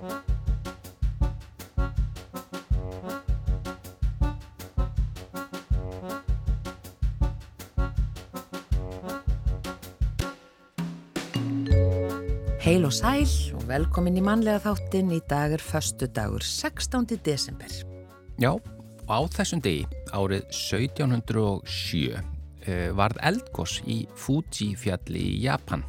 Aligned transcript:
Heil 0.00 0.08
og 12.86 12.94
sæl 12.96 13.28
og 13.52 13.66
velkomin 13.68 14.16
í 14.16 14.24
mannlega 14.24 14.62
þáttin 14.64 15.12
í 15.12 15.20
dag 15.28 15.52
er 15.52 15.60
förstu 15.60 16.08
dagur 16.08 16.40
16. 16.40 17.04
desember. 17.20 17.68
Já, 18.40 18.56
á 19.04 19.18
þessum 19.28 19.60
degi 19.60 19.84
árið 20.16 20.48
1707 20.48 22.16
eh, 22.16 22.88
varð 22.96 23.20
eldgoss 23.20 23.82
í 23.84 24.06
Fuji 24.16 24.72
fjalli 24.80 25.28
í 25.34 25.40
Japan 25.44 25.84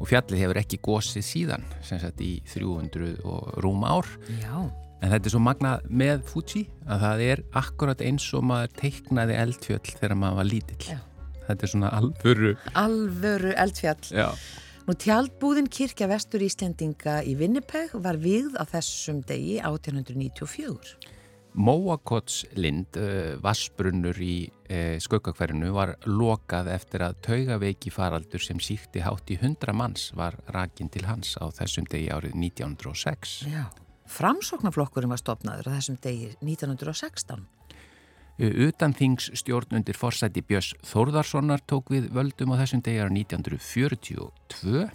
og 0.00 0.08
fjallið 0.08 0.42
hefur 0.44 0.60
ekki 0.62 0.80
gossið 0.84 1.26
síðan 1.26 1.66
sem 1.84 2.00
sagt 2.00 2.22
í 2.24 2.38
300 2.48 3.20
og 3.28 3.60
rúma 3.64 3.98
ár. 3.98 4.08
Já. 4.40 4.56
En 5.00 5.12
þetta 5.12 5.30
er 5.30 5.34
svo 5.34 5.42
magnað 5.44 5.84
með 5.88 6.24
Fuji 6.28 6.64
að 6.84 7.04
það 7.04 7.22
er 7.26 7.44
akkurat 7.60 8.02
eins 8.04 8.26
og 8.36 8.44
maður 8.48 8.74
teiknaði 8.80 9.38
eldfjöll 9.40 9.94
þegar 9.94 10.18
maður 10.20 10.40
var 10.40 10.50
lítill. 10.50 10.82
Já. 10.88 10.98
Þetta 11.46 11.66
er 11.66 11.72
svona 11.72 11.92
alvöru. 11.96 12.50
Alvöru 12.78 13.54
eldfjall. 13.58 14.10
Já. 14.12 14.28
Nú 14.88 14.96
tjaldbúðin 14.98 15.68
kirkja 15.70 16.08
vestur 16.10 16.42
Íslendinga 16.42 17.20
í 17.22 17.36
Vinnipeg 17.38 17.92
var 18.02 18.18
vigð 18.20 18.56
á 18.58 18.64
þessum 18.68 19.20
degi 19.28 19.58
1894. 19.62 20.96
Móakots 21.54 22.44
lind, 22.54 22.94
uh, 22.94 23.34
vassbrunnur 23.42 24.18
í 24.22 24.34
uh, 24.46 24.96
skaukakverinu 25.02 25.72
var 25.74 25.96
lokað 26.06 26.70
eftir 26.76 27.02
að 27.02 27.18
taugaveiki 27.26 27.90
faraldur 27.90 28.42
sem 28.44 28.60
síkti 28.62 29.02
hátt 29.02 29.32
í 29.34 29.38
100 29.40 29.74
manns 29.74 30.10
var 30.14 30.38
rakin 30.54 30.90
til 30.92 31.06
hans 31.08 31.34
á 31.42 31.50
þessum 31.50 31.88
degi 31.90 32.10
árið 32.14 32.36
1906. 32.38 33.40
Já. 33.50 33.66
Framsóknarflokkurinn 34.10 35.10
var 35.10 35.22
stopnaður 35.22 35.70
á 35.70 35.76
þessum 35.78 35.98
degi 36.02 36.32
1916. 36.38 37.46
Utan 38.40 38.94
þings 38.96 39.26
stjórn 39.36 39.76
undir 39.76 39.98
forsætti 39.98 40.40
Björns 40.40 40.72
Þórðarssonar 40.88 41.60
tók 41.68 41.90
við 41.92 42.08
völdum 42.14 42.54
á 42.56 42.62
þessum 42.62 42.80
degi 42.86 43.02
ára 43.02 43.12
1942. 43.12 44.86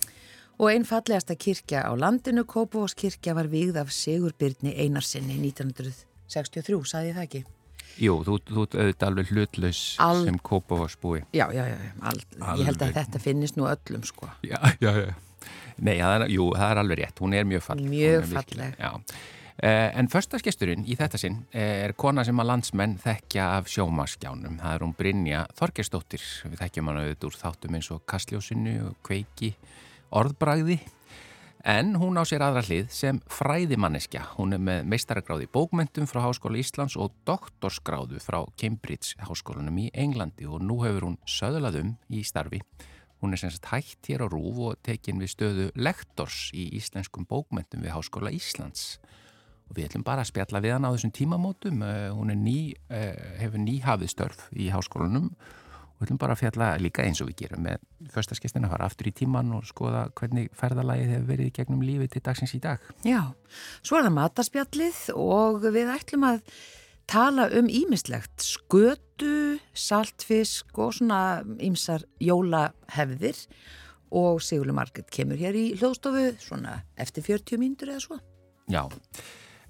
Og 0.55 0.71
einn 0.71 0.87
fallegasta 0.87 1.35
kirkja 1.35 1.83
á 1.83 1.91
landinu, 1.99 2.45
Kópavóskirkja, 2.47 3.35
var 3.35 3.51
vigð 3.51 3.77
af 3.83 3.91
Sigur 3.91 4.33
Byrni 4.39 4.71
Einarsinni 4.71 5.37
1963, 6.25 6.81
saði 6.89 7.11
ég 7.11 7.19
það 7.19 7.27
ekki? 7.29 7.43
Jú, 7.95 8.15
þú, 8.27 8.39
þú 8.49 8.63
auðvitað 8.65 9.05
alveg 9.07 9.29
hlutlaus 9.31 9.83
Al... 10.03 10.17
sem 10.25 10.39
Kópavósbúi. 10.49 11.21
Já, 11.35 11.45
já, 11.55 11.63
já, 11.69 11.77
al... 12.03 12.17
ég 12.59 12.67
held 12.67 12.83
að 12.83 12.97
þetta 12.97 13.21
finnist 13.23 13.59
nú 13.59 13.69
öllum, 13.69 14.03
sko. 14.07 14.27
Já, 14.43 14.59
já, 14.83 14.91
já. 15.05 15.13
Nei, 15.75 15.95
það 15.99 16.17
er, 16.17 16.27
jú, 16.31 16.49
það 16.55 16.73
er 16.73 16.81
alveg 16.81 17.01
rétt, 17.01 17.23
hún 17.23 17.35
er 17.35 17.47
mjög 17.47 17.63
falleg. 17.69 17.89
Mjög 17.91 18.29
falleg. 18.31 18.77
Já. 18.79 18.91
Uh, 19.55 19.87
en 19.95 20.09
förstaskesturinn 20.11 20.83
í 20.83 20.97
þetta 20.99 21.19
sinn 21.19 21.37
er 21.55 21.93
kona 21.95 22.25
sem 22.27 22.39
að 22.43 22.49
landsmenn 22.49 22.97
þekkja 22.99 23.45
af 23.55 23.69
sjómaskjánum. 23.71 24.57
Það 24.59 24.73
er 24.73 24.83
hún 24.83 24.95
Brynja 24.99 25.45
Þorgersdóttir. 25.55 26.25
Við 26.43 26.59
þekkjum 26.59 26.91
hann 26.91 26.99
auðvitað 26.99 27.29
úr 27.29 27.37
þáttum 27.39 27.77
eins 27.79 27.89
og 27.95 28.03
Kastljósinu 28.11 28.75
og 28.89 28.97
Kveiki 29.07 29.53
orðbragði. 30.11 30.81
En 31.65 31.95
hún 31.97 32.13
á 32.13 32.21
sér 32.29 32.43
aðra 32.45 32.61
hlið 32.61 32.91
sem 32.93 33.17
fræðimanneskja. 33.25 34.21
Hún 34.35 34.53
er 34.53 34.59
með 34.61 34.83
meistaragráði 34.85 35.47
bókmentum 35.49 36.05
frá 36.05 36.19
Háskóla 36.21 36.59
Íslands 36.61 36.93
og 36.93 37.15
doktorsgráðu 37.25 38.21
frá 38.21 38.43
Cambridge 38.61 39.17
Háskólanum 39.25 39.79
í 39.81 39.87
Englandi 39.97 40.45
og 40.45 40.61
nú 40.61 40.77
hefur 40.83 41.07
hún 41.07 41.17
söðlaðum 41.25 41.95
í 42.13 42.21
starfi. 42.21 42.61
Hún 43.17 43.33
er 43.33 43.41
sem 43.41 43.49
sagt 43.49 43.71
hægt 43.71 44.11
hér 44.11 44.21
á 44.21 44.29
Rúf 44.29 44.61
og 44.61 44.77
tekin 44.85 45.17
við 45.17 45.33
stöðu 45.33 45.67
lektors 45.73 46.51
í 46.53 46.67
íslenskum 46.77 47.25
bókmentum 47.25 47.81
við 47.81 47.95
Háskóla 47.97 48.29
Íslands 48.29 48.99
og 49.65 49.73
við 49.73 49.89
ætlum 49.89 50.05
bara 50.05 50.21
að 50.21 50.35
spjalla 50.35 50.61
við 50.61 50.77
hann 50.77 50.85
á 50.85 50.93
þessum 50.93 51.17
tímamótum 51.17 51.81
hún 52.13 52.29
er 52.29 52.37
ný, 52.45 52.59
hefur 53.41 53.65
ný 53.65 53.79
hafið 53.81 54.13
störf 54.13 54.45
í 54.53 54.69
háskólanum 54.69 55.31
og 55.33 55.64
við 55.95 56.07
ætlum 56.07 56.19
bara 56.21 56.35
að 56.35 56.41
fjalla 56.43 56.69
líka 56.81 57.05
eins 57.05 57.21
og 57.23 57.29
við 57.29 57.45
gerum 57.45 57.65
með 57.65 57.83
förstaskestina, 58.13 58.69
fara 58.71 58.87
aftur 58.89 59.09
í 59.09 59.13
tíman 59.15 59.53
og 59.55 59.67
skoða 59.67 60.07
hvernig 60.17 60.49
ferðalagið 60.57 61.13
hefur 61.13 61.29
verið 61.31 61.53
gegnum 61.55 61.85
lífi 61.85 62.09
til 62.11 62.23
dagsins 62.25 62.55
í 62.57 62.61
dag. 62.63 62.83
Já, 63.07 63.21
svo 63.81 63.99
er 63.99 64.07
það 64.07 64.17
mataspjallið 64.19 64.99
og 65.15 65.69
við 65.75 65.93
ætlum 65.95 66.27
að 66.27 66.41
tala 67.09 67.47
um 67.53 67.69
ímislegt 67.69 68.43
skötu, 68.43 69.57
saltfisk 69.77 70.77
og 70.81 70.95
svona 70.97 71.21
ýmsar 71.63 72.05
jólahefðir 72.23 73.45
og 74.15 74.41
Sigurður 74.43 74.77
Marget 74.79 75.09
kemur 75.13 75.39
hér 75.39 75.57
í 75.57 75.65
hljóðstofu 75.77 76.31
svona 76.41 76.79
eftir 76.99 77.25
40 77.25 77.61
mínútur 77.61 77.93
eða 77.93 78.03
svo. 78.03 78.19
Já, 78.71 78.87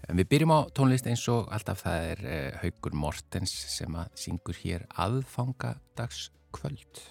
En 0.05 0.19
við 0.19 0.27
byrjum 0.29 0.53
á 0.53 0.59
tónlist 0.77 1.07
eins 1.09 1.23
og 1.33 1.47
alltaf 1.53 1.81
það 1.81 2.07
er 2.11 2.19
uh, 2.29 2.57
Haugur 2.61 2.93
Mortens 2.93 3.53
sem 3.73 3.95
að 3.97 4.11
syngur 4.21 4.59
hér 4.61 4.85
aðfangadags 5.01 6.27
kvöld. 6.53 7.01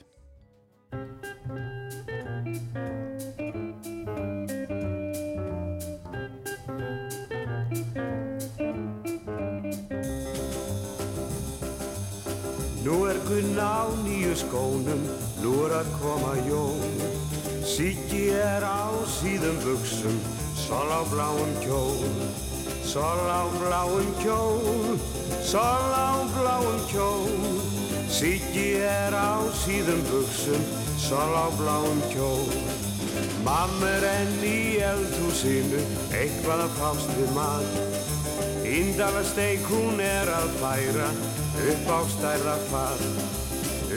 Nú 12.84 13.00
er 13.10 13.18
gunn 13.26 13.58
á 13.58 13.90
nýju 14.04 14.38
skónum, 14.38 15.04
nú 15.42 15.56
er 15.66 15.80
að 15.82 15.94
koma 15.98 16.38
jól. 16.46 16.78
Siggi 17.66 18.28
er 18.38 18.62
á 18.62 18.86
síðum 19.18 19.58
buksum, 19.66 20.18
sol 20.54 20.94
á 20.94 21.02
bláum 21.10 21.56
kjól. 21.64 22.53
Sol 22.94 23.28
á 23.28 23.42
bláum 23.58 24.14
kjól, 24.22 24.94
sol 25.42 25.92
á 26.06 26.14
bláum 26.34 26.78
kjól. 26.86 27.26
Siggi 28.08 28.78
er 28.86 29.14
á 29.14 29.42
síðum 29.64 29.98
buksum, 30.06 30.62
sol 30.96 31.34
á 31.34 31.50
bláum 31.58 31.98
kjól. 32.12 32.46
Mamma 33.42 33.88
er 33.98 34.04
enn 34.06 34.44
í 34.46 34.78
eldhúsinu, 34.78 35.80
eitthvað 36.14 36.62
að 36.68 36.76
fást 36.78 37.10
við 37.18 37.32
mat. 37.34 37.74
Índalasteik 38.62 39.66
hún 39.66 39.98
er 39.98 40.30
að 40.30 40.54
færa, 40.62 41.08
upp 41.66 41.90
á 41.90 42.00
stærðarfat 42.14 43.02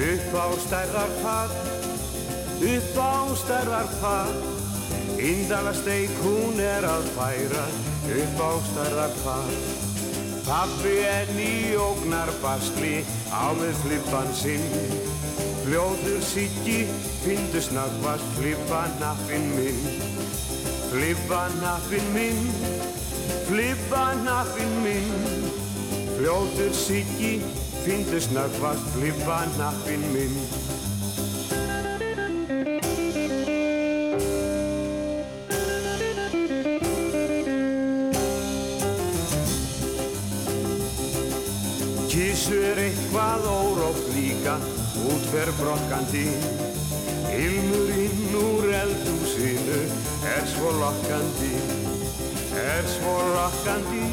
Upp 0.07 0.33
á 0.41 0.47
stærðarfat, 0.65 1.53
upp 2.73 2.97
á 2.97 3.13
stærðarfat 3.43 5.21
Índalasteik 5.21 6.17
hún 6.25 6.57
er 6.65 6.89
að 6.89 7.13
færa 7.13 7.67
upp 8.15 8.39
á 8.39 8.51
stærðar 8.69 9.15
hvað? 9.21 9.49
Pappi 10.47 10.93
enn 11.03 11.39
í 11.43 11.55
ógnarbastli 11.75 13.01
á 13.33 13.51
með 13.57 13.73
flippan 13.83 14.29
sinn. 14.37 14.63
Fljóður 15.65 16.21
Siggi, 16.23 16.77
fyndu 17.25 17.63
snakvast 17.65 18.29
flippannappin 18.37 19.49
minn. 19.57 19.81
Flippannappin 20.93 22.07
minn, 22.15 22.47
flippannappin 23.49 24.79
minn. 24.85 25.51
Fljóður 26.15 26.71
Siggi, 26.85 27.35
fyndu 27.83 28.23
snakvast 28.29 28.87
flippannappin 28.95 30.07
minn 30.15 30.66
eitthvað 43.37 43.69
órótt 43.69 44.07
líka, 44.15 44.57
útfer 45.05 45.49
brokkandi. 45.59 46.25
Ilmurinn 47.37 48.33
úr 48.33 48.65
eldhúsinu 48.73 49.81
er 50.25 50.45
svo 50.47 50.71
lokkandi, 50.79 51.53
er 52.57 52.87
svo 52.87 53.13
lokkandi, 53.35 54.07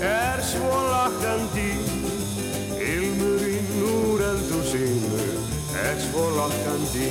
er 0.00 0.40
svo 0.40 0.72
lokkandi. 0.88 1.68
Ilmurinn 2.80 3.84
úr 3.92 4.24
eldhúsinu 4.30 5.20
er 5.84 6.00
svo 6.00 6.24
lokkandi. 6.38 7.10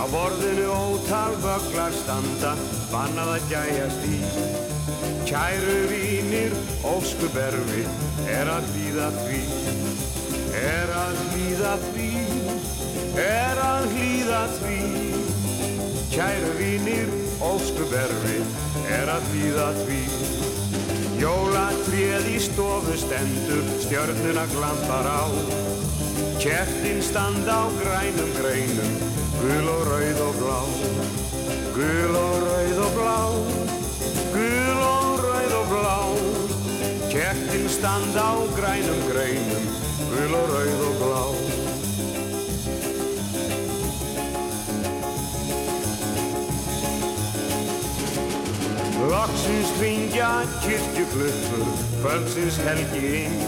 Á 0.00 0.04
borðinu 0.12 0.70
ótal 0.72 1.36
böglar 1.44 1.92
standa, 1.92 2.56
bannað 2.92 3.36
að 3.36 3.52
gæjast 3.52 4.08
í. 4.08 4.20
Kæru 5.26 5.78
vínir, 5.90 6.52
óskuberfi, 6.86 7.84
er 8.30 8.46
að 8.46 8.68
hlýða 8.72 9.08
því, 9.24 9.55
Er 10.56 10.88
að 10.88 11.18
hlýða 11.30 11.72
því, 11.90 12.10
er 13.20 13.58
að 13.60 13.82
hlýða 13.92 14.38
því. 14.54 14.76
Kæru 16.14 16.52
vínir, 16.56 17.10
ósku 17.44 17.84
verfi, 17.90 18.38
er 18.88 19.10
að 19.12 19.26
hlýða 19.32 19.66
því. 19.82 19.98
Jólatrið 21.20 22.30
í 22.32 22.38
stofu 22.40 22.96
stendur, 23.00 23.68
stjörnuna 23.84 24.46
glampar 24.54 25.10
á. 25.12 25.24
Kjertin 26.40 27.04
standa 27.04 27.60
á 27.60 27.68
grænum 27.82 28.32
greinum, 28.40 28.96
gul 29.42 29.70
og 29.74 29.86
rauð 29.90 30.24
og 30.30 30.40
blá. 30.40 30.60
Gul 31.76 32.16
og 32.22 32.36
rauð 32.48 32.82
og 32.86 32.92
blá, 32.96 33.20
gul 34.32 34.82
og 34.88 35.24
rauð 35.28 35.56
og 35.60 35.72
blá. 35.74 35.96
Kjertin 37.12 37.68
standa 37.68 38.24
á 38.24 38.36
grænum 38.56 39.08
greinum 39.12 39.65
gul 40.16 40.34
og 40.34 40.48
rauð 40.48 40.80
og 40.88 40.94
blá. 41.00 41.22
Loksins 49.10 49.70
ringja 49.80 50.30
kirkjuklöppur, 50.62 51.66
kvöldsins 52.00 52.56
helgi 52.56 53.24
inn. 53.24 53.40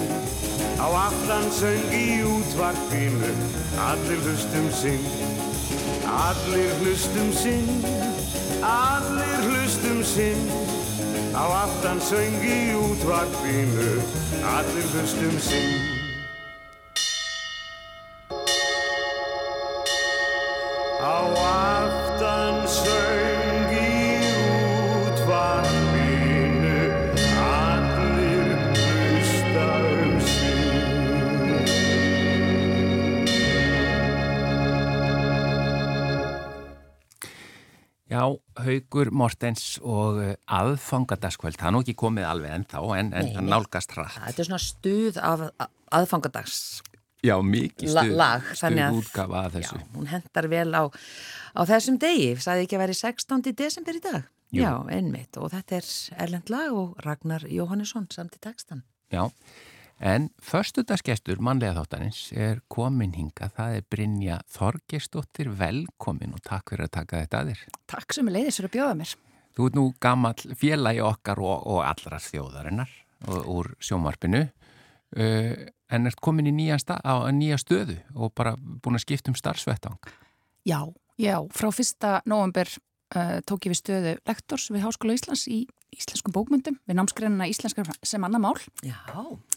Á 0.85 0.87
aftan 1.07 1.47
söng 1.61 1.93
í 1.93 2.23
útvarpinu, 2.23 3.33
allir 3.89 4.21
hlustum 4.25 4.69
sinn. 4.81 5.07
Allir 6.29 6.73
hlustum 6.81 7.33
sinn, 7.33 7.85
allir 8.63 9.39
hlustum 9.49 10.03
sinn. 10.05 10.51
Á 11.35 11.45
aftan 11.65 12.01
söng 12.01 12.43
í 12.45 12.59
útvarpinu, 12.87 13.93
allir 14.57 14.87
hlustum 14.93 15.39
sinn. 15.41 15.98
Haugur 38.69 39.11
Mortens 39.17 39.65
og 39.83 40.21
uh, 40.23 40.35
aðfangadaskvöld, 40.59 41.59
það 41.59 41.71
er 41.71 41.75
nú 41.77 41.83
ekki 41.85 41.97
komið 41.99 42.29
alveg 42.29 42.55
ennþá 42.59 42.85
en, 42.99 43.11
en 43.17 43.33
það 43.35 43.49
nálgast 43.49 43.97
hratt. 43.97 44.21
Þetta 44.29 44.45
er 44.45 44.49
svona 44.51 44.63
stuð 44.65 45.21
af 45.25 45.45
aðfangadags 45.99 46.61
Já, 47.27 47.35
mikið 47.43 47.91
stuð, 47.91 48.13
lag, 48.15 48.45
þannig 48.61 48.85
að- 48.85 48.93
stuð 48.93 49.07
útgafa 49.09 49.39
að 49.43 49.55
þessu. 49.59 49.79
Já, 49.81 49.87
hún 49.97 50.11
hendar 50.13 50.47
vel 50.53 50.69
á, 50.71 50.83
á 50.87 51.61
þessum 51.67 51.97
degi, 51.99 52.29
sagði 52.45 52.67
ekki 52.69 52.77
að 52.79 52.83
veri 52.85 52.95
16. 53.01 53.55
desember 53.59 53.99
í 53.99 54.03
dag. 54.05 54.29
Jú. 54.55 54.63
Já, 54.63 54.71
einmitt 54.95 55.37
og 55.37 55.51
þetta 55.53 55.81
er 55.81 55.89
erlend 56.25 56.53
lag 56.53 56.73
og 56.73 56.95
Ragnar 57.05 57.43
Jóhannesson 57.51 58.07
samt 58.15 58.39
í 58.39 58.41
textan. 58.41 58.85
Já, 59.13 59.27
en 59.99 60.29
förstudagsgestur 60.43 61.41
mannlega 61.43 61.81
þáttanins 61.81 62.21
er 62.33 62.61
komin 62.71 63.15
hinga, 63.17 63.51
það 63.57 63.79
er 63.79 63.87
Brynja 63.91 64.37
Þorgesdóttir, 64.55 65.51
velkomin 65.59 66.37
og 66.37 66.43
takk 66.47 66.75
fyrir 66.75 66.87
að 66.87 66.95
taka 67.01 67.23
þetta 67.25 67.41
að 67.41 67.51
þér. 67.53 67.65
Takk 67.95 68.15
sem 68.17 68.31
er 68.31 68.37
leiðis 68.39 68.61
fyrir 68.61 68.71
að 68.71 68.77
bjóða 68.77 68.99
mér. 69.01 69.17
Þú 69.59 69.67
ert 69.67 69.79
nú 69.79 69.85
gammal 70.01 70.55
félagi 70.61 71.03
okkar 71.03 71.43
og, 71.43 71.67
og 71.67 71.83
allra 71.83 72.23
þjóðarinnar 72.23 72.95
og, 73.27 73.51
úr 73.57 73.73
sjómarpinu 73.83 74.45
uh, 74.47 75.53
en 75.91 76.11
ert 76.11 76.21
komin 76.23 76.51
í 76.51 76.55
nýja, 76.55 76.79
sta, 76.79 77.01
á 77.03 77.27
nýja 77.35 77.59
stöðu 77.59 77.99
og 78.15 78.35
bara 78.39 78.55
búin 78.57 78.99
að 78.99 79.07
skipta 79.07 79.33
um 79.33 79.39
starfsvettang. 79.39 79.99
Já, 80.69 80.85
já, 81.19 81.41
frá 81.51 81.73
fyrsta 81.75 82.19
november 82.29 82.71
uh, 83.17 83.39
tók 83.47 83.67
ég 83.67 83.75
við 83.75 83.81
stöðu 83.81 84.15
lektors 84.29 84.69
við 84.73 84.85
Háskóla 84.85 85.17
Íslands 85.17 85.47
í 85.51 85.63
íslenskum 85.95 86.35
bókmyndum 86.35 86.77
við 86.89 86.99
námsgreinina 86.99 87.49
íslenskar 87.49 87.89
sem 88.07 88.25
annar 88.27 88.43
mál. 88.43 88.57
Já, 88.85 88.99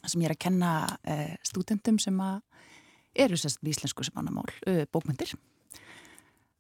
sem 0.06 0.22
ég 0.24 0.30
er 0.30 0.36
að 0.36 0.44
kenna 0.48 0.72
uh, 0.88 1.34
stúdendum 1.48 2.00
sem 2.02 2.18
að 2.24 2.40
eru 3.26 3.40
sérst 3.40 3.62
við 3.62 3.76
íslensku 3.76 4.08
sem 4.08 4.22
annar 4.22 4.38
mál 4.40 4.48
uh, 4.48 4.86
bókmyndir. 4.94 5.36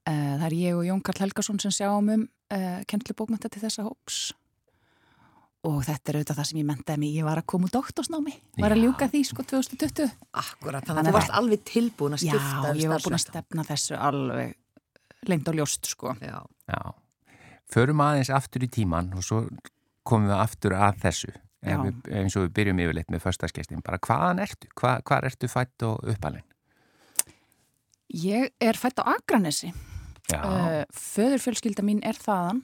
Uh, 0.01 0.35
það 0.41 0.45
er 0.49 0.59
ég 0.59 0.77
og 0.77 0.85
Jón 0.89 1.01
Karl 1.05 1.25
Helgason 1.25 1.61
sem 1.63 1.73
sjáum 1.81 2.13
um 2.17 2.29
kennslu 2.51 3.13
bókmynda 3.15 3.47
til 3.47 3.61
þessa 3.61 3.85
hóps. 3.85 4.33
Og 5.61 5.83
þetta 5.85 6.09
er 6.09 6.17
auðvitað 6.17 6.39
það 6.39 6.47
sem 6.49 6.59
ég 6.59 6.65
mentaði 6.65 6.99
mig, 6.99 7.11
ég 7.15 7.27
var 7.27 7.39
að 7.39 7.45
koma 7.53 7.67
úr 7.67 7.73
doktorsnámi, 7.75 8.33
var 8.57 8.73
að 8.73 8.79
Já. 8.79 8.83
ljúka 8.87 9.07
því 9.11 9.21
sko 9.29 9.43
2020 9.45 10.15
akkurat, 10.41 10.87
þannig 10.87 11.03
að 11.03 11.07
þú 11.07 11.13
varst 11.15 11.35
alveg 11.37 11.63
tilbúin 11.69 12.17
að 12.17 12.25
Já, 12.25 12.31
skipta 12.33 12.71
um 12.73 12.79
ég 12.81 12.91
var 12.91 13.05
búin 13.05 13.15
að 13.15 13.23
stefna 13.23 13.65
þessu 13.67 13.99
alveg 14.09 14.55
lengt 15.29 15.47
á 15.47 15.53
ljóst 15.53 15.91
sko. 15.91 16.15
Já, 16.17 16.39
Já, 16.71 16.79
förum 17.71 18.03
aðeins 18.03 18.31
aftur 18.33 18.63
í 18.63 18.71
tíman 18.71 19.11
og 19.17 19.25
svo 19.27 19.43
komum 20.07 20.31
við 20.31 20.39
aftur 20.39 20.75
að 20.77 21.01
þessu 21.03 21.33
við, 21.61 21.97
eins 22.09 22.35
og 22.37 22.47
við 22.47 22.53
byrjum 22.57 22.81
yfirleitt 22.85 23.11
með 23.13 23.23
förstaskestin. 23.25 23.83
Bara 23.85 23.99
hvaðan 24.01 24.41
ertu? 24.45 24.69
Hva, 24.79 24.97
hvar 25.05 25.27
ertu 25.27 25.49
fætt 25.51 25.85
og 25.85 26.01
uppalinn? 26.09 26.47
Ég 28.11 28.51
er 28.59 28.79
fætt 28.79 28.99
á 28.99 29.07
Akranesi. 29.13 29.71
Uh, 30.31 30.83
föðurfjölskylda 30.95 31.83
mín 31.83 31.99
er 32.07 32.15
þaðan 32.15 32.61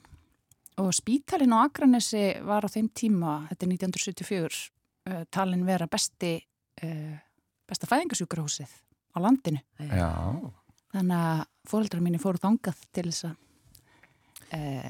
og 0.80 0.92
spítalinn 0.96 1.52
á 1.52 1.66
Akranesi 1.66 2.38
var 2.46 2.64
á 2.64 2.68
þeim 2.70 2.88
tíma, 2.96 3.42
þetta 3.50 3.66
er 3.66 3.72
1974, 3.74 4.60
uh, 5.10 5.24
talin 5.34 5.66
vera 5.66 5.88
besti, 5.90 6.36
uh, 6.84 7.18
besta 7.68 7.90
fæðingasjúkrahúsið 7.90 8.72
á 9.12 9.18
landinu. 9.20 9.60
já, 9.84 10.08
Þannig 10.94 11.18
að 11.18 11.42
fóreldrar 11.68 12.04
mínu 12.04 12.22
fóru 12.22 12.40
þangað 12.40 12.80
til 12.96 13.08
þess 13.10 13.28
að, 13.28 13.36
uh, 14.54 14.88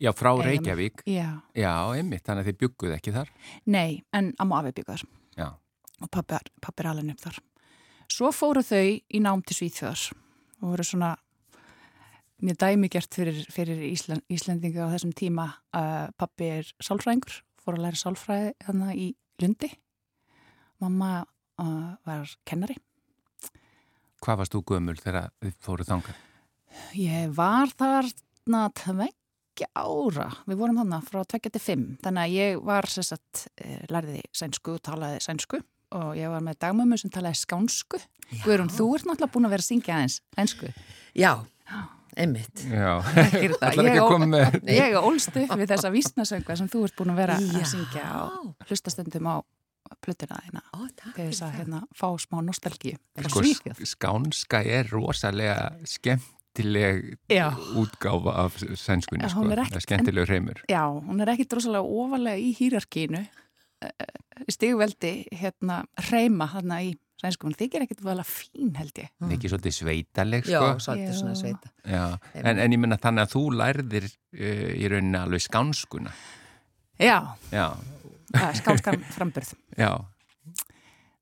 já, 0.00 0.12
frá. 0.12 0.30
Reykjavík. 0.42 1.02
já, 1.06 1.42
Já, 1.56 1.72
einmitt, 1.96 2.24
þannig 2.26 2.44
að 2.44 2.50
þið 2.52 2.58
bygguð 2.64 2.96
ekki 2.96 3.12
þar. 3.16 3.30
nei, 3.66 4.02
en 4.12 4.32
amma 4.38 4.60
afi 4.60 4.72
byggar 4.80 5.04
Já, 5.36 5.50
og 6.00 6.10
pappi, 6.10 6.38
er 6.78 6.86
alveg 6.90 7.12
upp 7.14 7.20
þar. 7.26 7.38
Svo 8.12 8.30
fóru 8.32 8.62
þau 8.62 8.84
í 8.86 9.20
nám 9.20 9.42
til 9.44 9.56
Svíþjóðar 9.56 10.12
og 10.62 10.68
voru 10.72 10.84
svona 10.86 11.14
mjög 12.42 12.58
dæmigert 12.60 13.14
fyrir, 13.16 13.38
fyrir 13.52 13.80
Ísland, 13.90 14.22
Íslendinga 14.28 14.86
á 14.88 14.92
þessum 14.92 15.12
tíma 15.16 15.46
að 15.72 16.12
pappi 16.20 16.50
er 16.58 16.68
sálfræðingur, 16.84 17.40
fór 17.64 17.76
að 17.78 17.84
læra 17.86 18.00
sálfræði 18.00 18.52
þannig 18.66 19.00
í 19.00 19.08
Lundi. 19.42 19.70
Mamma 20.80 21.24
uh, 21.60 21.96
var 22.04 22.28
kennari. 22.44 22.76
hvað 24.20 24.38
varst 24.42 24.52
þú 24.56 24.62
gömul 24.68 24.96
þegar 25.00 25.30
þið 25.40 25.56
fóruð 25.64 25.90
þangað? 25.90 26.22
Ég 26.98 27.30
var 27.36 27.72
þarna 28.46 28.66
tveggja 28.78 29.68
ára, 29.74 30.28
við 30.46 30.60
vorum 30.60 30.78
þarna 30.80 31.00
frá 31.02 31.22
tveggja 31.26 31.54
til 31.56 31.62
fimm, 31.62 31.86
þannig 32.04 32.22
að 32.22 32.36
ég 32.36 32.60
var 32.66 32.86
sérstætt, 32.90 33.46
lærði 33.90 34.22
sænsku 34.36 34.76
og 34.76 34.84
talaði 34.86 35.18
sænsku. 35.24 35.60
Og 35.96 36.16
ég 36.18 36.30
var 36.30 36.42
með 36.42 36.58
dagmömmu 36.64 36.96
sem 36.98 37.10
talaði 37.14 37.40
skánsku. 37.40 38.00
Guðrún, 38.42 38.70
þú 38.74 38.88
ert 38.96 39.06
náttúrulega 39.06 39.32
búin 39.34 39.46
að 39.46 39.52
vera 39.54 39.64
að 39.64 39.68
syngja 39.68 39.96
aðeins 39.96 40.16
sænsku. 40.34 40.70
já 41.14 41.30
einmitt. 42.16 42.62
Já, 42.64 43.02
ætlar 43.60 43.90
ekki 43.90 43.90
Ég 43.90 44.00
að 44.00 44.08
koma 44.08 44.28
með... 44.30 44.56
Ég 44.72 44.96
ólst 44.98 45.34
upp 45.36 45.52
við 45.60 45.68
þessa 45.74 45.90
vísnasöngva 45.92 46.56
sem 46.56 46.70
þú 46.72 46.86
ert 46.86 46.96
búin 46.96 47.12
að 47.12 47.20
vera 47.20 47.36
Já. 47.42 47.50
að 47.60 47.68
syngja 47.74 48.06
og 48.22 48.70
hlustastundum 48.70 49.28
á 49.28 49.36
plötuna 50.02 50.40
takk 50.96 51.12
til 51.12 51.28
þess 51.28 51.44
að 51.44 51.58
hérna, 51.60 51.82
fá 51.94 52.08
smá 52.18 52.40
nostalgíu. 52.46 52.96
Sko, 53.28 53.74
skánska 53.84 54.62
er 54.64 54.88
rosalega 54.90 55.74
skemmtileg 56.56 57.18
Já. 57.28 57.50
útgáfa 57.76 58.32
af 58.44 58.56
sænskunni, 58.74 59.28
sko. 59.28 59.44
er 59.50 59.58
Það 59.66 59.76
er 59.76 59.80
skemmtileg 59.84 60.28
hreimur. 60.28 60.62
Já, 60.68 60.82
hún 60.88 61.20
er 61.20 61.28
ekki 61.28 61.46
drosalega 61.48 61.82
ofalega 61.82 62.36
í 62.36 62.52
hýrarkínu 62.56 63.26
stigveldi 64.50 65.26
hérna 65.32 65.84
reyma 66.10 66.46
þarna 66.48 66.80
í 66.82 66.94
sænsku, 67.20 67.46
hún 67.48 67.56
þykir 67.56 67.84
ekkit 67.86 68.02
vel 68.04 68.18
að 68.20 68.28
fín 68.28 68.74
held 68.76 68.96
ég. 69.00 69.08
Mm. 69.20 69.30
Ekki 69.36 69.48
svolítið 69.48 69.76
sveitaleg, 69.76 70.48
Já, 70.48 70.58
sko. 70.60 70.84
svolítið 70.84 71.12
Já. 71.12 71.18
svona 71.20 71.34
sveita. 71.34 71.70
Já, 71.84 72.18
en, 72.34 72.58
en 72.58 72.72
ég 72.72 72.80
menna 72.82 72.98
þannig 73.00 73.24
að 73.24 73.32
þú 73.32 73.44
lærðir 73.56 74.08
uh, 74.08 74.72
í 74.76 74.90
rauninni 74.92 75.18
alveg 75.20 75.44
skánskuna. 75.46 76.12
Já, 77.00 77.18
Já, 77.52 77.66
skálskan 78.60 79.00
framburð. 79.12 79.54
já, 79.76 79.92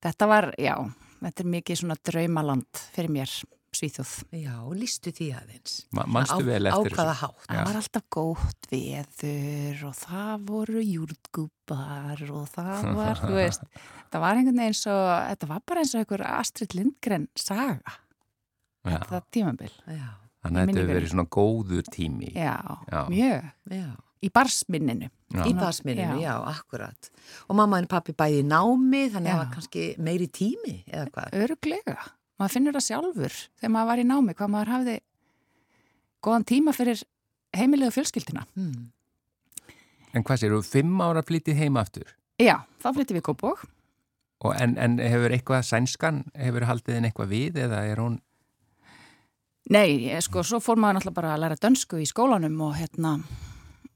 Þetta 0.05 0.27
var, 0.29 0.51
já, 0.61 0.75
þetta 1.23 1.41
er 1.41 1.47
mikið 1.49 1.79
svona 1.81 1.95
draumaland 2.05 2.81
fyrir 2.93 3.09
mér, 3.15 3.31
Svíþjóð. 3.75 4.13
Já, 4.39 4.55
lístu 4.79 5.13
því 5.15 5.27
aðeins. 5.39 5.75
Ma- 5.93 6.07
manstu 6.07 6.41
Á- 6.41 6.49
vel 6.49 6.63
Á 6.67 6.71
eftir 6.79 6.95
hvaða 6.97 7.15
þessu? 7.15 7.21
hátt? 7.25 7.47
Það 7.49 7.65
var 7.69 7.79
alltaf 7.81 8.05
gótt 8.17 8.69
veður 8.71 9.83
og 9.91 9.95
það 10.01 10.47
voru 10.51 10.85
júrtgúpar 10.85 12.25
og 12.31 12.49
það 12.55 12.89
var, 13.01 13.21
þú 13.25 13.35
veist, 13.39 13.67
það 14.13 14.25
var 14.25 14.41
einhvern 14.41 14.63
veginn 14.63 14.79
svo, 14.79 14.97
þetta 15.31 15.51
var 15.51 15.63
bara 15.67 15.83
eins 15.85 15.95
og 15.95 16.03
einhver 16.05 16.27
Astrid 16.31 16.75
Lindgren 16.79 17.29
saga, 17.37 17.97
Já. 18.85 18.99
það 19.11 19.29
tímabil. 19.35 19.75
Já, 19.89 20.09
Þannig 20.45 20.61
að 20.61 20.67
þetta 20.69 20.81
hefur 20.83 20.95
verið 20.95 21.13
svona 21.15 21.29
góður 21.33 21.87
tími. 21.89 22.33
Já, 22.37 22.57
Já. 22.93 23.05
mjög. 23.09 23.53
já. 23.73 23.87
Í 24.25 24.29
barsminninu. 24.33 25.09
Já. 25.35 25.43
Í 25.45 25.53
basmininu, 25.57 26.17
Já. 26.21 26.25
já, 26.25 26.35
akkurat. 26.49 27.09
Og 27.49 27.57
mamma 27.57 27.81
og 27.83 27.89
pappi 27.93 28.13
bæði 28.17 28.43
námi, 28.49 29.03
þannig 29.13 29.29
að 29.29 29.35
það 29.35 29.41
var 29.43 29.51
kannski 29.57 29.83
meiri 30.01 30.29
tími, 30.33 30.77
eða 30.89 31.09
hvað? 31.13 31.35
Öruglega. 31.45 31.97
Maður 32.39 32.57
finnur 32.57 32.77
það 32.77 32.87
sjálfur 32.89 33.37
þegar 33.61 33.73
maður 33.75 33.91
var 33.91 34.03
í 34.03 34.07
námi, 34.09 34.35
hvað 34.35 34.53
maður 34.55 34.73
hafði 34.75 34.97
góðan 36.25 36.49
tíma 36.49 36.75
fyrir 36.75 37.05
heimilið 37.55 37.91
og 37.91 37.97
fjölskyldina. 37.99 38.45
Hmm. 38.59 38.91
En 40.15 40.27
hvað 40.27 40.43
sér, 40.43 40.55
þú 40.55 40.67
fimm 40.67 41.01
ára 41.03 41.23
flytið 41.27 41.59
heima 41.59 41.83
aftur? 41.85 42.15
Já, 42.43 42.63
þá 42.83 42.89
flytti 42.95 43.17
við 43.17 43.27
Kópók. 43.29 43.65
Og 44.45 44.55
en, 44.59 44.77
en 44.79 44.99
hefur 45.01 45.33
eitthvað 45.35 45.67
sænskan, 45.67 46.25
hefur 46.39 46.67
haldið 46.69 46.99
þinn 46.99 47.09
eitthvað 47.09 47.31
við 47.31 47.61
eða 47.65 47.85
er 47.89 48.03
hún, 48.03 48.19
Nei, 49.73 50.13
sko, 50.21 50.43
svo 50.45 50.59
fór 50.61 50.77
maður 50.77 50.99
náttúrulega 50.99 51.17
bara 51.17 51.31
að 51.33 51.41
læra 51.41 51.57
dönsku 51.57 51.97
í 52.03 52.05
skólanum 52.05 52.59
og 52.67 52.75
hérna, 52.77 53.15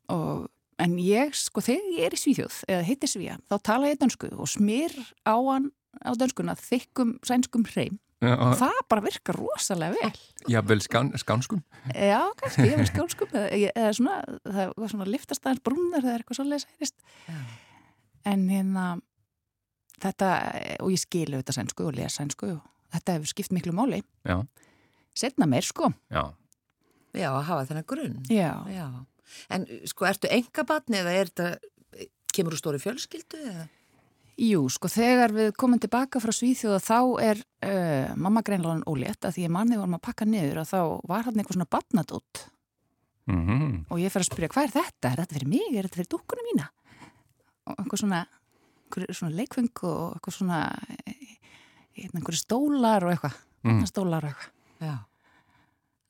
og 0.09 0.47
en 0.80 0.95
ég, 1.02 1.35
sko, 1.37 1.61
þegar 1.61 1.90
ég 1.92 2.07
er 2.07 2.16
í 2.16 2.21
Svíþjóð 2.23 2.61
eða 2.73 2.87
heitir 2.87 3.11
Svíja, 3.12 3.37
þá 3.50 3.57
tala 3.68 3.90
ég 3.90 4.00
dönsku 4.00 4.30
og 4.33 4.49
smir 4.49 4.95
á 5.28 5.37
hann 5.37 5.68
á 6.00 6.16
dönskuna 6.16 6.54
þykkum 6.57 7.18
sænskum 7.26 7.66
hreim 7.68 7.99
og 8.25 8.54
það 8.58 8.78
bara 8.90 9.04
virkar 9.04 9.37
rosalega 9.38 9.94
vel. 9.94 10.22
Jafnvel 10.50 10.80
skán, 10.82 11.10
skánskum. 11.22 11.60
Já, 11.94 12.20
kannski, 12.40 12.66
ég 12.66 12.80
veist 12.80 12.92
skjálskum 12.94 13.34
eða, 13.38 13.70
eða 13.70 13.92
svona, 13.94 14.16
það 14.46 14.72
var 14.75 14.92
svona 14.94 15.06
liftast 15.12 15.46
aðeins 15.46 15.62
brúnar 15.68 16.02
þegar 16.02 16.25
eitthvað 16.25 16.40
svolítið 16.40 16.64
særist 16.64 16.96
en 18.28 18.42
hérna 18.50 18.87
þetta, 20.02 20.32
og 20.82 20.90
ég 20.94 21.02
skilu 21.02 21.38
þetta 21.40 21.56
sænsku 21.60 21.87
og 21.87 21.94
lesa 21.98 22.20
sænsku 22.20 22.50
og 22.56 22.66
þetta 22.96 23.18
hefur 23.18 23.32
skipt 23.32 23.54
miklu 23.54 23.75
máli. 23.76 24.02
Já, 24.26 24.40
setna 25.18 25.46
meir 25.50 25.66
sko. 25.66 25.92
Já. 26.10 26.26
Já, 27.16 27.30
að 27.32 27.46
hafa 27.48 27.68
þennan 27.70 27.88
grunn. 27.88 28.18
Já, 28.32 28.52
Já. 28.72 28.88
En 29.52 29.66
sko, 29.88 30.06
ertu 30.08 30.28
engabatni 30.32 31.02
eða 31.02 31.12
er 31.12 31.30
þetta, 31.30 32.06
kemur 32.34 32.54
úr 32.56 32.60
stóri 32.60 32.80
fjölskyldu 32.82 33.40
eða? 33.44 33.66
Jú, 34.38 34.61
sko 34.71 34.88
þegar 34.92 35.33
við 35.35 35.49
komum 35.59 35.80
tilbaka 35.83 36.21
frá 36.23 36.30
Svíþjóða 36.35 36.78
þá 36.85 36.99
er 37.25 37.40
uh, 37.66 38.14
mamma 38.21 38.42
greinlega 38.47 38.87
ólétt 38.90 39.26
að 39.26 39.35
því 39.38 39.47
að 39.49 39.54
manni 39.57 39.78
vorum 39.80 39.97
að 39.99 40.04
pakka 40.07 40.28
niður 40.28 40.61
og 40.62 40.68
þá 40.71 40.78
var 41.11 41.26
hann 41.26 41.40
eitthvað 41.40 41.59
svona 41.59 41.73
batnadótt 41.75 42.45
mm 43.28 43.85
og 43.88 44.00
ég 44.02 44.12
fer 44.12 44.23
að 44.25 44.28
spyrja 44.30 44.49
hvað 44.52 44.68
er 44.68 44.75
þetta? 44.78 45.11
Er 45.12 45.21
þetta 45.23 45.37
fyrir 45.38 45.49
mig? 45.50 45.66
Er 45.75 45.87
þetta 45.88 45.99
fyrir 46.00 46.11
dúkkuna 46.14 46.45
mína? 46.47 46.68
Og 47.68 47.75
eitthvað 47.83 48.00
svona, 48.02 48.21
einhver 48.87 49.14
svona 49.18 49.37
leikfeng 49.37 49.83
og 49.88 50.16
eitthvað 50.16 50.37
svona 50.38 50.61
eh, 51.04 52.09
einhverju 52.09 52.40
stólar 52.45 53.04
og 53.07 53.14
eitthvað 53.16 53.45
Mm. 53.66 53.80
stólar 53.90 54.23
og 54.23 54.30
eitthvað 54.30 54.87
Já. 54.87 54.92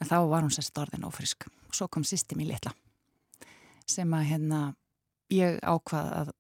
en 0.03 0.09
þá 0.11 0.17
var 0.29 0.43
hún 0.45 0.53
sérst 0.53 0.77
orðin 0.77 1.07
ófrisk 1.09 1.47
og 1.49 1.73
svo 1.75 1.87
kom 1.89 2.05
sýsti 2.05 2.37
mín 2.37 2.51
litla 2.51 2.75
sem 3.89 4.11
að 4.13 4.27
hérna 4.29 4.59
ég 5.33 5.57
ákvað 5.65 6.11
að 6.19 6.33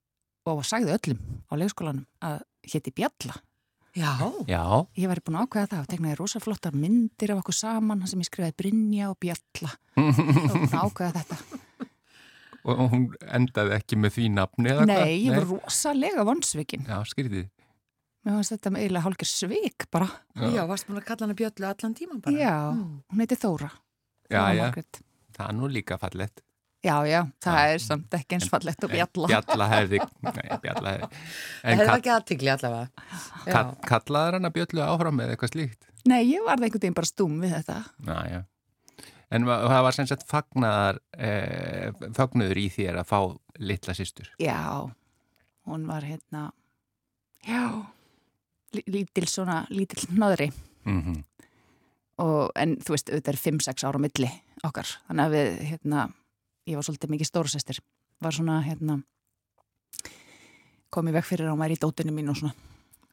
og 0.56 0.64
sagði 0.68 0.94
öllum 0.96 1.18
á 1.48 1.52
leikskólanum 1.60 2.06
að 2.24 2.40
hétti 2.72 2.92
Bjalla. 2.94 3.36
Já. 3.98 4.12
Já, 4.46 4.62
ég 5.00 5.08
væri 5.10 5.22
búin 5.26 5.38
að 5.40 5.46
ákveða 5.48 5.68
það 5.72 5.80
og 5.82 5.88
tegnaði 5.90 6.16
rosa 6.20 6.40
flottar 6.44 6.74
myndir 6.76 7.32
af 7.34 7.40
okkur 7.42 7.56
saman 7.56 8.06
sem 8.06 8.20
ég 8.22 8.28
skrifaði 8.28 8.56
Brynja 8.60 9.08
og 9.10 9.16
Bjalla. 9.18 9.72
Og 9.98 10.12
búin 10.14 10.68
að 10.68 10.84
ákveða 10.86 11.22
þetta. 11.22 11.38
Og 12.68 12.82
hún 12.92 13.06
endaði 13.32 13.72
ekki 13.78 13.96
með 13.96 14.12
því 14.18 14.26
nafni 14.34 14.68
eða 14.72 14.82
hvað? 14.84 14.90
Nei, 14.92 15.14
ég 15.24 15.32
var 15.38 15.46
rosalega 15.48 16.24
vonsvikin. 16.28 16.84
Já, 16.88 16.98
skrítið 17.08 17.46
mér 18.28 18.34
fannst 18.34 18.52
þetta 18.52 18.70
með 18.74 18.82
eiginlega 18.82 19.04
hálkir 19.06 19.28
svik 19.30 19.84
bara. 19.94 20.08
Já, 20.36 20.62
varst 20.68 20.84
búin 20.88 20.98
að 21.00 21.04
kalla 21.08 21.24
hana 21.24 21.36
Bjöllu 21.38 21.64
allan 21.70 21.94
tíman 21.96 22.18
bara? 22.20 22.36
Já, 22.36 22.56
Mm. 22.74 22.98
hún 23.08 23.20
heiti 23.22 23.36
Þóra. 23.40 23.70
Já, 24.28 24.36
Þóra 24.42 24.54
já, 24.54 24.62
Margrét. 24.66 25.00
það 25.38 25.48
er 25.48 25.54
nú 25.56 25.68
líka 25.72 25.96
fallett 25.98 26.42
Já, 26.86 26.94
já, 27.10 27.20
það 27.42 27.72
er 27.72 27.80
samt 27.82 28.14
ekki 28.14 28.36
eins 28.36 28.44
fallegt 28.52 28.84
og 28.86 28.92
Bjalla. 28.92 29.26
Bjalla 29.32 29.66
hefði 29.72 29.98
Nei, 30.28 30.58
Bjalla 30.62 30.92
hefði 30.94 31.08
Það 31.08 31.72
En 31.72 31.80
hefði 31.80 31.94
ekki 31.96 32.12
aðtikli 32.14 32.52
allavega. 32.52 33.06
kall, 33.48 33.72
kallaður 33.88 34.36
hann 34.38 34.46
að 34.50 34.54
Bjöllu 34.60 34.84
áfram 34.86 35.22
eða 35.24 35.34
eitthvað 35.34 35.52
slíkt? 35.56 35.88
Nei, 36.08 36.20
ég 36.30 36.44
var 36.46 36.54
einhvern 36.62 36.78
veginn 36.84 36.94
bara 37.00 37.10
stúm 37.10 37.34
við 37.42 37.56
þetta. 37.58 37.80
Já, 38.06 38.18
já. 38.30 38.38
En 39.34 39.44
það 39.50 39.82
var 39.88 39.96
sem 39.98 40.06
sagt 40.08 40.22
fagnaðar 40.30 41.00
eh, 41.18 41.90
fagnuður 42.16 42.60
í 42.62 42.68
þér 42.72 43.00
að 43.02 43.10
fá 43.10 43.18
litla 43.60 43.94
systur? 43.98 44.30
Já, 44.40 44.86
hún 45.68 45.84
var 45.90 46.06
hérna 46.06 46.46
Já 47.44 47.64
lí- 48.78 48.86
lítil 48.86 49.26
svona, 49.30 49.64
lítil 49.74 50.06
hnöðri 50.14 50.52
mm 50.86 51.24
og, 52.18 52.48
en 52.58 52.72
þú 52.82 52.94
veist, 52.96 53.10
auðvitað 53.12 53.28
er 53.30 53.36
5-6 53.38 53.84
ára 53.86 53.98
milli 54.02 54.28
okkar, 54.66 54.88
þannig 55.06 55.22
að 55.28 55.34
við 55.36 55.50
hérna, 55.68 56.06
ég 56.68 56.76
var 56.78 56.84
svolítið 56.86 57.12
mikið 57.14 57.30
stórsestir 57.30 57.80
var 58.20 58.34
svona, 58.36 58.58
hérna 58.66 58.98
komið 60.94 61.18
vekk 61.18 61.28
fyrir 61.28 61.48
að 61.48 61.54
hún 61.54 61.62
væri 61.64 61.76
í 61.78 61.82
dótinu 61.82 62.14
mín 62.16 62.30
og 62.32 62.38
svona, 62.40 62.54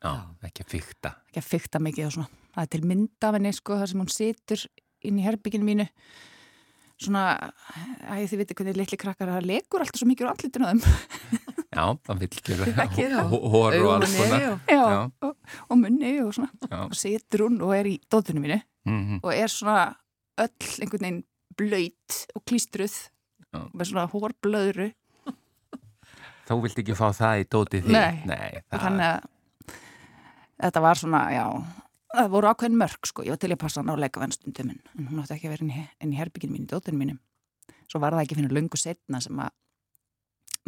Já, 0.05 0.11
ekki 0.45 0.61
að 0.65 0.69
fykta 0.75 1.11
ekki 1.31 1.41
að 1.41 1.47
fykta 1.49 1.79
mikið 1.81 2.07
og 2.09 2.13
svona, 2.17 2.29
það 2.55 2.65
er 2.67 2.71
til 2.75 2.83
mynd 2.91 3.25
af 3.25 3.35
henni 3.37 3.51
sko, 3.55 3.77
þar 3.79 3.91
sem 3.91 4.01
hún 4.03 4.11
situr 4.13 4.65
inn 5.05 5.19
í 5.21 5.25
herbygginu 5.25 5.65
mínu 5.67 5.85
svona, 7.01 7.23
æ, 8.07 8.23
þið 8.29 8.37
veitir 8.41 8.59
hvernig 8.59 8.77
litli 8.79 8.99
krakkar 9.01 9.31
það 9.33 9.47
legur 9.49 9.83
alltaf 9.83 9.99
svo 9.99 10.07
mikið 10.11 10.27
úr 10.27 10.33
andlitinu 10.35 10.67
á 10.67 10.71
þeim 10.71 10.83
Já, 11.75 11.83
það 12.07 12.21
vil 12.21 12.29
gera 12.47 12.67
Ekki 12.85 13.07
þá. 13.11 13.17
hó- 13.33 13.47
Hór 13.51 13.75
og 13.81 13.89
alls 13.97 14.13
og- 14.23 14.69
Já. 14.71 14.83
Og, 15.27 15.33
og 15.67 15.79
munni 15.81 16.13
og 16.23 16.31
svona 16.37 16.51
Já. 16.71 16.77
og 16.85 16.95
situr 16.95 17.43
hún 17.49 17.57
og 17.65 17.73
er 17.75 17.89
í 17.91 17.97
dótinu 18.11 18.43
mínu 18.45 18.61
Mhm. 18.85 19.19
og 19.25 19.31
er 19.33 19.49
svona 19.49 19.95
öll 20.37 20.69
einhvern 20.83 21.01
veginn 21.01 21.23
blöyt 21.57 22.17
og 22.35 22.43
klístruð. 22.45 22.93
Með 23.73 23.89
svona 23.89 24.05
hórblöðru. 24.11 24.89
Þú 26.45 26.59
vilt 26.61 26.81
ekki 26.83 26.95
fá 26.97 27.07
það 27.17 27.39
í 27.41 27.45
dótið 27.55 27.87
því 27.87 27.95
Nei. 27.95 28.19
Nei 28.29 28.49
það, 28.69 28.81
þannig 28.83 29.07
að 29.07 29.77
þetta 30.65 30.83
var 30.85 30.99
svona, 31.01 31.21
já 31.33 31.45
það 32.15 32.29
voru 32.35 32.49
ákveðin 32.51 32.77
mörg 32.79 33.09
sko, 33.09 33.23
ég 33.25 33.33
var 33.33 33.41
til 33.41 33.51
að 33.51 33.61
passa 33.63 33.81
hann 33.81 33.89
á 33.91 33.95
leikavennstundum 34.03 34.69
en 34.71 34.77
en 34.99 35.07
hún 35.09 35.23
átti 35.23 35.35
ekki 35.35 35.49
að 35.49 35.55
vera 35.55 35.65
inn 35.65 35.73
í, 35.73 35.85
í 36.15 36.19
herbygginu 36.19 36.53
mínu, 36.55 36.69
dótinu 36.71 37.01
mínu. 37.01 37.17
Svo 37.89 37.99
var 38.03 38.15
það 38.15 38.27
ekki 38.27 38.37
fyrir 38.39 38.53
löngu 38.55 38.79
setna 38.79 39.19
sem 39.23 39.41
að 39.41 39.51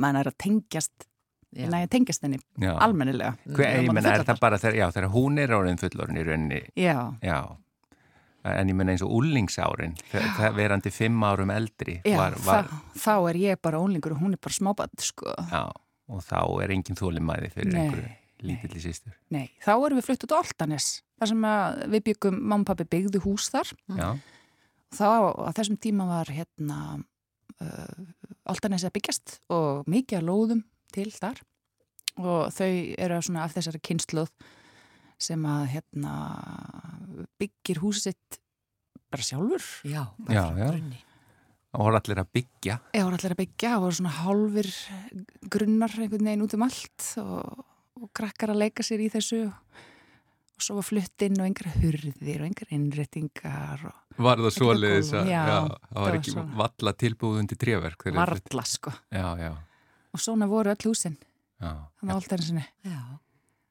mann 0.02 0.18
er 0.20 0.32
að 0.32 0.38
tengjast 0.44 1.08
Já. 1.56 1.70
næja 1.72 1.88
tengjast 1.88 2.26
henni 2.26 2.42
almennilega. 2.68 3.38
Hver, 3.48 3.78
ég 3.86 3.94
menna, 3.96 4.18
er 4.18 4.26
það 4.28 4.42
bara 4.44 4.58
þegar, 4.60 4.76
já, 4.82 4.86
þegar 4.98 5.14
hún 5.14 5.40
er 5.40 5.54
orðin 5.56 5.80
fullorinn 5.80 6.20
í 6.20 6.26
rauninni 6.28 6.60
já, 6.76 6.98
Já, 7.24 7.38
en 8.56 8.72
ég 8.72 8.78
menna 8.78 8.94
eins 8.96 9.04
og 9.06 9.12
úlingsárin, 9.20 9.98
verandi 10.56 10.92
fimm 10.94 11.24
árum 11.28 11.52
eldri 11.54 12.00
já 12.06 12.18
var, 12.20 12.38
var, 12.46 12.70
þá, 12.70 13.02
þá 13.04 13.16
er 13.32 13.42
ég 13.44 13.60
bara 13.64 13.82
ólingur 13.84 14.16
og 14.16 14.24
hún 14.24 14.38
er 14.38 14.42
bara 14.42 14.58
smábætt 14.58 15.04
sko. 15.10 15.34
Já, 15.52 15.66
og 16.08 16.24
þá 16.26 16.40
er 16.64 16.74
engin 16.78 17.00
þólimæði 17.00 17.52
fyrir 17.56 17.74
Nei, 17.74 17.84
einhverju 17.84 18.16
lítilli 18.46 18.82
sýstur. 18.82 19.16
Nei, 19.34 19.50
þá 19.64 19.74
erum 19.76 20.00
við 20.00 20.08
flutt 20.10 20.26
út 20.28 20.36
á 20.36 20.40
Altanes 20.40 20.90
þar 21.18 21.32
sem 21.32 21.46
við 21.94 22.04
byggum, 22.12 22.40
mamma 22.42 22.64
og 22.64 22.70
pappi 22.70 22.88
byggðu 22.92 23.22
hús 23.26 23.50
þar. 23.54 23.72
Já, 23.98 24.10
þá 24.98 25.08
á 25.34 25.50
þessum 25.58 25.80
tíma 25.82 26.08
var 26.10 26.32
hérna 26.34 26.80
uh, 26.98 27.98
Altanes 28.48 28.86
að 28.88 28.96
byggjast 29.00 29.40
og 29.54 29.88
mikið 29.90 30.22
að 30.22 30.30
lóðum 30.30 30.64
til 30.96 31.10
þar. 31.16 31.42
Og 32.18 32.48
þau 32.54 32.70
eru 32.98 33.20
svona 33.22 33.44
af 33.46 33.54
þessari 33.54 33.82
kynsluð 33.86 34.32
sem 35.22 35.44
að 35.50 35.66
hérna 35.74 36.14
byggir 37.40 37.82
húsið 37.84 38.12
sitt 38.12 38.40
bara 39.12 39.24
sjálfur 39.24 39.64
Já, 39.88 40.02
Já, 40.04 40.06
bara 40.28 40.48
frá 40.54 40.58
já. 40.62 40.70
grunni. 40.72 41.00
og 41.78 41.84
voru 41.88 42.00
allir 42.00 42.20
að 42.24 42.32
byggja. 42.38 42.80
eða 42.94 43.06
voru 43.08 43.18
allir 43.20 43.36
að 43.36 43.42
byggja 43.44 43.74
og 43.78 43.84
voru 43.86 43.98
svona 44.00 44.16
hálfur 44.22 44.70
grunnar 45.54 45.94
einhvern 45.98 46.26
veginn 46.32 46.46
út 46.48 46.56
um 46.58 46.66
allt 46.68 47.08
og, 47.24 47.64
og 48.02 48.10
krakkar 48.18 48.54
að 48.54 48.62
leika 48.66 48.84
sér 48.86 49.04
í 49.06 49.10
þessu 49.14 49.44
og 49.48 50.64
svo 50.66 50.80
var 50.80 50.88
flutt 50.88 51.22
inn 51.22 51.38
og 51.38 51.46
einhverja 51.46 51.78
hurðir 51.84 52.42
og 52.42 52.48
einhverja 52.50 52.78
innréttingar 52.80 53.84
og 53.92 54.04
Var 54.18 54.40
það 54.42 54.48
Ekkert 54.48 54.56
svoleiðis 54.58 55.10
á 55.14 55.20
að, 55.22 55.28
já, 55.30 55.42
já, 55.46 55.58
það 55.62 55.92
það 55.94 56.02
var 56.08 56.16
ekki 56.18 56.32
svona. 56.34 56.56
valla 56.58 56.94
tilbúð 56.98 57.36
undir 57.44 57.60
fluttu. 58.34 58.56
varla 58.58 58.64
sko 58.66 58.94
Já, 59.14 59.28
já, 59.38 59.52
og 60.18 60.20
svona 60.24 60.48
voru 60.50 60.72
öll 60.74 60.88
húsin 60.90 61.18
já. 61.62 61.72
þannig 62.00 62.10
að 62.10 62.16
alltaf 62.18 62.42
sinni 62.48 62.66
Já. 62.84 63.02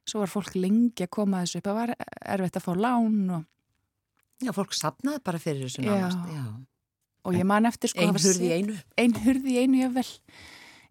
Svo 0.07 0.23
var 0.23 0.31
fólk 0.31 0.55
lengi 0.55 1.05
að 1.07 1.11
koma 1.17 1.43
þessu 1.45 1.59
upp 1.61 1.69
það 1.71 1.79
var 1.81 1.95
erfitt 2.37 2.57
að 2.61 2.67
fá 2.69 2.73
lán 2.79 3.31
og, 3.41 3.45
Já, 4.45 4.51
fólk 4.53 4.75
sapnaði 4.77 5.23
bara 5.25 5.39
fyrir 5.41 5.65
þessu 5.65 5.83
Já. 5.83 5.95
nánast. 5.97 6.27
Já. 6.35 6.45
og 7.27 7.35
ég 7.35 7.47
man 7.49 7.67
eftir 7.67 7.89
sko 7.91 8.01
Ein 8.05 8.13
hafa 8.13 8.21
hurð 8.23 8.43
í 8.45 8.49
set- 8.51 8.59
einu. 8.61 8.75
ein 8.99 9.15
hurð 9.25 9.47
í 9.51 9.57
einu 9.63 9.81
jáfnvel 9.83 10.11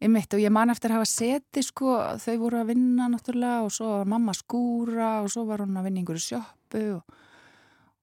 Einmitt, 0.06 0.34
og 0.36 0.42
ég 0.44 0.52
man 0.52 0.70
eftir 0.70 0.92
að 0.92 0.98
hafa 1.00 1.08
seti 1.08 1.62
sko, 1.64 1.94
þau 2.20 2.34
voru 2.42 2.58
að 2.60 2.68
vinna 2.74 3.06
náttúrulega 3.08 3.62
og 3.64 3.72
svo 3.72 3.86
var 4.02 4.06
mamma 4.12 4.34
skúra 4.36 5.22
og 5.24 5.30
svo 5.32 5.46
var 5.48 5.64
hún 5.64 5.78
að 5.80 5.86
vinna 5.88 6.02
í 6.02 6.04
einhverju 6.04 6.26
sjoppu 6.26 6.82
og, 6.98 7.16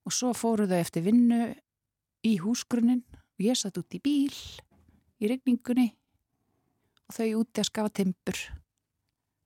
og 0.08 0.12
svo 0.16 0.32
fóru 0.32 0.64
þau 0.70 0.78
eftir 0.80 1.04
vinnu 1.04 1.42
í 2.24 2.32
húsgrunnin 2.40 3.02
og 3.12 3.44
ég 3.44 3.58
satt 3.60 3.76
út 3.76 3.92
í 3.92 4.00
bíl 4.00 4.32
í 5.20 5.28
regningunni 5.28 5.90
og 7.10 7.14
þau 7.18 7.28
úti 7.42 7.60
að 7.60 7.68
skafa 7.68 7.92
timpur 8.00 8.40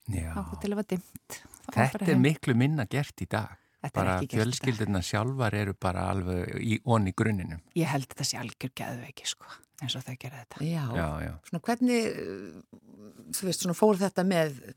já. 0.06 0.30
ákveð 0.38 0.60
til 0.62 0.70
að 0.70 0.76
vera 0.78 0.90
dimmt 0.94 1.40
Þetta 1.74 2.06
er 2.12 2.18
miklu 2.20 2.54
minna 2.54 2.86
gert 2.86 3.20
í 3.22 3.26
dag. 3.28 3.56
Þetta 3.82 4.00
er 4.00 4.04
Bara 4.04 4.14
ekki 4.16 4.26
gert 4.26 4.32
í 4.32 4.36
dag. 4.36 4.40
fjölskyldurna 4.46 5.02
sjálfar 5.02 5.54
eru 5.54 5.74
bara 5.74 6.08
alveg 6.10 6.56
í 6.62 6.80
onni 6.84 7.12
grunninum. 7.12 7.60
Ég 7.76 7.86
held 7.86 8.08
þetta 8.08 8.24
sé 8.24 8.38
algjör 8.40 8.72
geðveiki 8.74 9.26
sko, 9.26 9.46
eins 9.82 9.94
og 9.96 10.02
þau 10.06 10.16
gera 10.18 10.42
þetta. 10.44 10.64
Já. 10.64 10.84
Já, 10.96 11.08
já. 11.26 11.32
Svona 11.50 11.62
hvernig, 11.68 12.08
uh, 12.16 13.30
þú 13.36 13.46
veist, 13.50 13.60
svona 13.62 13.74
fór 13.78 13.96
þetta 14.00 14.24
með, 14.26 14.74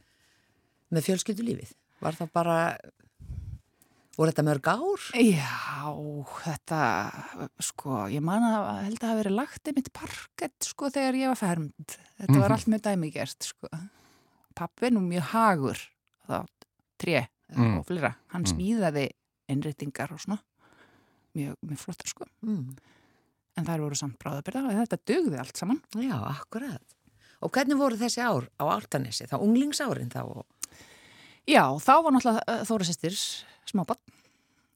með 0.91 1.07
fjölskyldulífið? 1.09 1.73
Var 2.01 2.13
það 2.19 2.31
bara, 2.33 2.57
voru 4.19 4.31
þetta 4.33 4.45
mörg 4.47 4.67
ár? 4.67 5.07
Já, 5.15 5.95
þetta, 6.43 6.81
sko, 7.63 8.05
ég 8.11 8.21
man 8.25 8.43
að 8.43 8.83
held 8.85 8.97
að 8.99 9.03
það 9.03 9.09
hafi 9.13 9.21
verið 9.23 9.37
lagt 9.39 9.71
einmitt 9.71 9.91
parkett, 9.95 10.59
sko, 10.67 10.89
þegar 10.91 11.17
ég 11.21 11.31
var 11.33 11.39
fermd. 11.39 11.97
Þetta 12.19 12.35
var 12.39 12.49
Mhm. 12.49 12.55
allt 12.57 12.67
með 12.67 12.81
dæmigert, 12.89 13.43
sko. 13.43 13.67
Pappi 14.55 14.85
er 14.87 14.91
nú 14.91 14.99
mjög 15.07 15.23
hagur, 15.31 15.79
þá 16.27 16.45
tré 16.99 17.27
Mm. 17.49 17.79
og 17.79 17.85
flera. 17.87 18.11
Hann 18.29 18.43
Mm. 18.45 18.51
smíðaði 18.51 19.07
innréttingar 19.49 20.11
og 20.13 20.19
svona, 20.21 20.37
mjög, 21.35 21.55
mjög 21.65 21.77
flottar, 21.81 22.07
sko. 22.11 22.25
Mm. 22.45 22.75
En 23.57 23.65
þær 23.65 23.79
voru 23.81 23.95
samt 23.97 24.19
bráðabyrða 24.21 24.67
og 24.69 24.77
þetta 24.87 24.99
dugði 25.09 25.39
allt 25.39 25.57
saman. 25.57 25.81
Já, 25.97 26.13
akkurat. 26.29 26.93
Og 27.41 27.51
hvernig 27.51 27.77
voru 27.79 27.97
þessi 27.97 28.21
ár 28.21 28.45
á 28.59 28.63
Áltanesi? 28.69 29.25
Það 29.27 29.41
unglingsárin 29.47 30.09
þá? 30.13 30.45
Já, 31.47 31.63
þá 31.81 31.93
var 32.03 32.11
náttúrulega 32.13 32.43
uh, 32.47 32.63
Þóra 32.69 32.85
sýstir 32.85 33.15
smábann 33.65 33.97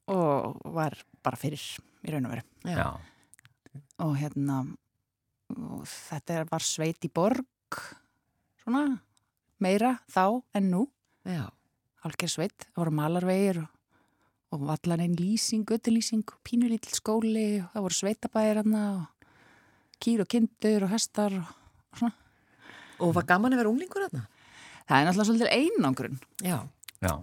og 0.08 0.60
var 0.74 0.96
bara 1.22 1.36
fyrir 1.38 1.60
í 2.04 2.10
raun 2.12 2.26
og 2.26 2.32
veru. 2.34 2.42
Já. 2.64 2.76
Já. 2.76 3.00
Og 4.00 4.16
hérna, 4.18 4.58
og 5.56 5.84
þetta 5.86 6.44
var 6.50 6.60
sveit 6.60 6.98
í 7.06 7.12
borg, 7.12 7.46
svona 8.64 9.00
meira 9.60 10.00
þá 10.10 10.42
en 10.54 10.70
nú, 10.72 10.88
Já. 11.24 11.46
Algjör 12.04 12.32
sveit. 12.32 12.66
Það 12.70 12.82
voru 12.82 12.94
malarvegir 12.98 13.60
og, 13.62 13.70
og 14.54 14.66
vallan 14.70 15.02
einn 15.04 15.16
lýsing, 15.18 15.64
göttulýsing, 15.68 16.24
pínulítill 16.46 16.96
skóli 16.96 17.48
og 17.62 17.72
það 17.72 17.86
voru 17.86 17.98
sveitabæðir 18.00 18.62
hann 18.62 18.78
og 18.80 19.30
kýr 20.04 20.24
og 20.24 20.30
kindur 20.30 20.86
og 20.86 20.94
hestar 20.94 21.38
og, 21.40 21.48
og 21.92 22.02
svona. 22.02 22.16
Og 23.02 23.14
var 23.16 23.26
gaman 23.26 23.56
að 23.56 23.64
vera 23.64 23.72
unglingur 23.72 24.06
þarna? 24.06 24.26
Það 24.84 24.98
er 24.98 25.06
náttúrulega 25.08 25.28
svolítið 25.30 25.54
einangrun. 25.58 26.20
Já. 26.44 26.58
Já. 27.00 27.14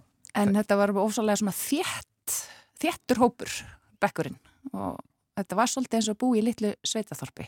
En 0.42 0.54
þetta 0.56 0.78
var 0.80 0.94
ofsalega 1.04 1.40
svona 1.42 1.56
þétt, 1.56 2.36
þéttur 2.82 3.22
hópur, 3.22 3.56
bekkurinn. 4.02 4.38
Og 4.74 5.00
þetta 5.38 5.58
var 5.60 5.72
svolítið 5.72 6.00
eins 6.00 6.12
og 6.12 6.20
búi 6.22 6.40
í 6.42 6.46
litlu 6.46 6.74
sveitaþorpi. 6.88 7.48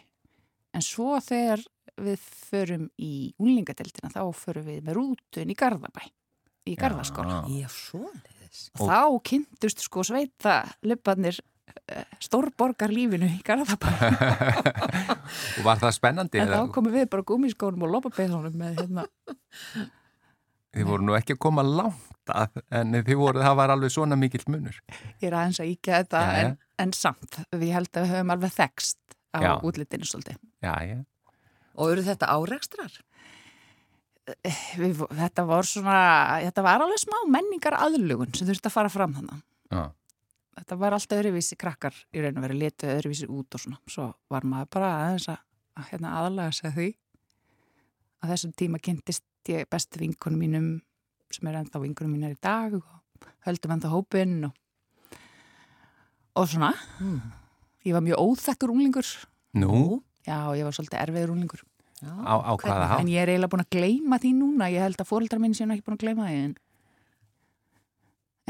En 0.73 0.85
svo 0.85 1.17
þegar 1.23 1.63
við 2.01 2.21
förum 2.49 2.87
í 3.01 3.33
unlingadeildina, 3.41 4.11
þá 4.13 4.23
förum 4.37 4.67
við 4.69 4.85
með 4.85 4.97
rútun 4.97 5.51
í 5.53 5.57
Garðabæ, 5.57 6.07
í 6.69 6.75
Garðaskóla. 6.79 7.41
Já, 7.51 7.67
svoleiðis. 7.71 8.67
Þá 8.77 8.99
kynntust 9.27 9.83
sko 9.83 10.03
sveita 10.07 10.61
löpanir 10.85 11.39
stórborgar 12.23 12.91
lífinu 12.93 13.27
í 13.27 13.41
Garðabæ. 13.45 13.89
Og 15.57 15.65
var 15.65 15.81
það 15.81 15.95
spennandi? 15.97 16.39
en 16.39 16.47
eða- 16.47 16.61
þá 16.63 16.73
komum 16.75 16.93
við 16.95 17.09
bara 17.11 17.25
gúmiskónum 17.27 17.85
og 17.87 17.93
lopapeiðunum 17.97 18.57
með 18.59 18.81
hérna. 18.81 19.05
Þið 20.73 20.87
voru 20.89 21.05
nú 21.05 21.15
ekki 21.17 21.35
að 21.35 21.41
koma 21.45 21.63
langt 21.65 22.31
að, 22.33 22.61
en 22.73 22.95
þið 23.03 23.17
voru, 23.19 23.41
það 23.45 23.57
var 23.59 23.73
alveg 23.75 23.91
svona 23.93 24.17
mikill 24.17 24.45
munur. 24.49 24.77
Ég 25.21 25.27
er 25.29 25.35
aðeins 25.37 25.59
að 25.61 25.71
íkja 25.73 25.99
þetta, 26.01 26.21
já. 26.23 26.45
en, 26.47 26.55
en 26.85 26.93
samt, 26.97 27.39
við 27.51 27.73
held 27.75 27.91
að 27.93 28.05
við 28.07 28.13
höfum 28.15 28.33
alveg 28.37 28.55
þekst 28.55 29.17
á 29.33 29.39
útlitinu 29.65 30.07
svolítið. 30.09 30.39
Já, 30.63 30.73
já. 30.87 30.97
Og 31.73 31.91
eru 31.93 32.05
þetta 32.05 32.29
árekstrar? 32.37 32.95
Við, 34.79 35.01
þetta 35.17 35.45
var 35.47 35.67
svona, 35.67 35.97
þetta 36.45 36.63
var 36.65 36.83
alveg 36.85 37.01
smá 37.01 37.17
menningar 37.31 37.75
aðlugun 37.79 38.31
sem 38.35 38.47
þurfti 38.47 38.69
að 38.69 38.75
fara 38.77 38.91
fram 38.93 39.15
þannig. 39.17 39.43
Já. 39.73 39.83
Þetta 40.53 40.77
var 40.77 40.95
alltaf 40.95 41.17
öðruvísi 41.17 41.57
krakkar 41.59 41.95
í 42.13 42.21
raun 42.21 42.37
og 42.37 42.45
verið 42.45 42.61
letu 42.61 42.89
öðruvísi 42.93 43.29
út 43.31 43.57
og 43.57 43.63
svona. 43.63 43.79
Svo 43.89 44.11
var 44.31 44.45
maður 44.45 44.69
bara 44.75 44.91
aðeins 44.99 45.29
að, 45.33 45.39
að 45.79 45.87
hérna, 45.89 46.15
aðlaga 46.19 46.53
sig 46.53 46.69
að 46.69 46.77
því. 46.77 46.89
Á 48.21 48.23
þessum 48.31 48.53
tíma 48.61 48.81
kynntist 48.83 49.25
ég 49.49 49.69
bestu 49.71 49.99
vinkunum 50.03 50.43
mínum 50.45 50.67
sem 51.33 51.49
er 51.49 51.57
ennþá 51.59 51.81
vinkunum 51.81 52.13
mínar 52.13 52.35
í 52.35 52.39
dag 52.39 52.77
og 52.77 53.27
höldum 53.47 53.73
ennþá 53.75 53.91
hópinn 53.91 54.37
og, 54.47 54.53
og 56.37 56.49
svona. 56.53 56.71
Mm. 57.01 57.19
Ég 57.83 57.97
var 57.97 58.05
mjög 58.05 58.21
óþekkur 58.21 58.71
unglingur. 58.71 59.09
Nú, 59.57 59.99
Já, 60.23 60.55
ég 60.55 60.63
var 60.63 60.75
svolítið 60.75 61.01
erfiður 61.01 61.33
unglingur. 61.33 61.63
Á, 62.03 62.35
á 62.43 62.51
hvaða 62.59 62.89
hátt? 62.91 63.01
En 63.03 63.09
ég 63.11 63.23
er 63.23 63.31
eiginlega 63.33 63.53
búin 63.53 63.63
að 63.63 63.73
gleyma 63.75 64.19
því 64.19 64.31
núna. 64.37 64.69
Ég 64.73 64.83
held 64.83 65.01
að 65.01 65.09
fóreldrar 65.09 65.41
minn 65.43 65.55
séu 65.57 65.69
ekki 65.69 65.85
búin 65.85 65.97
að 65.97 66.05
gleyma 66.05 66.29
því. 66.29 66.43
En, 66.43 66.53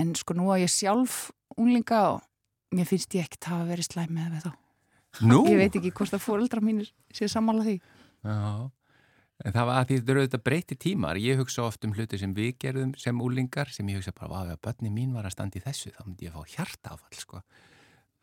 en 0.04 0.14
sko 0.20 0.36
nú 0.38 0.50
að 0.54 0.64
ég 0.66 0.74
sjálf 0.74 1.18
unglinga 1.58 2.04
og 2.16 2.22
mér 2.74 2.90
finnst 2.90 3.14
ég 3.18 3.28
ekkert 3.28 3.52
hafa 3.52 3.68
verið 3.70 3.90
slæm 3.92 4.14
með 4.16 4.38
þá. 4.48 4.54
Nú? 5.22 5.44
Ég 5.46 5.60
veit 5.60 5.76
ekki 5.78 5.92
hvort 5.94 6.16
að 6.16 6.24
fóreldrar 6.26 6.64
mínir 6.66 6.90
séu 7.14 7.30
sammála 7.30 7.66
því. 7.68 7.76
Já, 8.26 8.40
en 9.44 9.54
það 9.54 9.68
var 9.70 9.76
að 9.78 9.86
því 9.90 9.98
þetta 10.00 10.14
eru 10.14 10.24
auðvitað 10.24 10.46
breyti 10.48 10.78
tímar. 10.88 11.20
Ég 11.22 11.38
hugsa 11.42 11.68
oft 11.68 11.86
um 11.86 11.94
hluti 11.94 12.18
sem 12.18 12.34
við 12.34 12.56
gerðum 12.64 12.96
sem 12.98 13.22
úlingar 13.22 13.70
sem 13.74 13.92
ég 13.92 14.00
hugsa 14.00 14.16
bara, 14.18 14.56
ef 14.56 14.64
börni 14.64 14.90
mín 14.94 15.14
var 15.14 15.30
að 15.30 15.36
standa 15.36 15.60
í 15.60 15.64
þessu, 15.64 15.94
þá 15.94 16.02
myndi 16.08 16.30
ég 16.30 16.34
fá 16.34 16.56
hjartafall, 16.56 17.20
sko. 17.22 17.44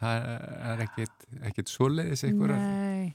Það 0.00 0.26
er 0.72 0.82
ekkit, 0.86 1.26
ekkit 1.50 1.70
svoleiðis 1.70 2.24
ykkur. 2.26 2.54
Nei, 2.56 3.14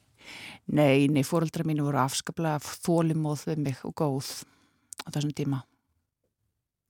nei, 0.66 1.08
nei 1.12 1.24
fóreldrar 1.28 1.68
mínu 1.68 1.88
voru 1.88 2.02
afskaplega 2.04 2.62
þólimóð 2.86 3.48
við 3.52 3.64
mig 3.68 3.82
og 3.88 3.96
góð 4.00 4.30
á 5.06 5.08
þessum 5.14 5.34
tíma. 5.38 5.64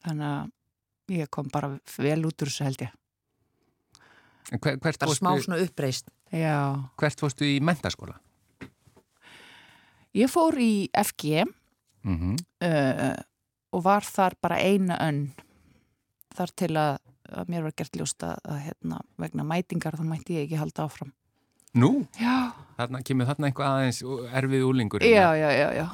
Þannig 0.06 0.30
að 0.30 1.18
ég 1.20 1.32
kom 1.34 1.50
bara 1.54 1.74
vel 1.98 2.22
út 2.28 2.42
úr 2.42 2.52
þessu 2.52 2.68
held 2.68 2.86
ég. 2.86 2.94
En 4.54 4.62
hver, 4.62 4.78
hvert, 4.78 5.02
Bara 5.02 5.18
smá 5.18 5.32
svona 5.42 5.62
uppreist. 5.64 6.12
Já. 6.34 6.90
hvert 7.00 7.22
fórstu 7.22 7.48
í 7.48 7.60
mentaskóla? 7.64 8.20
Ég 10.16 10.32
fór 10.32 10.58
í 10.62 10.90
FG 10.94 11.46
Mm 12.06 12.36
uh, 12.62 13.16
og 13.76 13.84
var 13.84 14.06
þar 14.08 14.36
bara 14.40 14.62
eina 14.62 14.96
önn 15.04 15.34
þar 16.36 16.52
til 16.56 16.72
að, 16.80 17.00
að 17.28 17.50
mér 17.52 17.66
var 17.66 17.74
gert 17.76 17.98
ljóst 18.00 18.24
að, 18.24 18.38
að 18.46 18.60
hérna, 18.70 19.00
vegna 19.20 19.44
mætingar 19.44 19.98
þá 20.00 20.06
mætti 20.08 20.38
ég 20.38 20.46
ekki 20.46 20.60
halda 20.62 20.86
áfram. 20.86 21.12
Nú, 21.76 21.90
Já, 22.20 22.54
þarna 22.80 23.02
kemur 23.04 23.28
þarna 23.28 23.50
einhvað 23.50 23.72
aðeins 23.74 24.02
erfið 24.40 24.66
úlingur. 24.70 25.04
já, 25.04 25.28
já, 25.36 25.50
já, 25.52 25.68
já. 25.82 25.88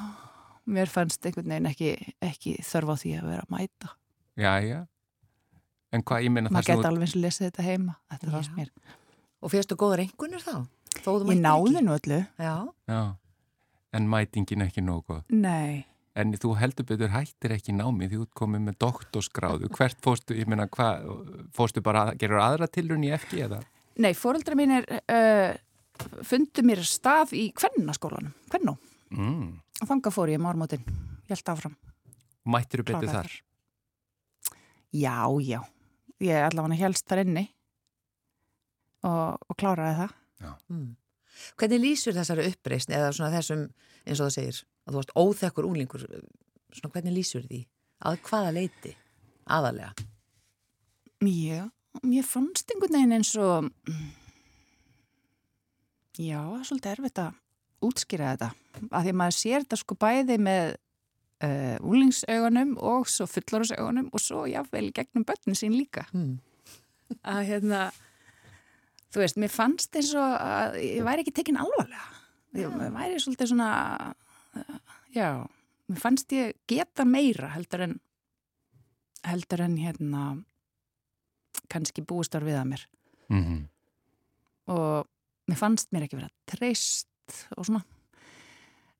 Mér 0.72 0.90
fannst 0.92 1.26
einhvern 1.26 1.48
veginn 1.50 1.66
ekki, 1.72 1.90
ekki 2.22 2.52
þörf 2.62 2.92
á 2.94 2.96
því 3.02 3.14
að 3.18 3.30
vera 3.32 3.42
að 3.42 3.54
mæta. 3.56 3.88
Já, 4.38 4.52
já. 4.62 4.80
En 5.92 6.04
hvað, 6.06 6.22
ég 6.24 6.32
meina 6.32 6.48
það 6.48 6.54
Maður 6.56 6.68
sem 6.68 6.76
geti 6.76 6.84
þú... 6.84 6.90
alveg 6.92 7.02
eins 7.08 7.16
og 7.16 7.22
lesið 7.24 7.46
þetta 7.48 7.64
heima. 7.66 7.94
Þetta 8.12 8.28
Já. 8.28 8.32
fannst 8.36 8.54
mér. 8.56 8.70
Og 9.42 9.52
fyrstu 9.52 9.76
góðar 9.76 10.02
engunir 10.06 10.44
þá? 10.44 10.54
Ég 11.02 11.40
náði 11.42 11.72
ekki? 11.72 11.82
nú 11.84 11.96
öllu. 11.96 12.20
Já. 12.38 12.54
Já, 12.92 13.00
en 13.98 14.06
mætingin 14.12 14.64
ekki 14.64 14.84
nógu 14.86 15.02
góð. 15.10 15.24
Nei. 15.34 15.82
En 16.14 16.32
þú 16.36 16.54
heldur 16.60 16.86
betur 16.86 17.12
hættir 17.12 17.54
ekki 17.56 17.72
námi 17.74 18.06
því 18.08 18.22
þú 18.22 18.28
komið 18.36 18.64
með 18.68 18.78
doktorsgráðu. 18.84 19.70
Hvert 19.72 20.00
fórstu, 20.04 20.36
ég 20.36 20.48
meina, 20.48 20.66
hvað, 20.68 21.06
fórstu 21.56 21.82
bara, 21.84 22.10
gerur 22.20 22.40
aðra 22.44 22.68
tilrun 22.68 23.04
í 23.08 23.12
FG 23.16 23.46
eða? 23.48 23.60
Nei, 24.00 24.12
fóreldra 24.16 24.56
mínir 24.56 24.84
uh, 24.88 25.52
fundu 26.26 26.64
mér 26.66 26.82
stað 26.86 27.34
í 27.38 27.46
kvennaskólanum. 27.56 28.34
Kvennó. 28.50 28.76
Mm. 29.12 29.60
Og 29.82 29.88
þanga 29.88 30.12
fór 30.14 30.32
ég 30.32 30.42
mármótin. 30.42 30.84
Ég 31.28 31.34
held 31.34 31.52
áfram. 31.52 31.76
Mættir 32.48 32.82
betur 32.82 33.06
Kláraði 33.06 33.16
þar? 33.16 33.32
Já, 34.92 35.18
já. 35.40 35.60
Ég 36.22 36.46
allavega 36.46 36.80
helst 36.82 37.06
þar 37.08 37.22
inni 37.24 37.46
og, 39.02 39.38
og 39.48 39.56
kláraði 39.58 39.98
það. 40.02 40.16
Mm. 40.70 40.88
Hvernig 41.58 41.82
lýsur 41.82 42.16
þessari 42.16 42.48
uppreist 42.50 42.92
eða 42.92 43.10
svona 43.14 43.32
þessum, 43.34 43.66
eins 44.04 44.20
og 44.20 44.28
það 44.28 44.34
segir, 44.36 44.62
að 44.84 44.92
þú 44.92 45.00
varst 45.00 45.14
óþekkur 45.22 45.68
unglingur, 45.68 46.06
svona 46.74 46.94
hvernig 46.94 47.16
lýsur 47.16 47.46
því? 47.48 47.62
Að 48.06 48.18
hvaða 48.28 48.54
leiti? 48.58 48.94
Aðalega. 49.52 50.08
Já, 51.22 51.70
mér 52.02 52.26
fannst 52.26 52.70
einhvern 52.70 52.98
veginn 52.98 53.16
eins 53.18 53.32
og 53.38 53.70
já, 56.18 56.40
það 56.40 56.58
er 56.58 56.68
svolítið 56.68 56.92
erfitt 56.92 57.20
að 57.22 57.38
útskýra 57.82 58.32
þetta. 58.32 58.48
Af 58.90 59.04
því 59.04 59.12
að 59.12 59.18
maður 59.20 59.36
sér 59.36 59.64
þetta 59.64 59.78
sko 59.80 59.96
bæði 60.00 60.38
með 60.42 60.74
uh, 61.42 61.76
úlingsaugunum 61.80 62.76
og 62.82 63.10
svo 63.10 63.26
fullorðsaugunum 63.30 64.10
og 64.12 64.22
svo 64.22 64.44
jáfnvel 64.50 64.88
í 64.90 64.94
gegnum 64.96 65.26
börnin 65.28 65.58
sín 65.58 65.76
líka. 65.76 66.06
Mm. 66.14 66.36
Að 67.28 67.42
hérna, 67.50 67.80
þú 69.12 69.24
veist, 69.24 69.40
mér 69.40 69.52
fannst 69.52 69.98
eins 69.98 70.12
og 70.16 70.36
að 70.36 70.78
ég 70.84 71.02
væri 71.06 71.24
ekki 71.24 71.34
tekin 71.40 71.60
alvarlega. 71.60 72.06
Ég 72.56 72.72
mér 72.76 72.94
væri 72.94 73.20
svolítið 73.22 73.52
svona, 73.54 73.72
uh, 74.56 74.96
já, 75.16 75.28
mér 75.90 76.02
fannst 76.02 76.32
ég 76.36 76.56
geta 76.70 77.06
meira 77.08 77.52
heldur 77.56 77.86
en, 77.88 77.98
heldur 79.26 79.64
en 79.64 79.78
hérna, 79.80 80.26
kannski 81.72 82.04
búistar 82.04 82.44
við 82.44 82.60
að 82.60 82.68
mér. 82.74 82.88
Mm 83.32 83.44
-hmm. 83.44 83.60
og 84.72 85.11
mér 85.50 85.58
fannst 85.58 85.90
mér 85.92 86.06
ekki 86.06 86.20
vera 86.20 86.30
treyst 86.50 87.08
og 87.56 87.66
svona 87.66 87.82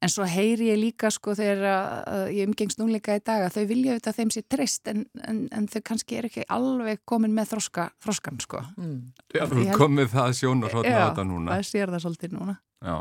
en 0.03 0.11
svo 0.11 0.25
heyri 0.27 0.67
ég 0.73 0.81
líka 0.81 1.11
sko 1.15 1.31
þegar 1.39 1.61
að, 1.63 1.91
að 2.11 2.23
ég 2.35 2.49
umgengst 2.51 2.81
núleika 2.81 3.15
í 3.15 3.23
dag 3.23 3.45
að 3.47 3.55
þau 3.55 3.67
vilja 3.71 3.93
auðvitað 3.93 4.11
að 4.13 4.17
þeim 4.19 4.33
sé 4.35 4.43
treyst 4.51 4.89
en, 4.91 5.05
en, 5.31 5.43
en 5.55 5.69
þau 5.71 5.81
kannski 5.93 6.17
er 6.19 6.27
ekki 6.27 6.47
alveg 6.51 7.05
komin 7.07 7.35
með 7.37 7.53
þroska, 7.55 7.85
þroskan 8.03 8.41
sko 8.43 8.63
Mm. 8.77 9.13
Já, 9.35 9.45
þú 9.47 9.63
held- 9.63 9.79
komið 9.79 10.11
það 10.17 10.33
sjón 10.41 10.65
og 10.67 10.73
hrótna 10.75 10.91
Já, 10.97 11.05
þetta 11.13 11.27
núna. 11.31 11.53
það 11.55 11.69
sér 11.71 11.93
það 11.95 12.03
svolítið 12.07 12.35
núna 12.39 12.57
Já. 12.83 12.97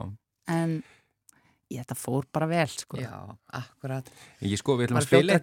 en 0.60 0.76
þetta 1.80 1.96
fór 1.96 2.28
bara 2.36 2.48
vel 2.52 2.68
sko 2.74 3.00
Já, 3.00 3.14
akkurat. 3.62 4.12
Ég 4.44 4.60
sko, 4.60 4.76
við 4.80 4.90
ætlum 4.90 5.00
að 5.00 5.08
spila. 5.08 5.38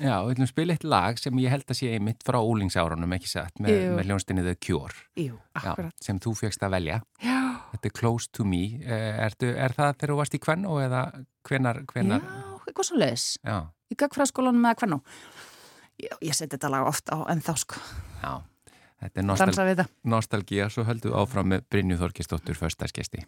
Já, 0.00 0.14
við 0.24 0.32
ætlum 0.34 0.46
að 0.46 0.52
spila 0.54 0.76
eitt 0.76 0.86
lag 0.96 1.20
sem 1.20 1.42
ég 1.44 1.54
held 1.54 1.66
að 1.68 1.80
sé 1.80 1.90
einmitt 1.96 2.24
frá 2.26 2.40
úlingsárunum, 2.40 3.16
ekki 3.18 3.30
satt, 3.30 3.60
með, 3.60 3.82
með 3.98 4.10
hljónstinni 4.10 4.46
The 4.46 4.56
Cure, 4.56 4.96
Jú, 5.20 5.36
já, 5.36 5.60
akkurat 5.60 6.06
sem 6.08 6.20
þú 6.22 6.36
fegst 6.40 6.64
að 6.64 6.78
velja. 6.78 7.02
Já, 7.20 7.38
Þetta 7.70 7.86
er 7.86 7.92
Close 7.94 8.32
to 8.34 8.44
Me. 8.48 8.62
Eh, 8.82 9.20
Ertu, 9.26 9.52
er 9.52 9.76
það 9.76 9.92
þegar 10.00 10.14
þú 10.14 10.16
varst 10.22 10.34
í 10.34 10.40
Kvennó 10.42 10.80
eða 10.82 11.04
hvenar, 11.46 11.84
hvenar? 11.92 12.24
já 12.24 12.50
eitthvað 12.70 12.88
svo 12.90 13.00
leiðis 13.00 13.26
Já, 13.42 13.56
í 13.90 13.98
gagfræðskólanum 13.98 14.62
með 14.64 14.78
hvernig 14.82 15.18
ég, 16.00 16.14
ég 16.30 16.36
seti 16.36 16.56
þetta 16.56 16.72
lag 16.72 16.88
oft 16.90 17.12
á 17.12 17.18
ennþá 17.32 17.56
sko 17.60 17.82
já. 18.22 18.32
Þetta 19.00 19.22
er 19.22 19.24
nostal 19.24 19.86
nostalgía, 20.12 20.66
svo 20.68 20.84
höldum 20.84 21.14
við 21.14 21.22
áfram 21.22 21.46
með 21.48 21.62
Brynju 21.72 21.96
Þorkistóttur, 22.02 22.58
föstaskesti. 22.58 23.22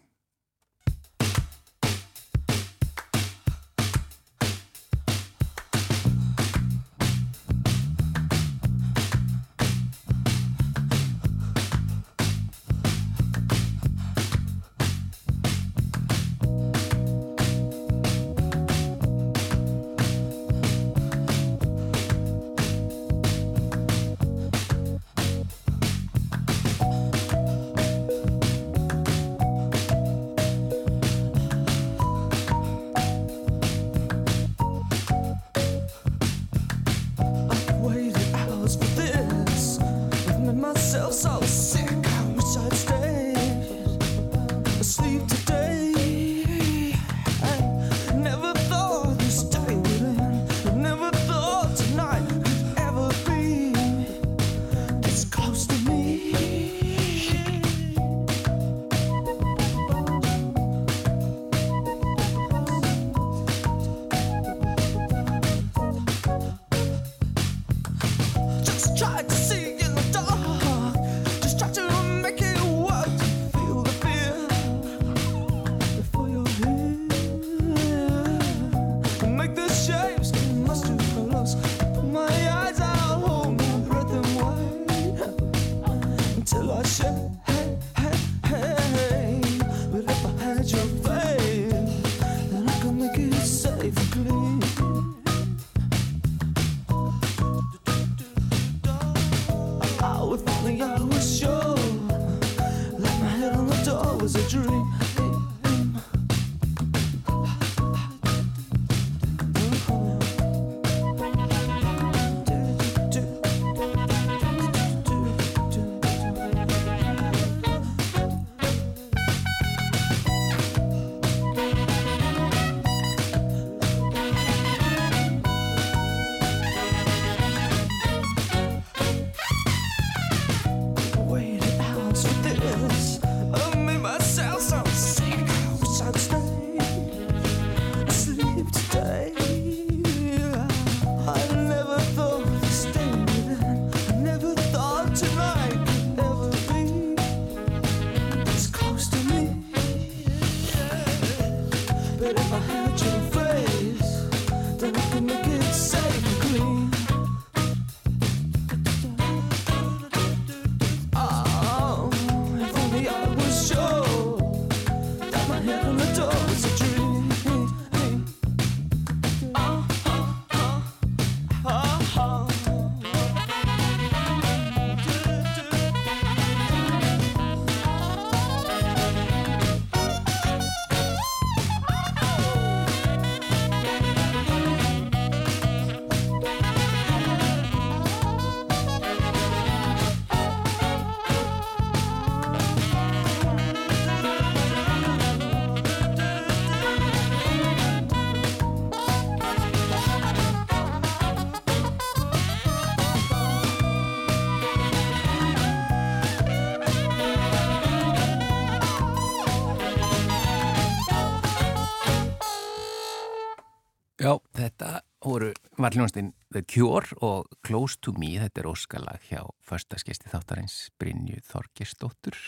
Var 215.83 215.95
hljónastinn 215.97 216.33
The 216.55 216.63
Cure 216.69 217.17
og 217.25 217.51
Close 217.67 217.99
to 218.03 218.15
Me, 218.19 218.35
þetta 218.41 218.63
er 218.63 218.69
óskalag 218.71 219.25
hjá 219.29 219.41
förstaskesti 219.67 220.31
þáttarins 220.31 220.77
Brynju 221.01 221.41
Þorgesdóttur. 221.49 222.39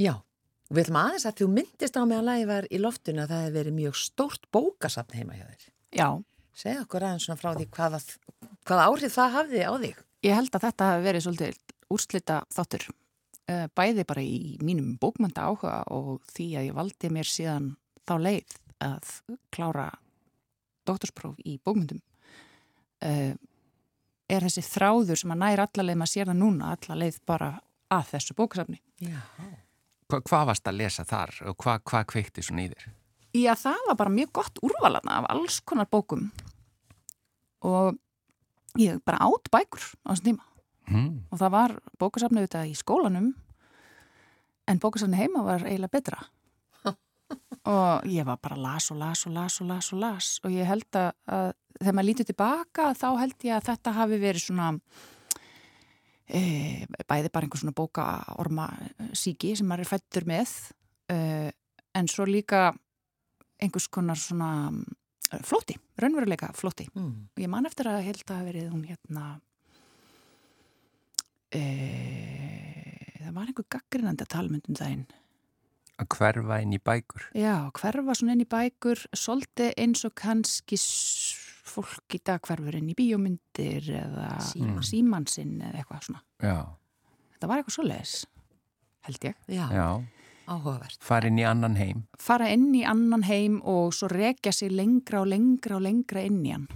Já, 0.00 0.14
við 0.70 0.86
ætlum 0.86 1.00
aðeins 1.00 1.26
að 1.28 1.42
þú 1.42 1.48
myndist 1.56 1.98
á 1.98 2.02
mig 2.04 2.18
að 2.18 2.28
lagi 2.30 2.46
var 2.48 2.68
í 2.70 2.80
loftuna 2.80 3.26
að 3.26 3.34
það 3.34 3.42
hefur 3.44 3.56
verið 3.58 3.76
mjög 3.80 3.98
stórt 4.00 4.48
bókasafn 4.54 5.18
heima 5.18 5.36
hjá 5.36 5.44
þér. 5.48 5.66
Já. 5.96 6.08
Segð 6.56 6.82
okkur 6.86 7.04
aðeins 7.04 7.26
svona 7.28 7.40
frá 7.42 7.50
því 7.52 7.66
hvaða, 7.76 8.00
hvaða 8.64 8.86
áhrif 8.88 9.16
það 9.18 9.34
hafði 9.36 9.66
á 9.68 9.72
þig. 9.82 9.98
Ég 10.24 10.38
held 10.38 10.54
að 10.56 10.64
þetta 10.66 10.88
hefur 10.90 11.06
verið 11.10 11.26
svolítið 11.26 11.58
úrslita 11.92 12.38
þáttur. 12.56 12.86
Eh, 13.46 13.66
bæði 13.76 14.06
bara 14.08 14.24
í 14.24 14.38
mínum 14.64 14.96
bókmönda 15.02 15.44
áhuga 15.50 15.82
og 15.92 16.24
því 16.32 16.48
að 16.56 16.70
ég 16.70 16.78
valdi 16.80 17.12
mér 17.12 17.28
síðan 17.28 17.68
þá 18.08 18.16
leið 18.24 18.56
að 18.86 19.12
klára 19.54 19.90
doktorspróf 20.88 21.36
í 21.44 21.58
bókmyndum 21.64 22.00
uh, 23.04 23.34
er 24.26 24.46
þessi 24.48 24.64
þráður 24.66 25.22
sem 25.22 25.34
að 25.34 25.42
næra 25.44 25.68
allarleið 25.68 26.00
maður 26.00 26.12
sér 26.14 26.30
það 26.30 26.40
núna 26.40 26.72
allarleið 26.74 27.20
bara 27.28 27.52
að 27.94 28.08
þessu 28.14 28.34
bókasafni. 28.38 28.80
Hva, 30.06 30.20
Hvað 30.22 30.48
varst 30.50 30.70
að 30.70 30.80
lesa 30.80 31.04
þar 31.06 31.34
og 31.50 31.58
hvað 31.62 31.84
hva 31.90 32.02
kveikti 32.10 32.42
svo 32.42 32.56
nýðir? 32.58 32.88
Já, 33.36 33.52
það 33.58 33.86
var 33.90 34.00
bara 34.00 34.16
mjög 34.16 34.32
gott 34.40 34.60
úrvalana 34.64 35.20
af 35.20 35.30
alls 35.34 35.60
konar 35.60 35.88
bókum. 35.92 36.30
Og 37.66 37.98
ég 38.80 38.98
bara 39.06 39.26
átt 39.26 39.50
bækur 39.52 39.84
á 40.06 40.14
þessum 40.14 40.30
tíma. 40.30 40.46
Hmm. 40.86 41.24
og 41.34 41.40
það 41.40 41.50
var 41.50 41.72
bókasafni 41.98 42.42
auðvitað 42.44 42.68
í 42.70 42.74
skólanum 42.78 43.32
en 44.70 44.80
bókasafni 44.82 45.18
heima 45.18 45.42
var 45.42 45.64
eiginlega 45.66 45.96
betra 45.96 46.20
og 47.66 48.06
ég 48.06 48.26
var 48.26 48.38
bara 48.42 48.56
las 48.56 48.90
og 48.90 48.98
las 49.00 49.26
og 49.26 49.32
las 49.34 49.60
og 49.60 49.66
las 49.70 49.92
og 49.92 49.98
las. 50.02 50.30
Og 50.44 50.54
ég 50.54 50.68
held 50.68 50.86
að, 50.98 51.12
að 51.26 51.52
þegar 51.80 51.96
maður 51.98 52.08
lítið 52.10 52.30
tilbaka 52.30 52.88
þá 52.96 53.06
held 53.20 53.46
ég 53.48 53.56
að 53.56 53.68
þetta 53.70 53.94
hafi 53.96 54.18
verið 54.22 54.44
svona 54.46 54.68
e, 56.26 56.40
bæði 57.08 57.32
bara 57.34 57.46
einhver 57.46 57.62
svona 57.62 57.76
bókaorma 57.76 58.68
síki 59.16 59.54
sem 59.58 59.68
maður 59.68 59.84
er 59.84 59.90
fættur 59.90 60.28
með 60.28 60.54
e, 61.12 61.18
en 61.96 62.10
svo 62.10 62.26
líka 62.28 62.70
einhvers 63.62 63.88
konar 63.92 64.18
svona 64.20 64.70
e, 64.72 65.42
flóti, 65.46 65.76
raunveruleika 66.00 66.52
flóti 66.56 66.88
Mm. 66.94 67.28
og 67.36 67.42
ég 67.42 67.50
man 67.52 67.66
eftir 67.66 67.90
að 67.90 68.04
held 68.08 68.24
að 68.24 68.36
hafi 68.36 68.50
verið 68.50 68.72
hún 68.72 68.86
hérna 68.88 69.26
e, 71.52 71.62
það 73.20 73.32
var 73.36 73.46
einhver 73.50 73.70
gaggrinandi 73.76 74.24
að 74.24 74.32
tala 74.34 74.48
um 74.50 74.56
myndum 74.56 74.78
daginn 74.80 75.06
Að 75.96 76.08
hverfa 76.12 76.58
inn 76.60 76.74
í 76.76 76.80
bækur. 76.84 77.22
Já, 77.38 77.54
hverfa 77.72 78.14
svona 78.18 78.34
inn 78.36 78.44
í 78.44 78.48
bækur, 78.52 79.00
svolítið 79.16 79.70
eins 79.80 80.02
og 80.04 80.12
kannski 80.18 80.76
fólk 81.66 82.14
í 82.16 82.20
dag 82.24 82.42
hverfur 82.44 82.76
inn 82.78 82.90
í 82.92 82.96
bíómyndir 82.98 83.88
eða 84.02 84.28
Síma. 84.44 84.82
símansinn 84.84 85.56
eða 85.64 85.80
eitthvað 85.80 86.04
svona. 86.10 86.20
Já, 86.42 86.58
Þetta 87.36 87.48
var 87.50 87.60
eitthvað 87.60 87.74
svoleiðis, 87.76 88.12
held 89.08 89.24
ég. 89.28 89.34
Já, 89.52 89.64
já. 89.76 89.88
áhugavert. 90.48 90.98
Farin 91.04 91.40
í 91.40 91.44
annan 91.48 91.74
heim. 91.76 92.04
Fara 92.22 92.46
inn 92.54 92.70
í 92.76 92.84
annan 92.88 93.24
heim 93.28 93.58
og 93.64 93.92
svo 93.96 94.08
rekja 94.08 94.52
sig 94.56 94.70
lengra 94.72 95.20
og 95.20 95.28
lengra 95.32 95.76
og 95.76 95.84
lengra 95.84 96.22
inn 96.24 96.38
í 96.46 96.52
hann. 96.54 96.68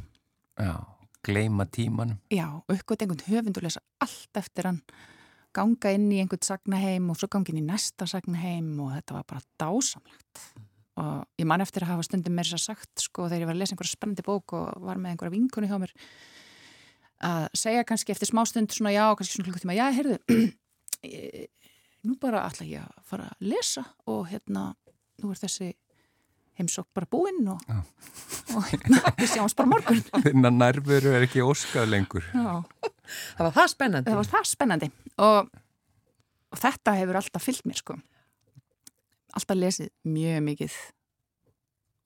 Já, 0.61 0.75
gleima 1.25 1.65
tímanum. 1.69 2.19
Já, 2.33 2.49
eitthvað 2.69 3.07
einhvern 3.07 3.25
höfund 3.31 3.57
og 3.61 3.65
lesa 3.69 3.81
allt 4.05 4.37
eftir 4.43 4.69
hann, 4.69 4.83
ganga 5.57 5.93
inn 5.95 6.09
í 6.13 6.21
einhvern 6.23 6.43
sagnaheim 6.47 7.11
og 7.13 7.19
svo 7.19 7.29
ganga 7.33 7.53
inn 7.53 7.63
í 7.63 7.67
næsta 7.67 8.09
sagnaheim 8.11 8.73
og 8.85 8.93
þetta 8.97 9.17
var 9.17 9.29
bara 9.31 9.47
dásamlegt. 9.61 10.43
Og 11.01 11.41
ég 11.41 11.49
man 11.49 11.63
eftir 11.65 11.85
að 11.87 11.95
hafa 11.95 12.07
stundum 12.07 12.37
mér 12.37 12.51
að 12.55 12.63
sagt, 12.65 12.91
sko, 13.01 13.29
þegar 13.31 13.45
ég 13.45 13.49
var 13.49 13.57
að 13.57 13.63
lesa 13.63 13.75
einhverja 13.75 13.95
spennandi 13.95 14.27
bók 14.27 14.55
og 14.59 14.83
var 14.85 15.01
með 15.01 15.15
einhverja 15.15 15.35
vinkonu 15.37 15.71
hjá 15.71 15.79
mér, 15.81 15.95
að 17.25 17.47
segja 17.63 17.87
kannski 17.89 18.15
eftir 18.15 18.31
smá 18.31 18.43
stund 18.49 18.75
svona 18.75 18.93
já, 18.93 19.05
kannski 19.17 19.39
svona 19.39 19.49
klukkutíma, 19.49 19.77
já, 19.79 19.87
heyrðu, 19.97 20.19
nú 22.07 22.17
bara 22.21 22.45
ætla 22.49 22.69
ég 22.69 22.85
að 22.85 23.07
fara 23.09 23.31
að 23.31 23.49
lesa 23.53 23.87
og 24.11 24.27
hérna, 24.29 24.71
nú 25.23 25.33
er 25.33 25.41
þessi 25.41 25.71
heimsók 26.61 26.87
bara 26.97 27.09
búinn 27.11 27.49
og, 27.51 27.65
og 28.55 28.69
hérna, 28.71 29.01
við 29.19 29.33
sjáumst 29.35 29.59
bara 29.59 29.69
á 29.69 29.73
morgun. 29.73 30.05
Þinna 30.29 30.53
nærveru 30.55 31.17
er 31.17 31.27
ekki 31.27 31.43
óskað 31.45 31.91
lengur. 31.91 32.29
Já. 32.31 32.63
Það 33.11 33.43
var 33.49 33.55
það 33.57 33.69
spennandi. 33.75 34.11
það 34.13 34.21
var 34.21 34.31
það 34.31 34.49
spennandi 34.53 34.89
og, 35.19 35.51
og 36.55 36.61
þetta 36.63 36.95
hefur 37.01 37.19
alltaf 37.19 37.43
fyllt 37.49 37.65
mér 37.67 37.81
sko 37.83 37.97
alltaf 39.35 39.59
lesið 39.59 39.91
mjög 40.11 40.41
mikið 40.47 40.77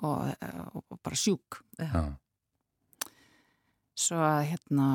og, 0.04 0.32
og, 0.32 0.82
og 0.92 0.98
bara 1.04 1.16
sjúk 1.18 1.60
Já. 1.80 2.02
svo 3.96 4.20
að 4.24 4.40
hérna, 4.52 4.88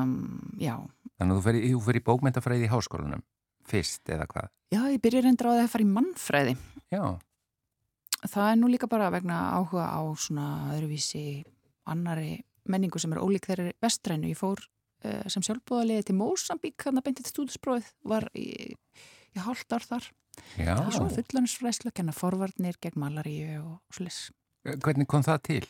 já 0.61 0.75
Þannig 1.19 1.35
að 1.35 1.47
þú 1.47 1.53
í, 1.59 1.71
þú 1.73 1.81
fer 1.83 1.97
í 1.99 2.01
bókmentafræði 2.07 2.67
í 2.67 2.71
háskólanum. 2.71 3.23
Fyrst 3.69 4.07
eða 4.13 4.27
hvað? 4.29 4.51
já, 4.73 4.81
ég 4.93 5.01
byrja 5.03 5.23
reyndur 5.25 5.49
á 5.49 5.53
það 5.57 5.63
að 5.65 5.71
fara 5.73 5.85
í 5.85 5.89
mannfræði 5.97 6.53
Já, 6.93 7.03
það 8.25 8.51
er 8.51 8.59
nú 8.59 8.69
líka 8.71 8.89
bara 8.91 9.11
vegna 9.13 9.39
áhuga 9.57 9.87
á 9.89 10.01
svona 10.19 10.47
öðruvísi 10.75 11.43
annari 11.89 12.39
menningu 12.69 12.99
sem 13.01 13.13
er 13.15 13.23
ólík 13.23 13.47
þeirri 13.49 13.73
vestrænu 13.81 14.29
ég 14.29 14.39
fór 14.39 14.61
uh, 14.61 15.25
sem 15.31 15.45
sjálfbúðaliði 15.45 16.09
til 16.09 16.17
Mósambík 16.19 16.85
þannig 16.85 17.01
að 17.01 17.07
beintið 17.09 17.31
stúdinsprófið 17.31 17.91
var 18.11 18.29
í, 18.37 18.75
í 18.75 19.43
ár 19.43 19.65
þar 19.65 20.09
Já. 20.57 20.75
Svona 20.91 21.11
fullaninsfræslu, 21.13 21.91
kenna 21.95 22.13
forvarnir 22.15 22.77
gegn 22.81 22.99
malaríu 22.99 23.59
og 23.59 23.95
sliss. 23.95 24.29
Hvernig 24.63 25.07
kom 25.09 25.23
það 25.25 25.41
til? 25.47 25.61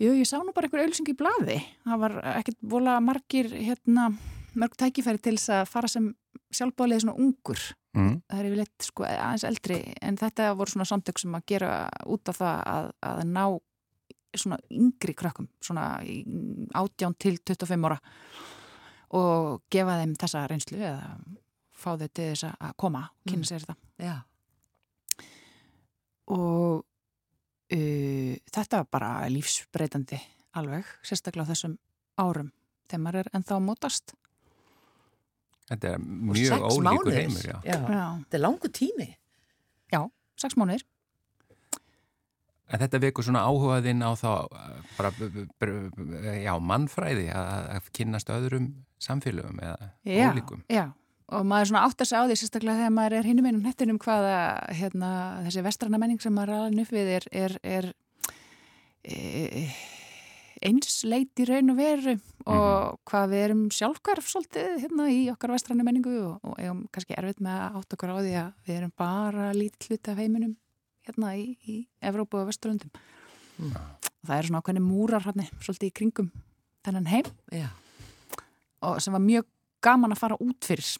Jú, 0.00 0.10
ég 0.18 0.26
sá 0.28 0.38
nú 0.42 0.54
bara 0.54 0.66
einhver 0.66 0.84
auðlýsing 0.84 1.10
í 1.12 1.16
blaði. 1.18 1.58
Það 1.84 2.00
var 2.02 2.16
ekkert 2.34 2.58
vola 2.74 2.96
margir, 3.04 3.50
hérna, 3.52 4.08
mörg 4.60 4.76
tækifæri 4.78 5.20
til 5.22 5.36
þess 5.38 5.52
að 5.56 5.70
fara 5.70 5.90
sem 5.90 6.08
sjálfbálið 6.54 7.04
svona 7.04 7.16
ungur. 7.20 7.60
Mm. 7.94 8.16
Það 8.30 8.40
er 8.40 8.48
yfirleitt 8.48 8.88
sko 8.88 9.06
aðeins 9.06 9.46
eldri 9.46 9.78
en 10.02 10.18
þetta 10.18 10.48
voru 10.58 10.74
svona 10.74 10.88
samtök 10.88 11.20
sem 11.22 11.36
að 11.36 11.46
gera 11.52 11.70
út 12.10 12.30
af 12.32 12.40
það 12.40 12.62
að, 12.72 12.88
að 13.10 13.22
ná 13.30 13.44
svona 14.34 14.58
yngri 14.74 15.14
krökkum, 15.14 15.46
svona 15.62 15.84
átján 16.74 17.14
til 17.22 17.36
25 17.38 17.86
ára 17.86 18.00
og 19.14 19.62
gefa 19.70 19.98
þeim 20.00 20.14
þessa 20.18 20.46
reynslu 20.50 20.80
eða 20.80 21.12
fá 21.74 21.92
þau 21.94 22.08
til 22.08 22.30
þess 22.32 22.48
að 22.50 22.74
koma 22.80 23.04
kynna 23.28 23.46
sér 23.46 23.62
þetta. 23.62 23.76
Já. 24.02 24.16
Og 26.34 26.82
uh, 26.82 28.34
þetta 28.56 28.82
var 28.82 28.90
bara 28.90 29.12
lífsbreytandi 29.30 30.18
alveg, 30.58 30.88
sérstaklega 31.06 31.46
á 31.46 31.50
þessum 31.52 31.78
árum 32.18 32.50
þegar 32.88 33.02
maður 33.04 33.20
er 33.22 33.32
ennþá 33.38 33.60
mótast. 33.62 34.14
Þetta 35.70 35.94
er 35.94 36.02
mjög 36.04 36.64
ólíkur 36.68 37.14
heimur, 37.16 37.44
já. 37.48 37.56
Já. 37.64 37.78
Já, 37.80 38.02
Þetta 38.24 38.36
er 38.38 38.42
langu 38.44 38.68
tími. 38.80 39.06
já 39.94 40.00
sex 40.36 40.56
mánuðir. 40.58 40.82
En 42.74 42.80
þetta 42.80 42.98
vekur 43.00 43.24
svona 43.26 43.42
áhugaðinn 43.44 44.00
á 44.02 44.10
þá 44.18 44.30
bara, 44.96 45.10
já, 46.42 46.52
mannfræði 46.58 47.26
að, 47.30 47.66
að 47.76 47.88
kynnast 47.94 48.30
öðrum 48.32 48.70
samfélögum 48.98 49.60
eða 49.62 49.90
Já, 50.08 50.30
ólíkum. 50.32 50.62
já, 50.72 50.86
og 51.28 51.44
maður 51.46 51.68
svona 51.70 51.82
áttar 51.86 52.08
sig 52.08 52.18
á 52.18 52.24
því 52.24 52.38
sérstaklega 52.40 52.80
þegar 52.80 52.94
maður 52.96 53.16
er 53.20 53.28
hinum 53.28 53.46
einum 53.50 53.66
hettinum 53.68 53.98
hvaða 54.00 54.38
hérna, 54.80 55.10
þessi 55.44 55.64
vestrana 55.68 56.00
menning 56.00 56.20
sem 56.24 56.34
maður 56.34 56.54
er 56.56 56.64
alveg 56.64 56.88
upp 56.88 56.96
við 56.96 57.12
er, 57.18 57.28
er, 57.44 57.58
er 57.76 57.92
e, 60.64 60.70
einsleit 60.70 61.40
í 61.40 61.46
raun 61.48 61.72
og 61.72 61.78
veru 61.78 62.14
og 62.50 62.98
hvað 63.08 63.30
við 63.32 63.44
erum 63.46 63.62
sjálfhverf 63.72 64.28
svolítið 64.30 64.78
hérna 64.84 65.08
í 65.12 65.20
okkar 65.32 65.54
vestrana 65.54 65.86
menningu 65.86 66.14
og, 66.22 66.38
og 66.42 66.56
eigum 66.60 66.84
kannski 66.94 67.16
erfitt 67.18 67.42
með 67.44 67.60
að 67.60 67.78
átta 67.80 67.98
okkur 67.98 68.14
á 68.14 68.16
því 68.18 68.34
að 68.40 68.50
við 68.66 68.78
erum 68.78 68.94
bara 69.04 69.50
lítið 69.56 69.90
hluti 69.90 70.12
af 70.12 70.22
heiminum 70.22 70.56
hérna 71.04 71.34
í, 71.36 71.46
í 71.68 71.76
Evrópu 72.00 72.40
og 72.40 72.48
Vesturlundum. 72.48 72.92
Mm. 73.60 73.76
Það 74.24 74.36
eru 74.38 74.50
svona 74.50 74.62
ákveðni 74.64 74.84
múrar 74.84 75.26
hérna 75.28 75.48
svolítið 75.60 75.90
í 75.90 75.96
kringum 76.00 76.32
þennan 76.84 77.10
heim 77.12 77.28
Já. 77.52 77.68
og 78.84 78.98
sem 79.04 79.14
var 79.14 79.24
mjög 79.24 79.48
gaman 79.84 80.16
að 80.16 80.24
fara 80.24 80.40
út 80.40 80.64
fyrir 80.64 80.96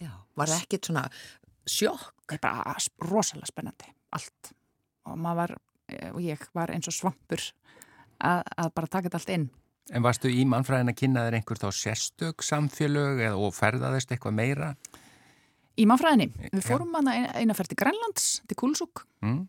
Já. 0.00 0.14
Var 0.38 0.54
það 0.54 0.62
ekkit 0.62 0.90
svona 0.90 1.04
sjokk? 1.66 2.14
það 2.30 2.38
er 2.38 2.44
bara 2.44 2.76
rosalega 3.10 3.50
spennandi 3.50 3.90
allt 4.14 4.52
og 5.08 5.18
maður 5.18 5.40
var 5.40 5.54
eh, 5.90 6.10
og 6.12 6.20
ég 6.22 6.42
var 6.54 6.72
eins 6.74 6.88
og 6.90 6.96
svampur 6.96 7.42
að, 8.20 8.42
að 8.56 8.72
bara 8.74 8.86
taka 8.86 9.08
þetta 9.08 9.20
allt 9.22 9.34
inn 9.36 9.48
En 9.90 10.02
varstu 10.04 10.28
í 10.30 10.44
mannfræðin 10.46 10.92
að 10.92 10.98
kynna 11.00 11.22
þér 11.26 11.34
einhver 11.40 11.58
þá 11.58 11.68
sérstök 11.74 12.42
samfélög 12.46 13.18
eða 13.26 13.38
og 13.42 13.54
ferðaðist 13.56 14.12
eitthvað 14.14 14.36
meira? 14.36 14.74
í 15.80 15.86
mannfræðinni, 15.88 16.28
við 16.52 16.62
fórum 16.66 16.92
hana 16.94 17.14
eina, 17.16 17.30
eina 17.40 17.54
ferð 17.56 17.72
til 17.72 17.78
Grænlands, 17.80 18.28
til 18.46 18.56
Kulsúk 18.60 19.06
Mm? 19.24 19.48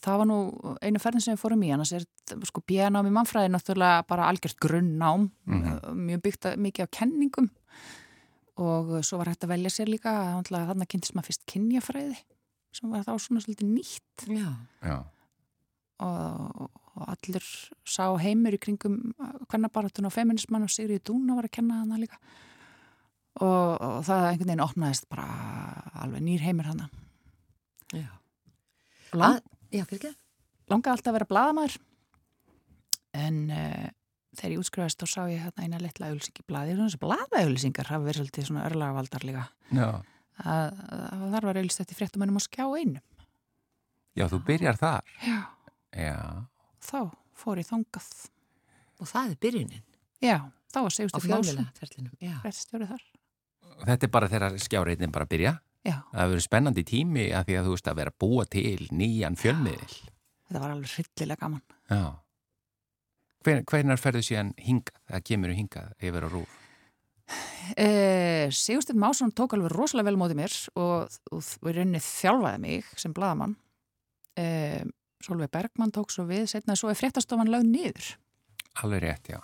það 0.00 0.16
var 0.16 0.26
nú 0.30 0.36
eina 0.80 0.98
ferðin 1.02 1.20
sem 1.20 1.34
við 1.36 1.42
fórum 1.42 1.62
í 1.66 1.72
annars 1.74 1.92
er 1.92 2.04
sko 2.48 2.62
björnám 2.64 3.08
í 3.10 3.12
mannfræði 3.12 3.50
náttúrulega 3.52 4.06
bara 4.08 4.28
algjört 4.30 4.56
grunnnám 4.62 5.30
Mhm. 5.44 5.92
mjög 6.06 6.22
byggt 6.22 6.46
að- 6.48 6.56
mikið 6.56 6.86
á 6.86 6.94
kenningum 6.96 7.50
og 8.60 9.04
svo 9.04 9.18
var 9.20 9.28
hægt 9.32 9.44
að 9.44 9.52
velja 9.54 9.70
sér 9.72 9.88
líka 9.92 10.12
þannig 10.44 10.84
að 10.84 10.88
kynntist 10.88 11.14
maður 11.16 11.28
fyrst 11.30 11.44
kynjafræði 11.46 12.16
sem 12.72 12.90
var 12.90 13.04
þá 13.04 13.12
svona 13.18 13.40
svolítið 13.44 13.68
nýtt 13.76 14.26
Já. 14.28 14.50
Já. 14.84 15.04
Og, 16.00 16.70
og 16.96 17.04
allir 17.14 17.44
sá 17.88 18.06
heimur 18.22 18.56
í 18.56 18.60
kringum 18.62 18.98
hvernabaratun 19.50 20.08
og 20.08 20.14
feminismann 20.14 20.66
og 20.66 20.72
Sigriði 20.72 21.02
Dúna 21.10 21.36
var 21.38 21.48
að 21.48 21.54
kenna 21.58 21.82
hana 21.82 21.98
líka 22.00 22.18
og, 23.40 23.76
og 23.80 24.00
það 24.08 24.26
einhvern 24.30 24.50
veginn 24.50 24.64
opnaðist 24.66 25.06
bara 25.12 25.28
alveg 26.04 26.24
nýr 26.26 26.42
heimur 26.48 26.70
hana 26.72 26.88
Já. 27.94 28.06
Lang, 29.18 29.40
Að, 29.40 29.40
já, 29.74 29.84
fyrir 29.90 29.98
ekki? 30.04 30.12
langaði 30.70 30.92
alltaf 30.96 31.10
að 31.10 31.16
vera 31.18 31.30
bladamæður 31.32 31.78
en 33.18 33.38
uh, 33.50 33.88
þegar 34.38 34.52
ég 34.54 34.60
útskrifaðist 34.62 35.00
þá 35.02 35.10
sá 35.10 35.22
ég 35.32 35.40
hérna 35.42 35.64
eina 35.66 35.80
litla 35.82 36.10
auðlýsing 36.12 36.38
í 36.38 36.46
bladi 36.46 36.74
og 36.76 36.84
þessi 36.84 37.00
bladaauðlýsingar 37.02 37.90
hafa 37.90 38.06
verið 38.06 38.20
svolítið 38.22 38.46
svona 38.50 38.66
örlagavaldar 38.68 39.26
líka 39.26 39.46
Já. 39.74 39.88
að, 40.44 40.82
að 41.10 41.24
þar 41.34 41.48
var 41.48 41.58
auðlýst 41.62 41.82
eftir 41.82 41.98
fréttumennum 41.98 42.38
á 42.38 42.42
skjá 42.46 42.66
einu 42.78 43.02
Já, 44.18 44.24
þú 44.30 44.38
byrjar 44.46 44.78
þar. 44.78 45.10
já, 45.22 45.36
Já. 45.96 46.46
þá 46.84 46.98
fór 47.40 47.58
ég 47.62 47.68
þangað 47.70 48.10
Og 49.00 49.08
það 49.08 49.30
er 49.32 49.38
byrjunin 49.40 49.84
já, 50.20 50.36
þá 50.70 50.78
var 50.84 50.92
á 50.92 50.98
fjölmjöla 51.00 51.32
Málsson 51.32 51.68
ferlinum. 51.80 52.14
Já. 52.20 52.34
réttstjórið 52.44 52.92
þar 52.94 53.04
Og 53.80 53.84
Þetta 53.88 54.06
er 54.06 54.12
bara 54.12 54.28
þegar 54.28 54.56
skjáreitin 54.60 55.12
bara 55.14 55.26
byrja. 55.30 55.52
já, 55.88 55.96
Það 56.12 56.28
verður 56.34 56.44
spennandi 56.44 56.84
tími 56.84 57.28
að 57.32 57.46
því 57.48 57.54
að 57.60 57.68
þú 57.68 57.74
veist 57.76 57.88
að 57.88 58.00
vera 58.02 58.12
að 58.12 58.18
búa 58.20 58.44
til 58.44 58.88
nýjan 58.92 59.38
fjölmiðil. 59.40 59.94
þetta 60.48 60.60
var 60.60 60.74
alveg 60.74 60.92
hryllilega 60.96 61.40
gaman 61.40 61.62
Já. 61.90 62.02
Hven, 63.40 63.64
hvernar 63.64 63.96
ferðu 63.96 64.20
síðan 64.26 64.50
hingað? 64.60 64.98
Það 65.08 65.22
kemur 65.30 65.54
hingað 65.56 65.92
yfir 66.04 66.26
á 66.26 66.28
rúf. 66.28 66.56
Eh, 67.78 68.50
Sigursteinn 68.52 68.98
Másson 69.00 69.30
tók 69.32 69.54
alveg 69.54 69.70
rosalega 69.72 70.10
vel 70.10 70.18
mótið 70.20 70.38
mér 70.42 70.54
og, 70.74 71.08
og, 71.30 71.40
og 71.62 71.68
í 71.70 71.74
rauninni 71.76 72.00
þjálfaði 72.02 72.60
mig 72.64 72.88
sem 73.00 73.14
bladamann 73.16 73.54
eh, 74.36 74.82
Solveig 75.20 75.50
Bergmann 75.52 75.92
tók 75.92 76.10
svo 76.12 76.24
við 76.28 76.46
setna 76.48 76.76
svo 76.78 76.88
er 76.90 76.96
fréttastofan 76.98 77.50
lögð 77.52 77.68
niður. 77.68 78.06
Alveg 78.80 79.02
rétt, 79.04 79.28
já. 79.34 79.40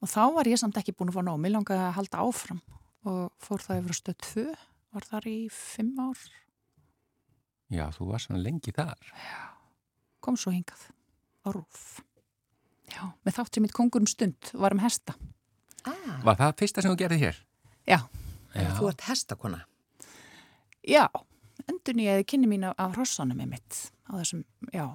og 0.00 0.08
þá 0.08 0.22
var 0.36 0.46
ég 0.48 0.58
samt 0.60 0.76
ekki 0.78 0.94
búin 0.96 1.10
að 1.10 1.18
fá 1.18 1.22
nóg. 1.26 1.40
Mér 1.42 1.56
langaði 1.56 1.82
að 1.88 1.96
halda 1.98 2.20
áfram 2.24 2.60
og 3.08 3.32
fór 3.42 3.62
það 3.64 3.80
yfir 3.82 3.96
stöð 3.98 4.18
2 4.28 4.44
var 4.94 5.06
þar 5.10 5.26
í 5.28 5.36
5 5.52 5.90
ár. 6.00 6.20
Já, 7.68 7.84
þú 7.92 8.06
var 8.12 8.22
svona 8.24 8.40
lengi 8.40 8.72
þar. 8.72 9.10
kom 10.20 10.36
svo 10.36 10.50
hingað 10.52 10.86
á 11.44 11.48
rúf 11.54 12.00
Já, 12.88 13.04
með 13.24 13.34
þátt 13.36 13.54
sem 13.54 13.62
mitt 13.62 13.74
kongur 13.76 14.00
um 14.00 14.06
stund 14.08 14.48
var 14.54 14.72
um 14.72 14.80
hesta. 14.80 15.14
Ah, 15.84 16.22
Var 16.24 16.36
það 16.40 16.54
fyrsta 16.58 16.82
sem 16.82 16.90
þú 16.94 16.96
gerði 17.02 17.18
hér? 17.20 17.36
Já, 17.86 17.98
Já. 18.54 18.70
þú 18.78 18.88
ert 18.88 19.04
hestakona. 19.04 19.60
Já, 20.88 21.04
endur 21.68 21.94
nýjaði 21.94 22.24
kynni 22.24 22.48
mín 22.48 22.64
af, 22.64 22.74
af 22.80 22.96
hrossanum 22.96 23.36
með 23.36 23.50
mitt 23.52 23.78
á 24.08 24.12
þessum, 24.16 24.42
já 24.72 24.86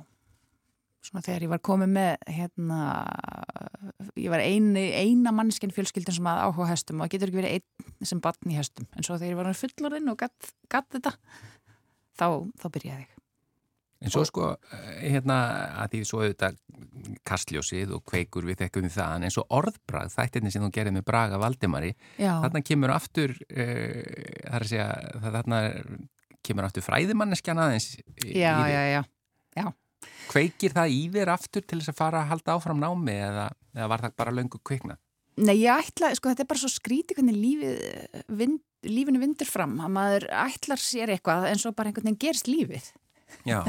svona 1.04 1.23
þegar 1.26 1.45
ég 1.45 1.52
var 1.52 1.62
komið 1.63 1.89
með 1.97 2.12
hérna, 2.32 2.82
ég 4.19 4.32
var 4.32 4.43
eini, 4.43 4.86
eina 4.95 5.34
mannskinn 5.36 5.73
fjölskyldin 5.76 6.15
sem 6.15 6.30
að 6.30 6.43
áhuga 6.45 6.69
hestum 6.71 7.02
og 7.02 7.08
það 7.08 7.15
getur 7.15 7.32
ekki 7.32 7.41
verið 7.41 7.58
einn 7.58 8.08
sem 8.08 8.21
batn 8.23 8.54
í 8.54 8.60
hestum. 8.60 8.88
En 8.95 9.06
svo 9.06 9.17
þegar 9.17 9.34
ég 9.34 9.41
var 9.41 9.60
fullorðinn 9.60 10.13
og 10.13 10.21
gatt, 10.23 10.54
gatt 10.71 10.88
þetta 10.95 11.15
þá, 12.15 12.28
þá 12.62 12.67
byrjaði 12.69 13.04
ég. 13.04 13.12
En 14.04 14.12
svo 14.12 14.26
sko, 14.28 14.49
eh, 14.76 15.12
hérna, 15.13 15.38
að 15.80 15.93
því 15.93 15.99
svo 16.08 16.23
auðvitað 16.23 16.58
kastljósið 17.28 17.93
og 17.95 18.04
kveikur 18.08 18.43
við 18.47 18.65
þekkum 18.65 18.84
við 18.84 18.97
það, 18.97 19.23
en 19.23 19.32
svo 19.32 19.45
orðbrað, 19.56 20.12
þættinni 20.12 20.52
sem 20.52 20.63
þú 20.65 20.71
gerði 20.76 20.95
með 20.97 21.06
Braga 21.08 21.39
Valdimari, 21.39 21.93
Já, 22.19 22.34
þarna 22.43 22.63
kemur 22.67 22.91
aftur, 22.91 23.32
uh, 23.32 24.02
það 24.43 24.58
er 24.58 24.65
að 24.65 24.71
segja, 24.73 24.89
þarna 25.23 25.62
kemur 26.45 26.67
aftur 26.67 26.86
fræðimanneskjan 26.86 27.62
aðeins 27.63 27.89
já, 28.25 28.53
já, 28.69 28.84
já. 28.91 29.03
Kveikir 30.27 30.73
það 30.75 30.93
í 30.95 31.01
þér 31.13 31.32
aftur 31.34 31.63
til 31.63 31.79
þess 31.79 31.93
að 31.93 31.99
fara 31.99 32.23
að 32.23 32.32
halda 32.34 32.58
áfram 32.58 32.82
námi 32.82 33.15
eða, 33.15 33.47
eða 33.75 33.89
var 33.91 34.03
það 34.03 34.15
bara 34.19 34.36
löngu 34.36 34.60
kviknað? 34.60 34.99
Nei, 35.43 35.56
ég 35.63 35.71
ætla, 35.73 36.12
sko 36.13 36.29
þetta 36.29 36.43
er 36.43 36.49
bara 36.51 36.62
svo 36.62 36.69
skrítið 36.69 37.19
hvernig 37.19 37.38
lífið, 37.39 38.25
vind, 38.38 38.60
lífinu 38.86 39.21
vindur 39.21 39.49
fram 39.49 39.79
að 39.82 39.95
maður 39.95 40.27
ætlar 40.43 40.82
sér 40.82 41.13
eitthvað 41.15 41.47
en 41.49 41.62
svo 41.62 41.71
bara 41.73 41.89
einhvern 41.89 42.12
veginn 42.12 42.19
gerst 42.21 42.49
lífið. 42.51 42.91
Já, 43.47 43.63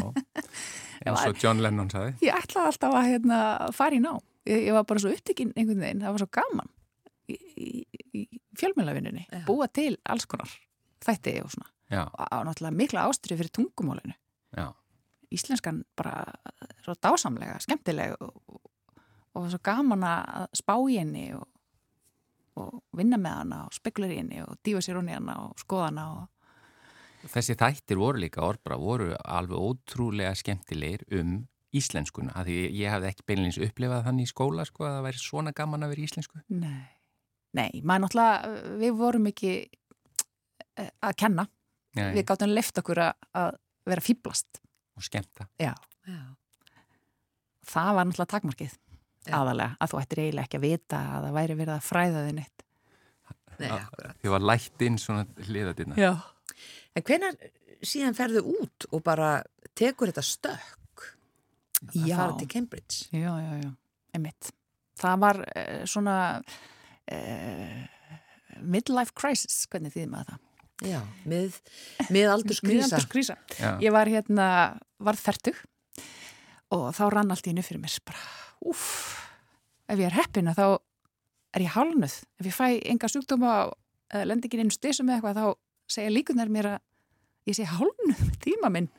eins 1.06 1.24
og 1.24 1.40
John 1.40 1.62
Lennon 1.64 1.90
saði. 1.92 2.14
ég 2.26 2.36
ætlaði 2.36 2.72
alltaf 2.72 2.96
að 2.98 3.10
hérna, 3.12 3.38
fara 3.76 3.96
í 3.96 4.02
ná 4.02 4.12
ég, 4.44 4.66
ég 4.68 4.76
var 4.76 4.86
bara 4.88 5.02
svo 5.02 5.12
upptekinn 5.14 5.54
einhvern 5.56 5.84
veginn 5.84 6.04
það 6.04 6.16
var 6.16 6.24
svo 6.24 6.30
gaman 6.36 6.70
í, 7.32 7.38
í, 7.56 7.68
í 8.12 8.24
fjölmjölavinnunni, 8.60 9.24
búa 9.48 9.70
til 9.72 9.94
alls 10.04 10.28
konar 10.30 10.52
þætti 11.04 11.38
og 11.44 11.54
svona 11.54 11.70
og 11.92 12.46
náttúrulega 12.48 12.78
mikla 12.78 13.08
ástrið 13.10 13.42
fyrir 13.42 13.54
tungumálinu. 13.58 14.16
Já, 14.54 14.70
íslenskan 15.34 15.82
bara 15.96 16.24
svo 16.84 16.94
dásamlega, 16.94 17.58
skemmtileg 17.62 18.14
og, 18.20 18.60
og, 19.34 19.48
svo 19.50 19.60
gaman 19.64 20.06
að 20.06 20.46
spá 20.56 20.76
í 20.78 20.98
henni 21.00 21.24
og, 21.36 21.46
og 22.60 22.78
vinna 22.96 23.18
með 23.20 23.40
hana 23.40 23.64
og 23.68 23.74
spekla 23.76 24.10
í 24.10 24.20
henni 24.20 24.42
og 24.44 24.58
dífa 24.64 24.82
sér 24.84 25.00
í 25.02 25.16
hana 25.16 25.40
og 25.48 25.58
skoða 25.60 25.90
hana 25.90 26.06
og 26.14 26.30
Þessi 27.24 27.54
þættir 27.56 27.96
voru 27.96 28.20
líka 28.20 28.42
orðbra, 28.44 28.76
voru 28.76 29.14
alveg 29.16 29.56
ótrúlega 29.56 30.34
skemmtilegir 30.36 31.06
um 31.16 31.46
íslenskuna, 31.72 32.34
af 32.36 32.44
því 32.44 32.56
ég 32.76 32.92
hafði 32.92 33.08
ekki 33.08 33.24
beinleins 33.30 33.58
upplifað 33.64 34.04
þannig 34.04 34.28
í 34.28 34.30
skóla, 34.30 34.66
sko, 34.68 34.84
að 34.84 34.98
það 34.98 35.06
væri 35.06 35.22
svona 35.22 35.54
gaman 35.56 35.86
að 35.86 35.94
vera 35.94 36.04
íslensku. 36.04 36.42
Nei, 36.52 36.84
nei, 37.56 37.80
maður 37.80 38.04
náttúrulega, 38.04 38.52
við 38.82 38.98
vorum 39.00 39.30
ekki 39.32 39.54
eh, 39.64 40.90
að 41.00 41.16
kenna 41.24 41.46
Já, 41.94 42.08
við 42.14 42.24
gáttum 42.30 42.50
leift 42.54 42.80
okkur 42.82 43.00
að, 43.06 43.28
að 43.38 43.50
vera 43.90 44.04
fýblast 44.04 44.60
og 44.98 45.04
skemmta. 45.06 45.46
Já, 45.60 45.72
Já. 46.08 46.18
það 47.70 47.90
var 47.98 48.08
náttúrulega 48.08 48.32
takmarkið 48.34 48.74
Já. 49.24 49.34
aðalega, 49.38 49.76
að 49.80 49.92
þú 49.92 50.00
ættir 50.02 50.22
eiginlega 50.24 50.48
ekki 50.48 50.58
að 50.60 50.66
vita 50.68 51.00
að 51.14 51.26
það 51.28 51.36
væri 51.38 51.58
verið 51.60 51.74
að 51.76 51.88
fræða 51.88 52.24
þið 52.26 52.36
neitt 52.40 52.64
Nei. 53.54 53.70
Því 54.18 54.30
var 54.32 54.42
lætt 54.42 54.82
inn 54.82 54.96
svona 54.98 55.22
hliðatina. 55.46 55.94
Já, 55.94 56.12
En 56.98 57.02
hvenar 57.06 57.36
síðan 57.86 58.16
ferðu 58.18 58.42
út 58.50 58.86
og 58.90 59.02
bara 59.06 59.28
tekur 59.78 60.10
þetta 60.10 60.24
stökk 60.26 61.04
að 61.86 62.08
fara 62.10 62.34
til 62.40 62.48
Cambridge? 62.50 63.06
já, 63.14 63.30
já, 63.38 63.52
já, 63.62 63.70
einmitt 64.14 64.50
Það 64.98 65.16
var 65.24 65.40
uh, 65.42 65.80
svona 65.90 66.16
uh, 67.10 67.80
midlife 68.62 69.14
crisis, 69.18 69.64
hvernig 69.70 69.94
þýðum 69.94 70.12
maður 70.14 70.28
það? 70.34 70.42
Já, 70.82 70.98
mið, 71.30 71.60
miðaldurskrísa. 72.10 72.72
Miðaldurskrísa. 72.72 73.36
Já. 73.60 73.68
Ég 73.84 73.94
var 73.94 74.10
hérna, 74.10 74.46
varð 74.98 75.22
færtug 75.22 75.60
og 76.74 76.88
þá 76.96 77.04
rann 77.14 77.30
allt 77.30 77.46
í 77.46 77.52
innu 77.52 77.62
fyrir 77.62 77.82
mér 77.84 77.94
bara, 78.08 78.22
úff, 78.66 78.88
ef 79.86 80.00
ég 80.00 80.08
er 80.08 80.16
heppina 80.18 80.54
þá 80.56 80.64
er 81.54 81.62
ég 81.62 81.76
hálnuð. 81.76 82.16
Ef 82.40 82.48
ég 82.50 82.56
fæ 82.56 82.66
enga 82.90 83.10
sjúkdóma 83.12 83.52
eða 84.10 84.26
lendi 84.26 84.50
ekki 84.50 84.58
einu 84.64 84.74
stisum 84.74 85.12
eða 85.12 85.20
eitthvað 85.20 85.38
þá 85.38 85.94
segja 85.94 86.10
líkunar 86.14 86.50
mér 86.50 86.70
að 86.72 86.80
ég 87.50 87.58
sé 87.60 87.68
hálnuð 87.70 88.10
með 88.24 88.34
tíma 88.42 88.72
minn. 88.74 88.90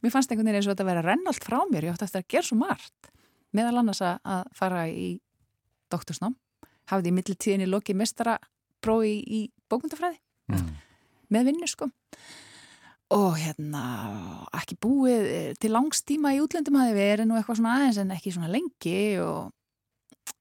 Mér 0.00 0.14
fannst 0.14 0.30
einhvern 0.32 0.48
veginn 0.48 0.62
eins 0.62 0.68
og 0.70 0.72
þetta 0.76 0.86
að 0.86 0.90
vera 0.92 1.02
að 1.02 1.08
renna 1.10 1.32
allt 1.32 1.44
frá 1.44 1.58
mér. 1.68 1.88
Ég 1.88 1.96
átti 1.96 2.06
eftir 2.06 2.22
að 2.22 2.28
gera 2.32 2.46
svo 2.48 2.58
margt. 2.60 3.10
Meðal 3.58 3.80
annars 3.82 4.00
að, 4.06 4.44
fara 4.56 4.84
í 4.88 5.08
doktorsnám. 5.92 6.36
Hafði 6.88 7.10
í 7.10 7.16
millitíðinni 7.18 7.68
lokið 7.68 7.98
mestara 7.98 8.38
prófi 8.84 9.18
í, 9.18 9.20
í 9.26 9.40
bókmyndafræði 9.68 10.22
Mm. 10.48 10.78
Með 11.34 11.50
vinnu 11.50 11.68
sko 11.70 11.88
og 13.14 13.38
hérna 13.40 13.82
ekki 14.58 14.76
búið 14.82 15.28
eh, 15.32 15.52
til 15.60 15.72
langstíma 15.72 16.34
í 16.36 16.42
útlöndum 16.44 16.76
hafi 16.80 16.96
verið 16.96 17.28
nú 17.28 17.38
eitthvað 17.38 17.60
svona 17.60 17.76
aðeins 17.78 18.00
en 18.02 18.12
ekki 18.16 18.34
svona 18.34 18.50
lengi 18.52 19.00
og, 19.24 19.54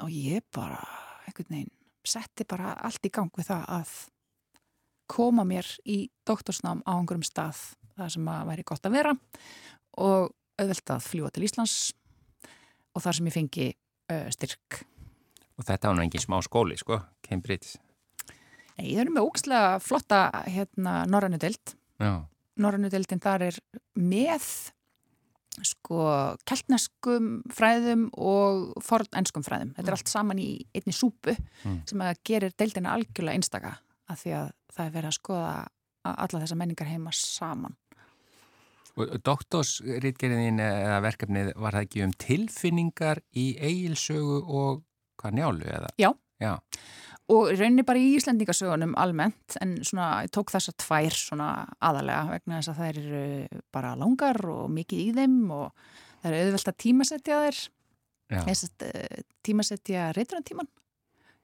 og 0.03 0.11
ég 0.11 0.43
bara 0.55 0.81
einhvern 1.27 1.53
veginn 1.53 1.73
setti 2.07 2.47
bara 2.47 2.75
allt 2.87 3.07
í 3.07 3.11
gang 3.11 3.31
við 3.35 3.49
það 3.49 3.63
að 3.77 3.93
koma 5.11 5.47
mér 5.47 5.67
í 5.87 6.01
doktorsnám 6.27 6.83
á 6.83 6.91
einhverjum 6.95 7.27
stað 7.27 7.63
það 7.97 8.13
sem 8.15 8.29
að 8.31 8.51
væri 8.51 8.67
gott 8.67 8.87
að 8.87 8.99
vera 8.99 9.15
og 9.97 10.29
auðvelt 10.57 10.93
að 10.93 11.07
fljúa 11.07 11.31
til 11.31 11.47
Íslands 11.47 11.77
og 12.95 13.03
þar 13.03 13.17
sem 13.17 13.27
ég 13.29 13.35
fengi 13.35 13.67
uh, 13.71 14.27
styrk 14.33 14.83
Og 15.57 15.65
þetta 15.65 15.89
var 15.89 15.97
nú 15.97 16.05
engin 16.05 16.21
smá 16.21 16.37
skóli, 16.45 16.77
sko, 16.77 16.99
Cambridge. 17.25 17.79
Nei, 18.77 18.91
ég 18.93 18.99
er 19.01 19.09
með 19.09 19.25
ókslega 19.29 19.77
flotta 19.81 20.19
hérna 20.45 21.03
Já. 21.99 22.11
Norrannudeldin 22.57 23.19
þar 23.21 23.47
er 23.51 23.57
með 23.97 24.45
sko 25.65 25.99
keltneskum 26.45 27.29
fræðum 27.53 28.07
og 28.13 28.75
fornenskum 28.85 29.41
fræðum. 29.45 29.71
Þetta 29.77 29.89
er 29.89 29.95
allt 29.97 30.11
saman 30.11 30.37
í 30.41 30.49
einni 30.77 30.93
súpu 30.93 31.33
Mm. 31.65 31.81
sem 31.89 31.99
að 32.05 32.19
gerir 32.23 32.53
deildina 32.57 32.93
algjörlega 32.93 33.33
einstaka 33.39 33.77
af 34.09 34.21
því 34.23 34.31
að 34.37 34.51
það 34.75 34.85
er 34.85 34.91
verið 34.91 35.09
að 35.09 35.17
skoða 35.17 35.67
a- 36.05 36.15
alla 36.23 36.39
þessa 36.43 36.55
menningar 36.57 36.87
heima 36.87 37.11
saman. 37.13 37.75
Og 38.97 39.09
doktorsritgerðin 39.23 40.59
eða 40.61 41.01
verkefnið 41.05 41.51
var 41.55 41.71
það 41.73 41.85
ekki 41.87 42.03
um 42.03 42.13
tilfinningar 42.13 43.19
í 43.35 43.57
eigilsögu 43.59 44.39
og 44.47 44.83
hvað 45.21 45.33
njálu 45.33 45.65
eða? 45.65 45.89
Já. 45.97 46.13
Já. 46.39 46.59
Og 47.27 47.49
rauninni 47.51 47.83
bara 47.83 47.99
í 47.99 48.13
Íslandingasögunum 48.15 48.93
almennt 48.95 49.57
en 49.59 49.73
svona 49.83 50.23
ég 50.23 50.31
tók 50.31 50.53
þessar 50.53 50.77
tvær 50.79 51.15
svona 51.17 51.47
aðalega 51.83 52.21
vegna 52.31 52.59
þess 52.61 52.71
að 52.71 52.77
þær 52.79 52.99
eru 53.01 53.63
bara 53.75 53.95
langar 53.99 54.39
og 54.47 54.69
mikið 54.71 55.01
í 55.01 55.09
þeim 55.17 55.41
og 55.51 55.89
það 56.21 56.29
eru 56.29 56.45
auðvelt 56.45 56.71
að 56.71 56.79
tímasetja 56.85 57.41
þær 57.43 57.59
Já. 58.27 58.41
Þess 58.43 58.67
að 58.67 59.21
tímasetja 59.47 60.07
reyturantíman 60.15 60.67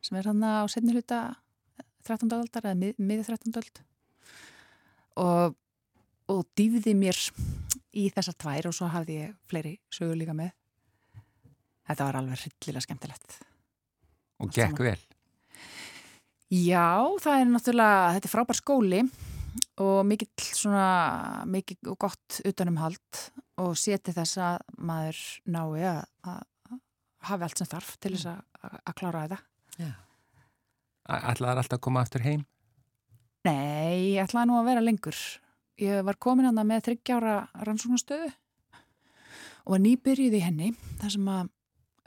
sem 0.03 0.17
er 0.19 0.27
hann 0.27 0.43
á 0.43 0.67
setni 0.71 0.95
hluta 0.95 1.19
13. 2.03 2.27
aldar 2.35 2.65
eða 2.67 2.79
mið, 2.79 2.97
miði 2.99 3.27
13. 3.29 3.53
ald 3.59 3.79
og, 5.23 5.55
og 6.31 6.41
dýfði 6.59 6.95
mér 6.99 7.19
í 7.95 8.09
þessar 8.11 8.35
tvær 8.43 8.67
og 8.67 8.75
svo 8.75 8.89
hafði 8.91 9.19
ég 9.21 9.37
fleiri 9.47 9.77
sögur 9.93 10.19
líka 10.19 10.35
með 10.35 10.51
þetta 11.87 12.09
var 12.09 12.19
alveg 12.19 12.43
hryllilega 12.43 12.87
skemmtilegt 12.87 13.39
Og 14.43 14.51
gekk 14.51 14.79
vel. 14.83 14.99
Já, 16.53 17.09
það 17.23 17.39
er 17.39 17.47
náttúrulega, 17.49 18.09
þetta 18.13 18.27
er 18.29 18.31
frábær 18.33 18.57
skóli 18.59 18.99
og 19.81 19.99
mikill 20.05 20.43
svona, 20.53 20.87
mikill 21.49 21.89
og 21.89 21.97
gott 22.03 22.41
utanumhald 22.45 23.21
og 23.63 23.71
seti 23.79 24.13
þess 24.13 24.37
að 24.37 24.59
maður 24.77 25.21
nái 25.49 25.85
að, 25.89 26.01
að 26.29 26.75
hafi 27.29 27.47
allt 27.47 27.61
sem 27.61 27.69
þarf 27.71 27.95
til 27.97 28.13
þess 28.13 28.29
að, 28.33 28.43
að 28.83 28.97
klára 28.99 29.23
þetta. 29.23 29.39
Já. 29.81 29.93
Ætlaðar 31.31 31.63
alltaf 31.63 31.79
að 31.79 31.85
koma 31.87 32.03
aftur 32.03 32.23
heim? 32.23 32.45
Nei, 33.43 34.13
ég 34.13 34.21
ætlaði 34.23 34.51
nú 34.51 34.59
að 34.59 34.69
vera 34.69 34.83
lengur. 34.83 35.17
Ég 35.81 36.05
var 36.05 36.19
komin 36.21 36.47
hann 36.47 36.61
með 36.69 36.85
þryggjára 36.89 37.39
rannsóknastöðu 37.65 38.29
og 39.63 39.73
var 39.73 39.81
nýbyrjuð 39.83 40.37
í 40.37 40.43
henni 40.43 40.69
þar 41.01 41.15
sem 41.15 41.27
að 41.33 41.49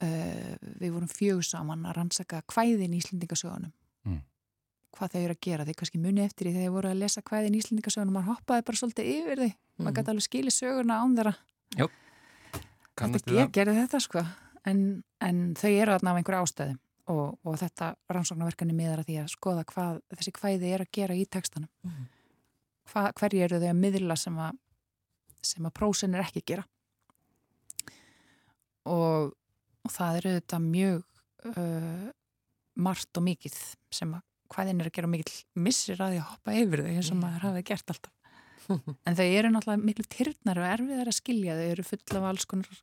uh, 0.06 0.54
við 0.78 0.94
vorum 0.94 1.10
fjögur 1.10 1.50
saman 1.50 1.84
að 1.88 1.98
rannsaka 1.98 2.44
kvæðin 2.52 2.94
í 2.94 3.02
Íslendingasögunum. 3.02 3.74
Mm. 4.06 4.22
Hvað 4.96 5.12
þau 5.12 5.20
eru 5.20 5.36
að 5.36 5.42
gera. 5.44 5.66
Þau 5.66 5.76
kannski 5.80 6.00
muni 6.00 6.24
eftir 6.24 6.48
því 6.48 6.54
þegar 6.56 6.70
þau 6.70 6.76
voru 6.76 6.90
að 6.90 7.00
lesa 7.02 7.22
kvæðin 7.26 7.56
í 7.56 7.60
Íslendingasögunum. 7.60 8.16
Man 8.16 8.26
hoppaði 8.30 8.64
bara 8.68 8.80
svolítið 8.80 9.10
yfir 9.12 9.42
því. 9.42 9.48
Mm. 9.52 9.84
Maður 9.84 9.96
gæti 9.98 10.12
alveg 10.12 10.26
skilið 10.26 10.56
söguna 10.56 10.98
án 11.02 11.16
þeirra. 11.18 11.34
Kannastu 12.96 13.34
Þetta 13.34 13.42
ég 13.42 13.52
gerði 13.52 13.76
þetta 13.82 14.00
sko. 14.00 14.24
En, 14.66 14.82
en 15.22 15.40
þau 15.58 15.70
eru 15.70 15.94
þarna 15.94 16.12
af 16.12 16.20
einhverju 16.20 16.46
ástöðum 16.46 16.78
og, 17.12 17.36
og 17.46 17.58
þetta 17.60 17.92
rannsóknarverkefni 18.10 18.74
miðar 18.74 19.02
að 19.02 19.10
því 19.10 19.18
að 19.22 19.32
skoða 19.34 19.64
hvað 19.70 19.98
þessi 20.16 20.32
kvæði 20.34 20.72
er 20.74 20.84
að 20.86 20.92
gera 20.98 21.16
í 21.16 21.26
textanum. 21.30 21.70
Mhm. 21.86 22.06
Hva, 22.86 23.08
hverju 23.18 23.42
eru 23.42 23.60
þau 23.62 23.68
að 23.68 23.80
miðla 23.82 24.16
sem 24.18 24.36
að, 24.38 24.58
sem 25.44 25.66
að 25.66 25.74
prósin 25.74 26.14
er 26.14 26.22
ekki 26.22 26.42
að 26.42 26.48
gera. 26.52 26.66
Og, 28.86 29.32
og 29.82 29.90
það 29.92 30.20
eru 30.20 30.34
þetta 30.36 30.60
mjög 30.62 31.00
uh, 31.50 32.06
margt 32.86 33.18
og 33.18 33.26
mikið 33.26 33.56
sem 33.94 34.14
að 34.14 34.25
hvaðin 34.52 34.82
er 34.82 34.90
að 34.90 34.96
gera 34.98 35.10
mikill 35.10 35.34
missir 35.66 36.00
að 36.00 36.14
því 36.14 36.20
að 36.20 36.30
hoppa 36.30 36.54
yfir 36.60 36.82
þau 36.84 36.92
eins 36.92 37.10
og 37.12 37.18
maður 37.20 37.48
hafi 37.48 37.64
gert 37.70 37.92
alltaf. 37.94 38.12
En 39.06 39.14
þau 39.14 39.26
eru 39.26 39.50
náttúrulega 39.52 39.86
miklu 39.86 40.06
tyrnar 40.10 40.58
og 40.58 40.68
erfiðar 40.68 41.10
að 41.10 41.18
skilja. 41.20 41.58
Þau 41.58 41.66
eru 41.70 41.84
fulla 41.86 42.20
af 42.20 42.28
alls 42.30 42.46
konar 42.50 42.80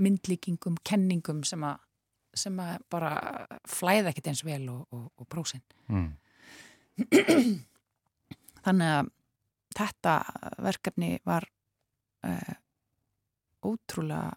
myndlíkingum, 0.00 0.78
kenningum 0.84 1.42
sem 1.48 1.64
að, 1.64 1.82
sem 2.36 2.60
að 2.60 2.84
bara 2.92 3.10
flæða 3.68 4.12
ekkert 4.12 4.30
eins 4.32 4.44
vel 4.46 4.62
og, 4.72 4.86
og, 4.96 5.10
og 5.20 5.28
prósin. 5.32 5.64
Mm. 5.92 6.10
Þannig 8.66 8.94
að 8.96 9.12
þetta 9.76 10.14
verkefni 10.64 11.10
var 11.28 11.46
uh, 12.26 12.54
ótrúlega 13.66 14.32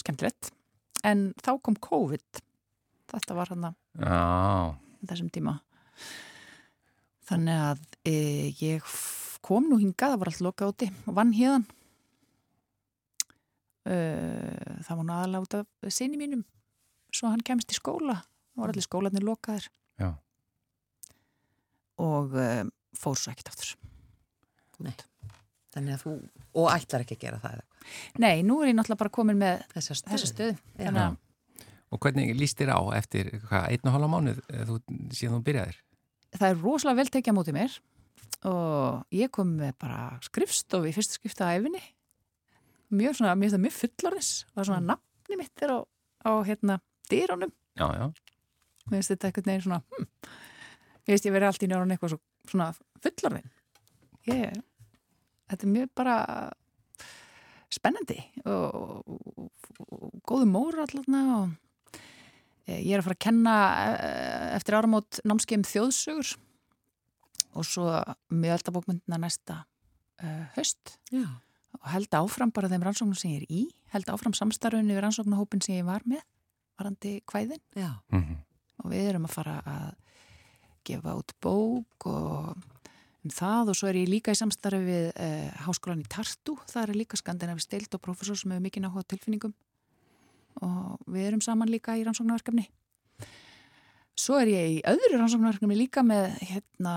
skemmtilegt. 0.00 0.52
En 1.04 1.30
þá 1.40 1.54
kom 1.64 1.76
COVID. 1.80 2.42
Þetta 3.10 3.36
var 3.36 3.52
hann 3.52 3.72
Já. 3.98 4.76
Þessum 5.06 5.30
tíma. 5.32 5.56
Þannig 7.30 7.60
að 7.64 7.82
e, 8.10 8.14
ég 8.60 8.86
kom 9.44 9.68
nú 9.70 9.78
hingað, 9.80 10.14
það 10.14 10.22
var 10.22 10.30
allt 10.32 10.42
lokað 10.44 10.72
úti 10.74 10.88
og 11.06 11.14
vann 11.16 11.34
hérðan. 11.36 11.66
E, 13.88 13.98
það 14.84 14.98
var 14.98 15.06
nú 15.06 15.14
aðalega 15.16 15.44
út 15.46 15.58
af 15.60 15.94
sinni 15.94 16.18
mínum, 16.20 16.42
svo 17.14 17.30
hann 17.32 17.44
kemst 17.46 17.72
í 17.72 17.78
skóla. 17.78 18.18
Það 18.50 18.64
var 18.64 18.72
allir 18.74 18.86
skólanir 18.86 19.24
lokaðir. 19.26 19.70
Já. 20.00 20.10
Og 22.02 22.34
e, 22.36 22.48
fór 22.98 23.16
svo 23.20 23.32
ekkert 23.32 23.52
áttur. 23.54 23.72
Nei. 24.84 24.94
Þannig 25.70 25.94
að 25.94 26.02
þú, 26.02 26.12
og 26.58 26.68
ætlar 26.72 27.04
ekki 27.04 27.14
að 27.14 27.24
gera 27.28 27.40
það 27.42 27.52
eða 27.56 27.66
hvað? 27.66 27.90
Nei, 28.24 28.40
nú 28.42 28.56
er 28.60 28.70
ég 28.72 28.76
náttúrulega 28.76 29.02
bara 29.04 29.12
komin 29.14 29.38
með 29.38 29.60
Þessa 29.70 29.94
stöðu. 30.00 30.12
þessa 30.16 30.30
stöðu. 30.32 30.54
Já. 30.58 30.80
Þannig 30.80 31.02
að 31.04 31.18
Og 31.90 31.98
hvernig 31.98 32.34
líst 32.38 32.60
þér 32.60 32.74
á 32.76 32.80
eftir 32.94 33.32
hvað, 33.48 33.64
einn 33.72 33.88
og 33.88 33.94
hálfa 33.96 34.10
mánuð 34.12 34.42
eh, 34.48 34.66
þú, 34.68 34.80
síðan 35.10 35.38
þú 35.40 35.46
byrjaðir? 35.48 35.78
það 36.36 36.52
er 36.52 36.60
rosalega 36.62 37.00
vel 37.00 37.10
tekið 37.10 37.34
á 37.34 37.38
móti 37.38 37.54
mér 37.54 37.78
og 38.46 39.14
ég 39.14 39.32
kom 39.34 39.56
með 39.58 39.72
bara 39.82 40.02
skrifstof 40.24 40.86
í 40.86 40.92
fyrsta 40.94 41.18
skipta 41.18 41.50
á 41.50 41.54
æfinni 41.58 41.82
mjög 42.94 43.18
svona, 43.18 43.34
mjög, 43.38 43.58
mjög 43.64 43.76
fullorðis 43.76 44.30
og 44.54 44.68
svona 44.68 44.94
nafni 44.94 45.38
mitt 45.40 45.64
er 45.64 45.74
á, 45.74 45.78
á 46.26 46.30
hérna 46.46 46.78
dýrónum 47.10 47.52
mér 47.80 48.12
finnst 48.90 49.12
þetta 49.12 49.30
eitthvað 49.30 49.50
neginn 49.50 49.66
svona 49.66 49.82
hm, 49.90 50.08
ég 51.06 51.14
veist 51.14 51.26
ég 51.26 51.34
verið 51.34 51.50
allt 51.50 51.66
í 51.66 51.70
njörun 51.70 51.94
eitthvað 51.94 52.14
svo, 52.14 52.20
svona 52.50 52.70
fullorðin. 53.04 53.50
Ég, 54.28 54.58
þetta 55.50 55.66
er 55.66 55.72
mjög 55.74 55.92
bara 55.96 56.16
spennandi 57.70 58.18
og, 58.44 59.06
og, 59.06 59.50
og 59.86 60.22
góðu 60.26 60.48
mór 60.50 60.80
allavega 60.84 61.38
og 61.40 61.54
ég 62.68 62.92
er 62.92 63.00
að 63.00 63.08
fara 63.08 63.16
að 63.18 63.24
kenna 63.26 63.56
eh, 63.96 64.46
eftir 64.58 64.76
áramót 64.78 65.20
námskeið 65.24 65.60
um 65.60 65.66
þjóðsögur 65.70 66.32
og 67.58 67.66
svo 67.66 67.86
miðaldabókmyndina 68.30 69.18
næsta 69.18 69.64
uh, 70.22 70.44
höst 70.54 70.98
Já. 71.10 71.26
og 71.78 71.88
held 71.90 72.14
áfram 72.14 72.52
bara 72.54 72.70
þeim 72.70 72.84
rannsóknum 72.86 73.18
sem 73.18 73.34
ég 73.34 73.42
er 73.42 73.54
í, 73.54 73.62
held 73.94 74.10
áfram 74.12 74.36
samstarfunni 74.36 74.94
við 74.94 75.02
rannsóknahópin 75.06 75.62
sem 75.64 75.80
ég 75.80 75.88
var 75.88 76.04
með, 76.08 76.22
varandi 76.78 77.16
kvæðin 77.26 77.62
Já. 77.74 77.98
Mm 78.12 78.22
-hmm. 78.22 78.42
og 78.84 78.90
við 78.92 79.08
erum 79.08 79.26
að 79.26 79.34
fara 79.34 79.56
að 79.66 79.88
gefa 80.86 81.16
út 81.16 81.34
bók 81.42 82.06
og 82.06 82.54
um 83.20 83.30
það 83.30 83.72
og 83.72 83.76
svo 83.76 83.88
er 83.88 84.00
ég 84.00 84.08
líka 84.08 84.32
í 84.32 84.38
samstarfi 84.38 84.84
við 84.84 85.10
uh, 85.12 85.50
Háskólan 85.66 86.04
í 86.04 86.08
Tartu, 86.08 86.56
það 86.66 86.82
er 86.88 86.94
líka 86.94 87.16
skandinavi 87.16 87.60
stilt 87.60 87.94
og 87.94 88.00
profesor 88.00 88.36
sem 88.36 88.50
hefur 88.50 88.62
mikið 88.62 88.86
náhuga 88.86 89.04
tilfinningum 89.04 89.54
og 90.60 91.00
við 91.06 91.30
erum 91.30 91.44
saman 91.44 91.70
líka 91.70 91.96
í 91.98 92.04
rannsóknarverkefni 92.06 92.66
Svo 94.20 94.36
er 94.36 94.50
ég 94.50 94.72
í 94.74 94.80
öðru 94.88 95.16
rannsóknarverkefni 95.16 95.76
líka 95.78 96.02
með 96.04 96.34
hérna 96.44 96.94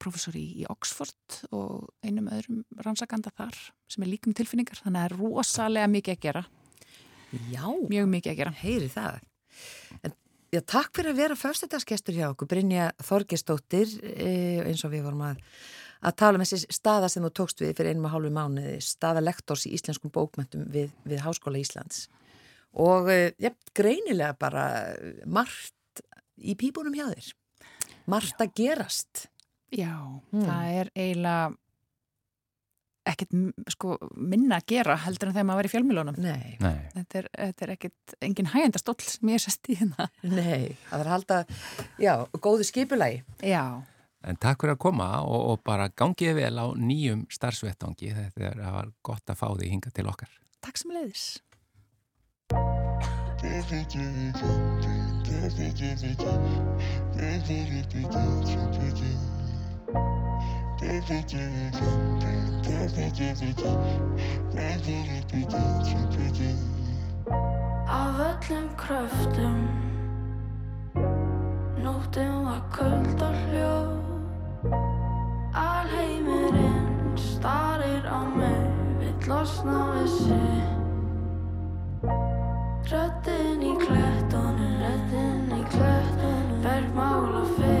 professor 0.00 0.36
í, 0.38 0.64
Oxford 0.72 1.42
og 1.52 1.90
einum 2.06 2.30
öðrum 2.32 2.62
rannsakanda 2.80 3.32
þar 3.36 3.58
sem 3.92 4.06
er 4.06 4.12
líkum 4.14 4.32
tilfinningar, 4.36 4.80
þannig 4.80 5.02
að 5.02 5.02
það 5.02 5.10
er 5.10 5.18
rosalega 5.20 5.90
mikið 5.92 6.14
að 6.14 6.22
gera, 6.22 6.42
Já. 7.50 7.66
mjög 7.90 8.08
mikið 8.14 8.32
að 8.32 8.40
gera. 8.40 8.54
Heyri 8.62 8.88
það. 8.94 9.20
En, 10.00 10.16
já, 10.54 10.60
takk 10.74 10.96
fyrir 10.96 11.12
að 11.12 11.20
vera 11.20 11.38
fyrstutaskestur 11.42 12.16
hjá 12.16 12.26
okkur, 12.30 12.50
Brynja 12.54 12.88
Þorgestóttir, 13.04 13.92
e, 14.08 14.32
eins 14.64 14.86
og 14.86 14.94
við 14.94 15.04
vorum 15.10 15.26
að, 15.28 15.44
að 16.00 16.18
tala 16.24 16.40
um 16.40 16.46
þessi 16.46 16.72
staða 16.72 17.12
sem 17.12 17.26
þú 17.26 17.34
tókst 17.42 17.60
við 17.60 17.76
fyrir 17.76 17.92
einum 17.92 18.08
og 18.08 18.16
hálfu 18.16 18.32
mánuði, 18.32 18.78
staða 18.86 19.24
lektors 19.26 19.68
í 19.68 19.74
íslenskum 19.76 20.14
bókmöntum 20.14 20.64
við, 20.72 20.94
við 21.04 21.24
Háskóla 21.26 21.60
Íslands. 21.60 22.06
Og 22.80 23.10
e, 23.12 23.32
ja, 23.42 23.50
greinilega 23.76 24.36
bara 24.40 24.66
margt 25.26 26.02
í 26.40 26.54
pípunum 26.56 26.94
hjá 26.96 27.10
þér. 27.12 27.32
Margt 28.08 28.40
að 28.40 28.54
gerast. 28.58 29.26
Já, 29.72 29.92
Mm. 30.32 30.44
það 30.46 30.70
er 30.80 30.88
eiginlega 30.96 31.52
ekkert 33.08 33.32
sko, 33.74 33.96
minna 34.14 34.60
að 34.60 34.66
gera 34.70 34.94
heldur 35.02 35.28
en 35.30 35.34
þegar 35.34 35.46
maður 35.48 35.58
var 35.62 35.68
í 35.68 35.70
fjölmilónum. 35.72 36.18
Nei, 36.22 36.56
Nei. 36.62 36.76
Þetta 36.94 37.18
er, 37.18 37.28
þetta 37.38 37.64
er 37.66 37.72
ekkert 37.74 38.14
engin 38.22 38.50
hægjandastóll 38.52 39.00
sem 39.02 39.28
ég 39.32 39.40
er 39.40 39.42
sest 39.42 39.70
í 39.72 39.78
hérna. 39.80 40.06
nei, 40.22 40.76
það 40.90 41.00
var 41.02 41.08
að 41.08 41.14
halda, 41.16 41.38
já, 41.98 42.12
góðu 42.38 42.68
skipulagi. 42.68 43.22
Já, 43.42 43.64
En 44.22 44.36
takk 44.38 44.60
fyrir 44.62 44.76
að 44.76 44.82
koma 44.84 45.06
og, 45.26 45.40
og 45.50 45.62
bara 45.66 45.88
gangið 45.98 46.36
vel 46.38 46.54
á 46.54 46.66
nýjum 46.78 47.24
starfsvettangi. 47.34 48.12
Þetta 48.14 48.44
er, 48.52 48.60
það 48.60 48.74
var 48.76 48.90
gott 49.02 49.32
að 49.32 49.40
fá 49.40 49.48
því 49.58 49.70
hinga 49.72 49.90
til 49.90 50.04
okkar. 50.06 50.30
takk 50.62 50.78
sem 50.78 50.92
leiðis. 50.94 51.24
Af 53.52 53.72
öllum 68.20 68.68
kröftum 68.76 69.68
Nóttum 71.84 72.44
var 72.44 72.62
köld 72.72 73.22
og 73.22 73.34
hljó 73.34 73.76
Alheimurinn 75.54 77.16
starir 77.16 78.06
á 78.06 78.24
mig 78.36 78.64
Vill 78.98 79.28
losna 79.28 79.92
við 79.94 80.08
sig 80.08 80.81
Röddinn 82.90 83.62
í 83.62 83.72
klettunum 83.78 84.72
Röddinn 84.82 85.52
í 85.54 85.62
klettunum 85.70 86.58
Bergmála 86.64 87.44
fegur 87.54 87.62
þína 87.62 87.71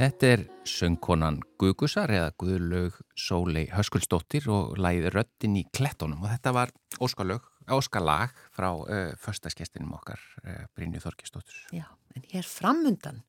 Þetta 0.00 0.28
er 0.32 0.42
söngkonan 0.64 1.42
Gugusar 1.60 2.08
eða 2.08 2.30
Guðlaug 2.40 2.94
Sólei 3.20 3.66
Höskuldsdóttir 3.68 4.46
og 4.48 4.78
læði 4.80 5.10
röddin 5.12 5.58
í 5.60 5.66
klettunum 5.76 6.22
og 6.24 6.30
þetta 6.32 6.54
var 6.56 6.72
óskalög, 7.04 7.44
óskalag 7.68 8.32
frá 8.56 8.70
uh, 8.80 9.12
förstaskestinum 9.20 9.92
okkar 9.98 10.22
uh, 10.40 10.64
Brynju 10.72 11.04
Þorkistóttur. 11.04 11.58
Já, 11.76 11.84
en 12.16 12.24
hér 12.32 12.48
framundan 12.48 13.20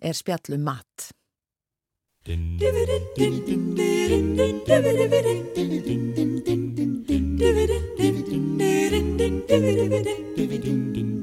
er 0.00 0.16
spjallu 0.16 0.56
mat. 0.64 1.12
Dibidim, 10.34 11.13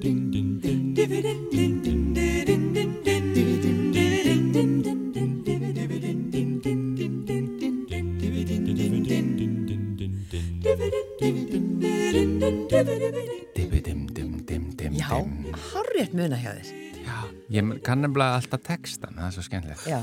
muna 16.31 16.39
hjá 16.39 16.51
þér. 16.55 16.67
Já, 17.01 17.15
ég 17.51 17.71
kann 17.83 17.99
nefnilega 18.05 18.37
alltaf 18.37 18.61
textan, 18.63 19.17
það 19.17 19.25
er 19.25 19.33
svo 19.35 19.43
skemmtilegt. 19.43 19.87
Já, 19.89 19.99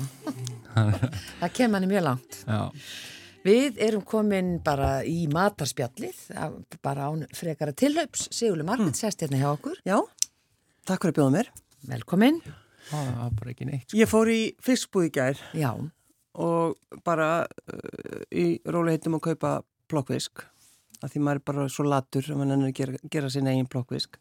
það 1.40 1.54
kemur 1.56 1.72
manni 1.72 1.88
mjög 1.88 2.04
langt. 2.04 2.40
Já. 2.44 2.60
Við 3.46 3.78
erum 3.86 4.02
komin 4.04 4.50
bara 4.66 4.90
í 5.08 5.22
matarspjallið, 5.32 6.18
bara 6.84 7.06
án 7.08 7.24
frekara 7.32 7.72
tilhaups. 7.72 8.26
Sigurlu 8.34 8.66
Margit 8.68 8.98
sest 8.98 9.24
hérna 9.24 9.40
hjá 9.40 9.48
okkur. 9.54 9.78
Já, 9.88 9.96
takk 10.84 11.06
fyrir 11.06 11.14
að 11.14 11.20
bjóða 11.20 11.34
mér. 11.38 11.50
Velkomin. 11.88 12.42
Neitt. 12.88 13.86
Sko. 13.86 13.96
Ég 13.96 14.08
fór 14.10 14.28
í 14.32 14.38
fiskbúð 14.64 15.08
í 15.10 15.10
gær 15.12 15.40
Já, 15.56 15.70
og 16.40 17.00
bara 17.04 17.42
uh, 17.44 18.22
í 18.32 18.46
róliheitum 18.64 19.18
að 19.18 19.26
kaupa 19.30 19.50
plokkvisk 19.92 20.46
að 21.04 21.12
því 21.12 21.20
maður 21.24 21.40
er 21.40 21.44
bara 21.50 21.66
svo 21.72 21.84
latur 21.84 22.30
að 22.32 22.40
mann 22.40 22.54
ennur 22.56 22.72
gera, 22.74 22.96
gera 23.12 23.28
sín 23.32 23.50
eigin 23.50 23.68
plokkvisk 23.68 24.16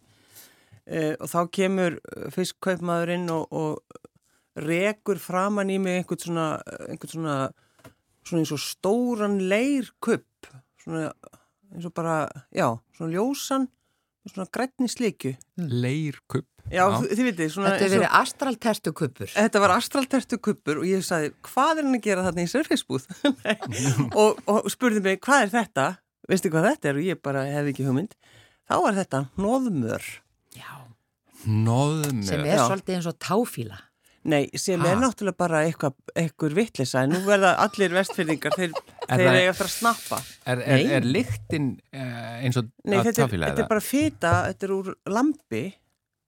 uh, 0.87 1.13
og 1.19 1.31
þá 1.31 1.39
kemur 1.59 1.99
uh, 1.99 2.27
fiskkaupmaðurinn 2.35 3.29
og, 3.33 3.47
og 3.51 4.65
rekur 4.67 5.21
framann 5.21 5.69
í 5.69 5.77
mig 5.81 6.01
einhvern 6.01 6.23
svona, 6.23 6.47
einhvern 6.87 7.13
svona, 7.13 7.39
svona 8.25 8.43
eins 8.43 8.53
og 8.55 8.63
stóran 8.63 9.37
leirkupp 9.51 10.51
svona 10.81 11.11
eins 11.73 11.85
og 11.85 11.93
bara, 11.93 12.23
já, 12.55 12.71
svona 12.95 13.13
ljósan 13.13 13.67
svona 14.27 14.47
grætni 14.51 14.89
slikju 14.91 15.33
Leirkupp. 15.57 16.47
Já, 16.67 16.83
þið, 16.97 17.11
þið 17.13 17.27
vitið, 17.29 17.51
svona 17.53 17.69
þetta 17.73 17.91
verið 17.93 18.15
astraltertu 18.19 18.93
kuppur. 18.99 19.29
Þetta 19.31 19.61
var 19.63 19.73
astraltertu 19.77 20.39
kuppur 20.43 20.81
og 20.81 20.87
ég 20.89 21.05
sagði, 21.07 21.31
hvað 21.47 21.79
er 21.79 21.87
hann 21.87 21.97
að 21.97 22.03
gera 22.09 22.25
þarna 22.25 22.43
í 22.43 22.51
surfisbúð? 22.51 23.07
og, 24.21 24.41
og 24.51 24.67
spurði 24.73 25.03
mig, 25.05 25.21
hvað 25.23 25.45
er 25.45 25.53
þetta? 25.55 25.87
Veistu 26.27 26.51
hvað 26.51 26.71
þetta 26.73 26.91
er? 26.91 26.99
Og 26.99 27.07
ég 27.07 27.21
bara 27.23 27.45
hefði 27.47 27.71
ekki 27.71 27.87
hugmynd. 27.87 28.17
Þá 28.67 28.75
var 28.83 28.97
þetta 28.99 29.23
nóðmör. 29.39 30.09
Nóðmör. 31.45 32.23
sem 32.25 32.41
er 32.45 32.57
Já. 32.57 32.63
svolítið 32.67 32.95
eins 32.97 33.07
og 33.11 33.19
táfíla. 33.19 33.77
Nei, 34.27 34.49
sem 34.59 34.81
Ha? 34.81 34.89
er 34.91 34.97
náttúrulega 34.99 35.37
bara 35.37 35.61
eitthvað, 35.63 35.93
eitthvað 36.15 36.53
vittlisa, 36.57 37.03
en 37.05 37.11
nú 37.15 37.19
verða 37.23 37.53
allir 37.63 37.93
vestfyrðingar, 37.95 38.51
þeir, 38.57 38.71
Er 39.07 39.17
þeir 39.21 39.37
eiga 39.39 39.51
eftir 39.53 39.67
að 39.69 39.71
snappa. 39.71 40.17
Er, 40.45 40.59
er, 40.59 40.81
Nei. 40.81 40.93
er 40.97 41.05
lyktin 41.07 41.67
uh, 41.95 42.43
eins 42.43 42.57
og 42.59 42.65
Nei, 42.83 42.97
þetta 42.97 43.21
er, 43.21 43.27
táfíla 43.29 43.47
þetta 43.53 43.63
er 43.63 43.69
bara 43.71 43.83
fita, 43.85 44.31
þetta 44.49 44.67
er 44.67 44.73
úr 44.75 44.89
lambi. 45.07 45.61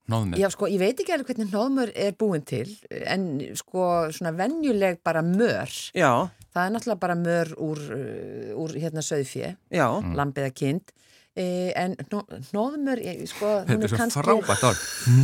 Nóðmur? 0.09 0.39
Já, 0.39 0.47
sko, 0.49 0.65
ég 0.71 0.79
veit 0.81 1.01
ekki 1.03 1.11
alveg 1.13 1.27
hvernig 1.33 1.51
hnóðmör 1.51 1.91
er 1.93 2.15
búin 2.17 2.41
til, 2.47 2.71
en 2.89 3.27
sko, 3.59 3.83
svona 4.15 4.31
venjuleg 4.33 5.03
bara 5.05 5.21
mör, 5.21 5.69
Já, 5.93 6.29
það 6.55 6.63
er 6.63 6.71
náttúrulega 6.73 6.99
bara 7.03 7.17
mör 7.19 7.51
úr, 7.61 7.83
úr 8.63 8.73
hérna 8.79 9.03
söðfjö, 9.05 9.51
já, 9.69 9.85
Mm. 10.01 10.15
lambið 10.17 10.47
að 10.47 10.55
eh, 10.63 10.93
en 11.39 11.95
hnó- 12.09 12.25
hnóðmör, 12.49 12.99
ég- 13.05 13.27
sko, 13.29 13.45
hún 13.63 13.67
Þetta 13.69 13.83
er 13.85 13.91
svo 13.93 13.97
kannski... 13.97 14.23
frábært 14.25 14.63
orð. 14.69 14.79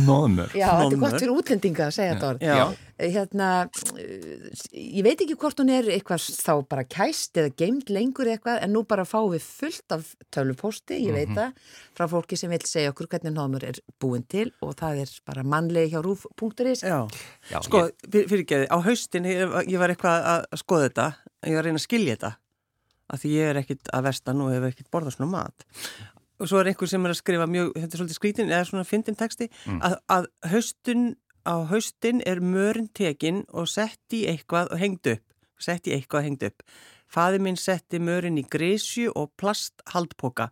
Nóðmur. 0.06 0.52
Já, 0.56 0.68
þetta 0.80 0.92
er 0.94 1.00
gott 1.02 1.16
fyrir 1.20 1.34
útlendinga 1.36 1.86
að 1.88 1.94
segja 1.98 2.14
þetta 2.14 2.28
orð. 2.34 2.40
já. 2.46 2.66
Eh, 2.98 3.10
Hérna, 3.12 3.68
eh, 4.00 4.48
ég 4.72 5.02
veit 5.04 5.20
ekki 5.20 5.34
hvort 5.36 5.58
hún 5.60 5.68
er 5.68 5.84
eitthvað 5.84 6.22
þá 6.32 6.52
bara 6.68 6.84
kæst 6.88 7.36
eða 7.36 7.50
geimd 7.54 7.90
lengur 7.92 8.24
eitthvað, 8.32 8.62
en 8.64 8.72
nú 8.72 8.86
bara 8.88 9.04
fáum 9.04 9.34
við 9.34 9.42
fullt 9.44 9.92
af 9.92 10.14
tölvupósti, 10.32 11.02
ég 11.04 11.12
veit 11.12 11.28
það, 11.36 11.52
frá 11.94 12.06
fólki 12.08 12.38
sem 12.40 12.48
vil 12.48 12.58
segja 12.64 12.94
okkur 12.94 13.06
hvernig 13.12 13.34
námur 13.36 13.62
er 13.68 13.76
búin 14.00 14.24
til 14.26 14.50
og 14.62 14.76
það 14.80 15.02
er 15.02 15.12
bara 15.26 15.42
mannlegi 15.44 15.92
hjá 15.92 16.00
rúf.is. 16.02 16.80
Sko, 17.60 17.90
fyrir, 18.08 18.28
fyrir 18.32 18.44
ekki, 18.46 18.62
á 18.72 18.78
haustin 18.80 19.24
ég, 19.28 19.44
ég 19.68 19.78
var 19.78 19.92
eitthvað 19.92 20.24
að 20.32 20.46
skoða 20.56 20.88
þetta, 20.88 21.06
ég 21.44 21.52
var 21.58 21.62
að 21.62 21.68
reyna 21.68 21.82
að 21.82 21.86
skilja 21.86 22.16
þetta, 22.16 22.32
af 23.12 23.22
því 23.22 23.32
ég 23.36 23.50
er 23.50 23.60
ekkit 23.62 23.90
að 23.94 24.08
vestan 24.08 24.42
og 24.44 24.52
hef 24.54 24.66
ekkit 24.70 24.90
borðað 24.92 25.16
svona 25.16 25.30
mat. 25.32 25.66
Og 26.36 26.50
svo 26.50 26.60
er 26.60 26.70
einhver 26.70 26.90
sem 26.90 27.06
er 27.06 27.14
að 27.14 27.20
skrifa 27.20 27.46
mjög, 27.48 27.70
þetta 27.76 27.96
er 27.96 28.00
svolítið 28.02 28.18
skrítin, 28.18 28.50
eða 28.52 28.66
svona 28.68 28.88
fyndin 28.88 29.16
texti, 29.16 29.48
að, 29.80 29.94
að 30.12 30.26
haustin, 30.52 31.06
á 31.48 31.54
haustin 31.70 32.20
er 32.28 32.42
mörn 32.44 32.90
tekin 32.92 33.44
og 33.56 33.70
sett 33.72 34.16
í 34.16 34.26
eitthvað 34.28 34.74
og 34.74 34.82
hengd 34.82 35.12
upp, 35.14 35.24
sett 35.62 35.88
í 35.88 35.94
eitthvað 35.96 36.20
og 36.20 36.28
hengd 36.28 36.48
upp. 36.50 36.66
Faði 37.06 37.38
minn 37.40 37.56
setti 37.56 38.00
mörn 38.02 38.36
í 38.40 38.44
grísju 38.50 39.14
og 39.16 39.30
plasthaldpoka, 39.40 40.50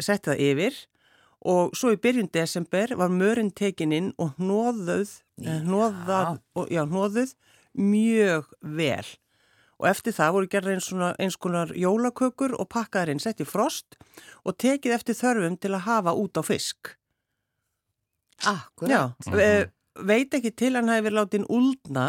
setti 0.00 0.32
það 0.32 0.42
yfir 0.48 0.80
og 1.52 1.74
svo 1.76 1.90
í 1.92 1.98
byrjun 2.00 2.30
desember 2.32 2.94
var 2.98 3.12
mörn 3.12 3.50
tekin 3.54 3.92
inn 3.94 4.12
og 4.22 4.36
hnóðuð, 4.38 5.10
hnóðuð 5.42 7.34
mjög 7.78 8.50
vel. 8.60 9.06
Og 9.82 9.88
eftir 9.90 10.14
það 10.14 10.34
voru 10.36 10.50
gerða 10.50 10.74
eins, 10.76 10.88
eins 11.18 11.36
konar 11.42 11.72
jólakökur 11.74 12.54
og 12.54 12.68
pakkaðar 12.70 13.10
inn 13.10 13.22
sett 13.22 13.42
í 13.42 13.46
frost 13.48 13.96
og 14.46 14.54
tekið 14.62 14.94
eftir 14.94 15.18
þörfum 15.18 15.58
til 15.58 15.72
að 15.74 15.86
hafa 15.88 16.14
út 16.14 16.38
á 16.38 16.42
fisk. 16.46 16.92
Akkurat. 18.46 18.90
Já, 18.90 19.32
ve 19.34 19.48
veit 20.06 20.32
ekki 20.34 20.52
til 20.56 20.72
hann 20.78 20.88
hefði 20.88 21.08
verið 21.08 21.18
látin 21.18 21.48
úldna 21.52 22.06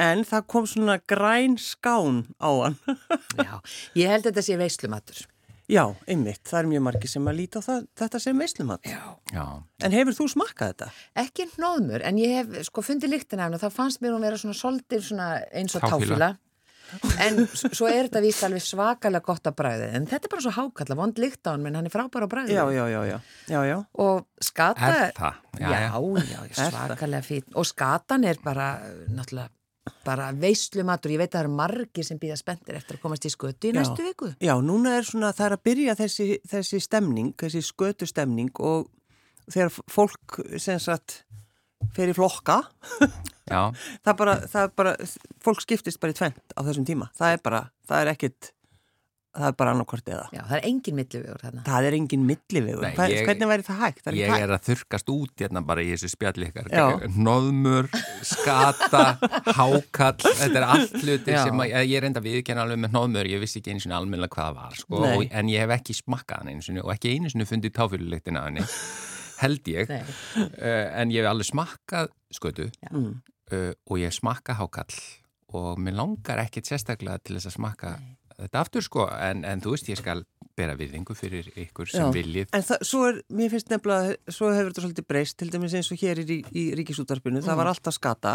en 0.00 0.22
það 0.24 0.46
kom 0.48 0.68
svona 0.70 0.96
græn 1.08 1.58
skán 1.60 2.22
á 2.40 2.50
hann. 2.62 2.78
Já, 3.48 3.58
ég 3.98 4.08
held 4.08 4.24
að 4.24 4.30
þetta 4.30 4.46
sé 4.46 4.56
veislumatur. 4.60 5.26
Já, 5.70 5.84
einmitt, 6.10 6.42
það 6.48 6.58
er 6.58 6.68
mjög 6.68 6.82
margi 6.84 7.08
sem 7.08 7.28
að 7.30 7.36
líta 7.38 7.60
á 7.62 7.66
það, 7.66 7.84
þetta 8.00 8.20
sem 8.20 8.40
veislumat. 8.42 8.88
Já. 8.88 9.02
Já. 9.32 9.44
En 9.86 9.94
hefur 9.94 10.16
þú 10.16 10.26
smakkað 10.32 10.72
þetta? 10.72 10.88
Ekki 11.22 11.46
hnóðmur, 11.54 12.02
en 12.08 12.18
ég 12.20 12.34
hef 12.40 12.66
sko 12.68 12.84
fundið 12.84 13.14
lyktina 13.14 13.44
af 13.44 13.48
henni 13.48 13.60
og 13.60 13.62
þá 13.62 13.76
fannst 13.78 14.02
mér 14.02 14.16
hún 14.16 14.26
vera 14.26 14.40
svona 14.40 14.58
svona 14.58 15.28
eins 15.52 15.76
og 15.78 15.86
táfíla. 15.86 16.32
En 17.22 17.40
svo 17.52 17.88
er 17.88 18.08
þetta 18.08 18.22
víst 18.24 18.44
alveg 18.46 18.64
svakalega 18.64 19.24
gott 19.26 19.48
að 19.48 19.56
bræði, 19.62 19.88
en 19.96 20.08
þetta 20.10 20.28
er 20.28 20.34
bara 20.34 20.44
svo 20.44 20.52
hákalla, 20.56 20.98
vond 20.98 21.22
lykt 21.22 21.48
á 21.48 21.54
hann, 21.54 21.64
menn 21.64 21.78
hann 21.78 21.88
er 21.88 21.94
frábæra 21.94 22.28
að 22.28 22.34
bræði. 22.34 22.56
Já, 22.56 22.64
já, 22.74 22.84
já, 22.92 23.00
já, 23.08 23.18
já, 23.48 23.60
já. 23.70 23.78
Og 24.04 24.26
skata... 24.42 24.92
Svakalega 26.52 27.24
fín. 27.26 27.44
Og 27.54 27.66
skatan 27.68 28.24
er 28.28 28.40
bara, 28.44 28.74
náttúrulega, 29.12 29.50
bara 30.06 30.30
veislumatur. 30.36 31.12
Ég 31.14 31.22
veit 31.22 31.30
að 31.32 31.36
það 31.36 31.44
eru 31.44 31.54
margir 31.58 32.06
sem 32.06 32.20
býða 32.20 32.38
spenntir 32.40 32.78
eftir 32.78 32.98
að 32.98 33.04
komast 33.04 33.26
í 33.26 33.32
skötu 33.32 33.70
í 33.70 33.72
Já. 33.72 33.78
næstu 33.80 34.06
viku. 34.06 34.32
Já, 34.42 34.54
núna 34.62 34.96
er 34.98 35.08
svona, 35.08 35.32
það 35.36 35.48
er 35.48 35.56
að 35.56 35.64
byrja 35.68 35.98
þessi, 35.98 36.28
þessi 36.52 36.82
stemning, 36.82 37.34
þessi 37.40 37.64
skötu 37.66 38.08
stemning 38.10 38.62
og 38.62 38.88
þegar 39.50 39.74
fólk 39.90 40.42
sem 40.62 40.80
sagt 40.82 41.22
fer 41.96 42.12
í 42.12 42.16
flokka. 42.16 42.62
Það 44.06 44.16
bara, 44.24 44.38
það 44.56 44.72
bara, 44.82 44.96
fólk 45.44 45.62
skiptist 45.66 46.00
bara 46.02 46.14
í 46.14 46.18
tvent 46.22 46.56
á 46.56 46.60
þessum 46.66 46.88
tíma. 46.88 47.10
Það 47.18 47.36
er 47.38 47.46
bara, 47.46 47.62
það 47.88 48.02
er 48.06 48.10
ekkit, 48.16 48.50
það 49.32 49.46
er 49.48 49.54
bara 49.62 49.72
annarkvort 49.72 50.08
eða. 50.12 50.24
Já, 50.36 50.42
það 50.44 50.56
er 50.58 50.66
engin 50.68 50.96
millivegur 50.98 51.38
þarna. 51.40 51.62
Það 51.64 51.86
er 51.88 51.94
engin 51.96 52.24
millivegur. 52.28 52.88
Hvernig 52.98 53.48
væri 53.52 53.64
það 53.68 53.78
hægt? 53.80 54.02
Það 54.04 54.10
er 54.12 54.18
Ég 54.20 54.32
hægt. 54.34 54.42
er 54.44 54.52
að 54.58 54.66
þurkast 54.68 55.12
út 55.14 55.44
hérna 55.44 55.62
bara 55.70 55.84
í 55.86 55.88
þessu 55.94 56.10
spjalli 56.12 56.48
ykkar. 56.50 56.68
Já. 56.68 56.84
Nóðmur, 57.16 57.88
skata, 58.28 59.04
hákall, 59.58 60.20
þetta 60.36 60.60
er 60.60 60.66
allt 60.68 60.98
hlutir 61.00 61.32
Já. 61.38 61.40
sem 61.46 61.64
að, 61.64 61.72
ég 61.88 61.96
er 62.02 62.08
enda 62.10 62.22
viðkenna 62.24 62.66
alveg 62.66 62.82
með 62.84 62.94
nóðmur, 62.98 63.30
ég 63.32 63.40
vissi 63.42 63.62
ekki 63.62 63.72
einu 63.72 63.84
sinni 63.86 63.96
almennilega 63.96 64.36
hvað 64.36 64.50
það 64.50 64.60
var, 64.60 64.76
sko, 64.82 65.00
og, 65.08 65.24
en 65.40 65.50
ég 65.52 65.64
hef 65.64 65.74
ekki 65.78 65.96
smakkað 66.02 66.44
hann 66.52 66.62
sinni 66.68 66.84
og 66.84 66.92
ekki 66.94 67.14
einu 67.16 67.32
sinni 67.32 67.48
fundið 67.48 67.74
táfyrirlektin 67.80 68.36
af 68.40 68.50
henni, 68.50 68.66
held 69.42 69.72
ég, 69.72 69.90
uh, 69.96 70.86
en 71.00 71.10
ég 71.14 71.24
hef 71.24 71.32
alveg 71.32 71.48
smakkað 71.48 72.12
skötu 72.36 72.68
Mm. 72.92 73.14
Uh, 73.56 73.70
og 73.88 74.00
ég 74.00 74.10
hef 74.10 74.18
smakkað 74.18 74.60
hákall 74.62 74.98
og 75.52 75.80
mér 75.80 75.98
langar 75.98 76.40
ekkit 76.46 76.70
sérstaklega 76.70 77.20
til 77.20 77.36
þess 77.36 77.50
að 77.50 77.56
smakka 77.58 77.96
þetta 78.38 78.62
aftur, 78.62 78.84
sko, 78.84 79.06
en, 79.12 79.44
en 79.48 79.62
þú 79.62 79.74
veist, 79.74 79.90
ég 79.92 80.00
skal 80.00 80.24
bera 80.56 80.74
viðingu 80.76 81.14
fyrir 81.16 81.48
ykkur 81.64 81.88
sem 81.88 82.08
Já. 82.08 82.12
viljið 82.14 82.56
En 82.56 82.64
það, 82.66 82.84
svo 82.88 83.04
er, 83.08 83.20
mér 83.32 83.52
finnst 83.52 83.70
nefnilega, 83.72 84.16
svo 84.28 84.50
hefur 84.52 84.72
þetta 84.72 84.84
svolítið 84.84 85.08
breyst, 85.08 85.38
til 85.40 85.50
dæmis 85.52 85.76
eins 85.78 85.92
og 85.94 86.02
hér 86.02 86.22
í, 86.24 86.38
í 86.48 86.64
ríkisútarpinu, 86.78 87.42
það 87.44 87.60
var 87.60 87.72
alltaf 87.72 87.96
skata, 87.96 88.34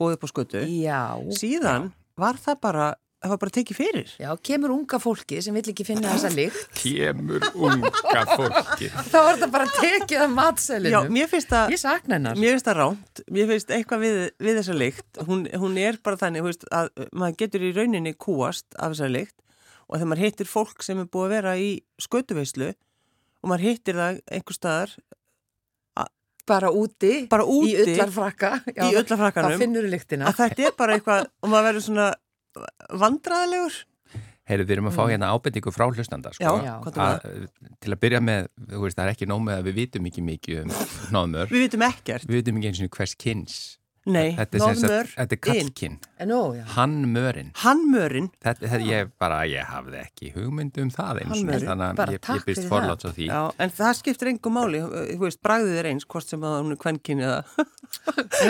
bóðið 0.00 0.24
á 0.24 0.28
skötu. 0.32 0.64
Já. 0.68 1.00
Síðan 1.36 1.90
var 2.20 2.40
það 2.40 2.60
bara, 2.64 2.88
það 3.26 3.32
var 3.34 3.40
bara 3.44 3.54
tekið 3.56 3.78
fyrir. 3.78 4.12
Já, 4.22 4.28
kemur 4.48 4.72
unga 4.74 4.98
fólki 5.02 5.40
sem 5.44 5.56
vill 5.58 5.64
ekki 5.72 5.86
finna 5.88 6.12
þessa 6.14 6.30
lykt. 6.34 6.68
kemur 6.82 7.46
unga 7.54 8.22
fólki 8.32 8.90
Þá 9.12 9.16
var 9.18 9.30
þetta 9.36 9.48
bara 9.56 9.66
tekið 9.76 10.16
af 10.20 10.26
Já, 10.26 10.34
matselinum. 10.38 11.10
mér 11.16 11.30
finnst 11.32 11.50
það, 11.52 11.74
Ég 11.76 11.82
sakna 11.82 12.18
hennar. 12.18 12.38
mér 12.40 12.54
finnst 12.56 12.70
það 12.70 12.78
ránt, 12.80 13.24
mér 13.38 13.50
finnst 13.52 13.74
eitthvað 13.78 14.04
við, 14.06 14.20
við 14.48 14.60
þessa 14.62 14.78
lykt, 14.80 15.08
hún, 15.28 15.44
hún 15.66 15.80
er 15.82 15.98
bara 16.06 16.20
þannig, 16.22 16.44
þú 16.46 16.52
veist, 16.52 16.68
að 16.80 16.90
maður 17.12 17.38
getur 17.44 17.66
í 17.68 17.74
rauninni 17.76 18.14
kúast 18.16 18.66
af 18.78 18.94
þessa 18.96 19.10
lykt 19.12 19.36
og 19.86 19.98
þegar 20.00 20.10
maður 20.12 20.24
hittir 20.26 20.48
fólk 20.50 20.82
sem 20.82 20.98
er 21.04 21.10
búið 21.12 21.28
að 21.28 21.34
vera 21.36 21.56
í 21.62 21.68
skötuveislu 22.02 22.72
og 22.72 23.50
maður 23.52 23.68
hittir 23.68 24.00
það 24.00 24.22
einhver 24.34 24.56
staðar 24.58 24.96
Bara 26.46 26.68
úti. 26.70 27.26
bara 27.26 27.42
úti 27.42 27.72
Í 27.74 27.96
ullarfrakka. 27.96 28.50
Já, 28.70 28.84
í 28.86 29.80
lyktina. 29.90 30.28
að 30.30 30.36
þetta 30.44 30.62
er 30.68 30.74
bara 30.78 30.94
eitthvað 30.94 31.24
og 31.42 31.50
maður 31.50 31.64
verður 31.66 31.82
svona 31.88 32.04
vandræðilegur 33.02 33.76
Heyrðu, 34.46 34.64
við 34.68 34.74
erum 34.76 34.86
að 34.86 34.94
fá 34.94 35.04
hérna 35.10 35.28
ábendingu 35.34 35.72
frá 35.74 35.88
hlustanda 35.90 36.30
sko, 36.36 36.44
Mm. 36.46 36.62
Já, 36.62 36.74
Já. 36.94 37.00
að, 37.02 37.48
til 37.82 37.90
að 37.96 37.98
byrja 38.04 38.20
með, 38.22 38.44
þú 38.70 38.82
veist, 38.84 38.96
það 38.96 39.08
er 39.08 39.10
ekki 39.16 39.26
nóg 39.26 39.40
með 39.42 39.56
að 39.58 39.64
við 39.66 39.74
vitum 39.80 40.06
ekki 40.06 40.22
mikið 40.22 40.60
um 40.62 40.70
nóðmör 41.16 41.50
Við 41.50 41.64
vitum 41.66 41.82
ekkert. 41.88 42.28
við 42.30 42.38
vitum 42.38 42.60
ekki 42.60 42.68
eins 42.70 42.82
og 42.86 42.92
hvers 43.00 43.14
kynns 43.18 43.56
Nei, 44.06 44.36
nóðmör, 44.38 45.08
þetta 45.16 45.36
er 45.50 46.60
hann 46.76 46.92
mörinn 47.10 47.48
Hannmörin, 47.58 48.28
þetta, 48.38 48.68
þetta 48.70 48.86
ég 48.86 49.08
bara, 49.18 49.40
ég 49.50 49.66
hafði 49.66 49.98
ekki 49.98 50.30
hugmynd 50.36 50.78
um 50.78 50.92
það 50.94 51.22
eins 51.24 51.40
og 51.40 51.64
þannig 51.66 52.02
að 52.04 52.12
ég, 52.14 52.28
byrst 52.46 52.68
forláts 52.70 53.08
á 53.08 53.10
því. 53.10 53.26
Já, 53.32 53.40
en 53.64 53.72
það 53.74 53.96
skiptir 53.98 54.30
engum 54.30 54.54
máli, 54.54 54.82
þú 54.86 55.18
veist, 55.24 55.40
bragðið 55.42 55.80
er 55.80 55.88
eins, 55.90 56.06
hvort 56.06 56.30
sem 56.30 56.46
að 56.46 56.54
hún 56.60 56.76
er 56.76 56.80
kvenkin 56.84 57.24
eða... 57.26 57.40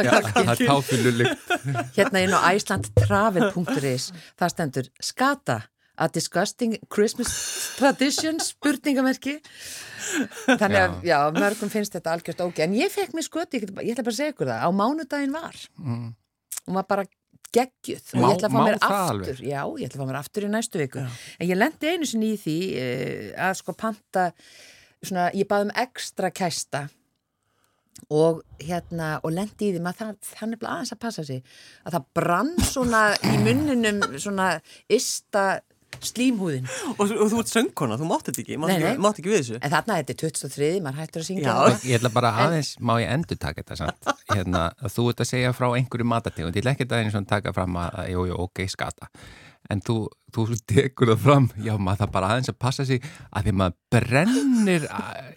Já, 0.07 0.12
það 0.28 0.52
er 0.52 0.61
táfylulykt 0.66 1.50
Hérna 1.96 2.22
inn 2.24 2.36
á 2.36 2.40
icelandtravel.is 2.52 4.11
það 4.36 4.52
stendur 4.52 4.92
skata 5.00 5.59
a 5.97 6.09
disgusting 6.12 6.76
Christmas 6.92 7.30
tradition 7.78 8.38
spurningamerki. 8.42 9.38
Þannig 10.47 10.80
að, 10.82 10.97
já, 11.09 11.18
mörgum 11.34 11.70
finnst 11.72 11.97
þetta 11.97 12.16
algjört 12.16 12.42
ógeð, 12.44 12.64
en 12.68 12.76
ég 12.78 12.92
fekk 12.92 13.14
mér 13.16 13.26
sköti 13.26 13.61
ég 13.62 13.70
ég 13.80 13.94
ætla 13.94 14.05
bara 14.07 14.14
að 14.14 14.18
segja 14.20 14.34
ykkur 14.34 14.51
það, 14.53 14.66
á 14.66 14.70
mánudaginn 14.76 15.34
var. 15.34 15.62
Mm. 15.80 16.11
hún 16.66 16.74
var 16.80 16.86
bara 16.90 17.07
geggjuð. 17.57 18.05
Og 18.14 18.20
Má- 18.20 18.28
ég 18.28 18.36
ætla 18.36 18.49
að 18.49 18.55
fá 18.57 18.61
mér 18.66 18.76
aftur. 18.76 19.11
alveg? 19.14 19.40
já, 19.40 19.61
ég 19.80 19.86
ætla 19.88 19.97
að 19.97 20.03
fá 20.03 20.09
mér 20.11 20.20
aftur 20.20 20.47
í 20.47 20.53
næstu 20.53 20.80
viku. 20.82 21.05
En 21.40 21.49
ég 21.49 21.57
lendi 21.59 21.90
einu 21.92 22.07
sinni 22.11 22.32
í 22.34 22.38
því 22.42 22.57
uh, 22.76 23.49
að 23.49 23.55
sko 23.62 23.72
panta 23.72 24.28
svona, 25.03 25.30
ég 25.32 25.49
baði 25.49 25.68
um 25.68 25.74
ekstra 25.86 26.30
kæsta. 26.34 26.88
Og 28.12 28.42
hérna 28.61 29.14
og 29.24 29.32
lendi 29.32 29.70
í 29.70 29.72
því 29.72 29.80
maður 29.80 30.03
það, 30.03 30.16
það 30.28 30.53
er 30.53 30.59
bara 30.61 30.74
aðeins 30.74 30.92
að 30.92 31.01
passa 31.07 31.24
sig. 31.24 31.40
Að 31.86 31.97
það 31.97 32.05
brann 32.18 32.53
svona 32.66 33.01
í 33.24 33.38
munninum 33.47 34.03
svona 34.20 34.51
ysta 34.92 35.47
slímhúðin. 36.05 36.68
Og, 36.97 37.03
og 37.07 37.30
þú 37.32 37.40
ert 37.42 37.53
söngkona, 37.53 37.99
þú 38.01 38.11
mátt 38.11 38.28
þetta 38.28 38.42
ekki, 38.42 38.59
mátt, 38.61 38.74
ekki, 38.76 39.03
mátt 39.07 39.20
ekki 39.22 39.32
við 39.32 39.40
þessu. 39.42 39.61
en 39.61 39.74
þarna 39.74 39.99
þetta 40.01 40.14
er 40.14 40.20
23, 40.22 40.70
maður 40.84 41.01
hættur 41.03 41.24
að 41.24 41.28
syngja. 41.30 41.57
Já. 41.57 41.80
Ég 41.90 42.01
ætla 42.01 42.12
bara 42.14 42.32
aðeins, 42.44 42.72
má 42.80 42.94
ég 43.03 43.12
endur 43.16 43.40
taka 43.40 43.62
þetta 43.62 43.80
samt, 43.82 44.12
hérna, 44.32 44.62
þú 44.97 45.09
ert 45.12 45.24
að 45.24 45.30
segja 45.32 45.57
frá 45.57 45.68
einhverju 45.72 46.09
matategund, 46.12 46.57
ég 46.57 46.64
ætla 46.64 46.76
ekki 46.76 46.88
að 46.90 47.03
eins 47.03 47.18
og 47.18 47.28
taka 47.30 47.55
fram 47.57 47.80
að, 47.80 48.01
að, 48.03 48.12
jú, 48.14 48.26
jú, 48.30 48.40
ok, 48.47 48.64
skata. 48.72 49.11
En 49.72 49.80
þú, 49.82 49.97
þú 50.34 50.44
tekur 50.68 51.11
það 51.11 51.22
fram. 51.24 51.49
Já, 51.59 51.72
maður 51.74 52.05
það 52.05 52.12
bara 52.14 52.28
aðeins 52.34 52.53
að 52.53 52.59
passa 52.62 52.86
sig 52.86 53.03
að 53.32 53.49
því 53.49 53.55
maður 53.59 53.78
brennur 53.97 54.44
finnir 54.67 54.87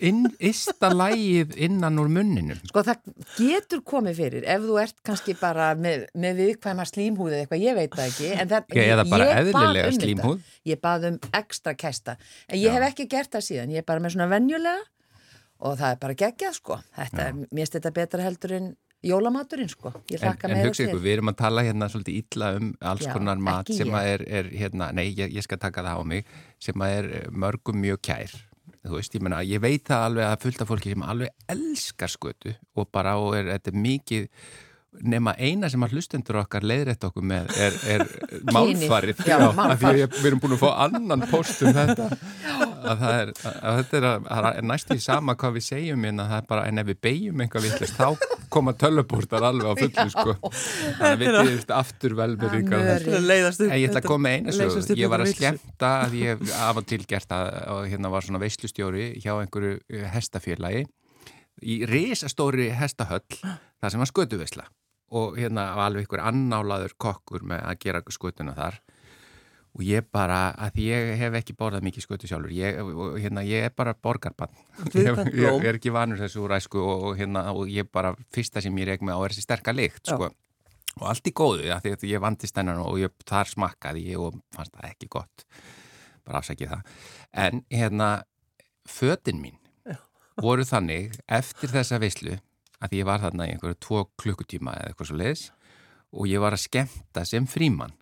inn, 0.10 0.26
ysta 0.50 0.90
lægið 0.94 1.56
innan 1.68 2.00
úr 2.02 2.10
munninum. 2.12 2.60
Sko 2.70 2.84
það 2.88 3.14
getur 3.38 3.84
komið 3.88 4.20
fyrir 4.20 4.48
ef 4.50 4.66
þú 4.66 4.78
ert 4.82 4.98
kannski 5.06 5.36
bara 5.40 5.72
með, 5.80 6.08
með 6.20 6.42
viðkvæma 6.44 6.88
slímhúð 6.90 7.36
eða 7.36 7.46
eitthvað, 7.46 7.64
ég 7.66 7.80
veit 7.80 7.96
það 7.96 8.12
ekki. 8.12 8.32
En 8.36 8.52
það, 8.52 8.76
Eða 8.86 9.06
bara 9.06 9.30
bað 9.30 9.42
eðlilega 9.44 9.88
um 9.88 9.96
þetta. 9.96 10.04
slímhúð. 10.04 10.52
Ég 10.72 10.84
bað 10.84 11.08
um 11.12 11.20
ekstra 11.42 11.76
kæsta. 11.78 12.18
En 12.50 12.60
ég 12.60 12.70
Já. 12.70 12.76
hef 12.78 12.88
ekki 12.92 13.08
gert 13.12 13.34
það 13.36 13.48
síðan, 13.50 13.74
ég 13.76 13.84
er 13.84 13.88
bara 13.88 14.04
með 14.04 14.16
svona 14.18 14.30
venjulega 14.34 14.86
og 15.60 15.80
það 15.80 15.96
er 15.96 16.04
bara 16.04 16.20
geggjað 16.26 16.60
sko. 16.60 16.80
Þetta, 16.96 17.32
mér 17.42 17.64
finnst 17.64 17.76
þetta 17.80 17.96
betra 17.96 18.24
heldur 18.24 18.56
en 18.60 18.70
jólamaturinn 19.06 19.72
sko. 19.72 19.94
Ég 20.12 20.24
En, 20.24 20.36
en 20.52 20.66
hugsa 20.66 20.84
ykkur, 20.86 21.02
við 21.04 21.18
erum 21.18 21.32
að 21.32 21.40
tala 21.40 21.64
hérna 21.64 21.88
svolítið 21.92 22.20
illa 22.20 22.52
um 22.58 22.72
alls 22.84 23.06
Já, 23.08 23.14
konar 23.16 23.40
mat 23.40 23.72
sem 23.72 23.92
að 23.96 24.12
er, 24.14 24.24
er 24.28 24.52
hérna, 24.52 24.92
nei, 24.96 25.10
ég, 25.16 25.32
ég 25.36 25.46
skal 25.46 25.60
taka 25.62 25.84
það 25.86 26.00
á 26.00 26.04
mig, 26.12 26.32
sem 26.60 26.84
að 26.84 26.96
er 26.98 27.10
eh, 27.22 27.28
mörgum 27.32 27.80
mjög 27.80 28.02
kær. 28.10 28.36
Þú 28.80 28.96
veist, 28.96 29.16
ég 29.18 29.24
meina, 29.26 29.42
ég 29.44 29.60
veit 29.60 29.84
það 29.90 30.06
alveg 30.08 30.26
að 30.30 30.42
fullt 30.46 30.62
af 30.64 30.70
fólki 30.70 30.94
sem 30.94 31.04
alveg 31.04 31.48
elskar 31.52 32.12
skötu 32.14 32.54
og 32.80 32.88
bara 32.96 33.18
og 33.20 33.36
er, 33.36 33.50
þetta 33.58 33.74
er 33.74 33.80
mikið 33.84 34.28
nema 35.06 35.36
eina 35.38 35.70
sem 35.70 35.84
að 35.86 35.94
hlustendur 35.96 36.40
okkar 36.42 36.66
leiðrætt 36.66 37.04
okkur 37.08 37.26
með 37.30 37.52
er, 37.62 37.76
er 37.94 38.04
málfarið. 38.56 39.22
Já, 39.28 39.36
af 39.38 39.54
því 39.54 39.60
málfar. 39.60 39.90
að 39.92 40.00
ég, 40.02 40.16
við 40.18 40.30
erum 40.32 40.42
búin 40.44 40.56
að 40.56 40.64
fá 40.64 40.70
annan 40.88 41.26
post 41.30 41.62
um 41.64 41.76
þetta. 41.78 42.08
Að 42.80 43.04
það 43.04 43.16
er, 43.20 43.32
að 43.46 43.80
þetta 43.80 44.00
er, 44.00 44.08
að, 44.10 44.28
það 44.30 44.50
er 44.50 44.68
næstu 44.72 44.98
í 44.98 45.04
sama 45.04 45.36
hvað 45.40 45.56
við 45.60 45.66
segjum 45.68 46.06
en 46.10 46.24
það 46.24 46.36
er 46.40 46.50
bara, 46.50 46.66
en 46.72 46.82
ef 46.82 46.90
við 46.90 47.02
beigjum 47.06 47.44
einhvað 47.46 47.68
vittlust, 47.68 48.00
þá 48.00 48.38
koma 48.50 48.74
tölvupúrtar 48.82 49.46
alveg 49.46 49.70
á 49.70 49.74
fullu 49.78 50.08
sko. 50.16 50.38
Þannig 50.50 51.10
að 51.10 51.20
við 51.22 51.36
byrjumst 51.38 51.74
aftur 51.76 52.16
velbyrðingar 52.18 52.86
Það 52.86 53.04
Þetta 53.06 53.24
leiðast 53.28 53.62
upp. 53.62 53.70
En 53.70 53.82
ég 53.82 53.92
ætla 53.92 54.02
að 54.02 54.10
koma 54.10 54.32
sög, 54.58 54.78
upp 54.80 55.04
ég 55.04 55.12
var 55.14 55.24
að 55.26 55.34
skemmta 55.36 55.92
að 56.08 56.16
ég 56.24 56.48
af 56.58 56.82
og 56.82 56.88
til 56.90 57.04
gert 57.10 57.36
að 57.36 57.84
hérna 57.92 58.14
var 58.14 58.26
svona 58.26 58.42
veislustjóri 58.42 59.12
hjá 59.22 59.36
einhverju 59.36 59.78
eh, 59.94 60.08
hestafélagi 60.16 60.88
í 61.60 61.82
risastóri 61.88 62.70
hestahöll 62.76 63.26
þar 63.36 63.94
sem 63.94 64.02
var 64.02 64.12
skötuveisla 64.12 64.68
og 65.12 65.38
hérna 65.39 65.70
var 65.78 65.89
alveg 65.89 66.05
einhver 66.05 66.24
annálaður 66.30 66.95
kokkur 67.01 67.45
með 67.47 67.66
að 67.66 67.84
gera 67.86 68.01
skötuna 68.14 68.55
þar. 68.57 68.80
Og 69.78 69.84
ég 69.86 70.05
bara, 70.12 70.49
að 70.57 70.80
ég 70.82 71.12
hef 71.20 71.36
ekki 71.38 71.53
borðað 71.55 71.86
mikið 71.86 72.03
skötu 72.03 72.28
sjálfur, 72.28 72.51
ég, 72.57 72.80
hérna, 73.22 73.43
ég 73.45 73.68
er 73.68 73.74
bara 73.78 73.93
borgarbann, 73.93 74.55
ég, 74.97 75.20
ég, 75.38 75.66
er 75.70 75.78
ekki 75.78 75.93
vanur 75.93 76.18
þessu 76.20 76.41
úr 76.41 76.55
æsku 76.57 76.82
og, 76.82 77.03
og 77.12 77.20
hérna, 77.20 77.45
og 77.53 77.70
ég 77.70 77.88
bara, 77.93 78.16
fyrsta 78.34 78.64
sem 78.66 78.80
ég 78.82 78.89
reik 78.89 79.05
með 79.05 79.22
á 79.22 79.24
er 79.28 79.36
þessi 79.36 79.45
sterka 79.45 79.76
lykt, 79.76 80.01
sko. 80.10 80.32
Og 80.99 81.05
allt 81.12 81.30
í 81.30 81.36
góðu, 81.38 81.68
ja, 81.70 81.78
því 81.84 81.93
að 81.95 82.07
ég 82.10 82.24
vandist 82.26 82.57
hennan 82.57 82.82
og 82.82 82.97
ég, 82.99 83.14
þar 83.30 83.53
smakkaði 83.53 84.07
ég 84.10 84.26
og 84.26 84.41
fannst 84.57 84.74
það 84.74 84.89
ekki 84.89 85.12
gott. 85.14 85.45
Bara 86.28 86.41
afsækið 86.41 86.74
það. 86.74 86.99
En 87.45 87.64
hérna, 87.70 88.10
fötin 88.89 89.39
mín 89.45 89.60
voru 90.41 90.66
þannig 90.68 91.14
eftir 91.30 91.72
þessa 91.72 91.99
veislu 92.01 92.39
að 92.80 92.92
því 92.92 93.02
ég 93.02 93.10
var 93.10 93.24
þarna 93.24 93.48
í 93.48 93.54
einhverju 93.54 93.80
tvo 93.86 94.04
klukkutíma 94.20 94.76
eða 94.80 94.92
eitthvað 94.92 95.10
svo 95.10 95.20
leiðis 95.20 95.46
og 96.10 96.30
ég 96.30 96.42
var 96.42 96.56
að 96.56 96.64
skemmta 96.64 97.26
sem 97.28 97.48
frímann. 97.50 97.94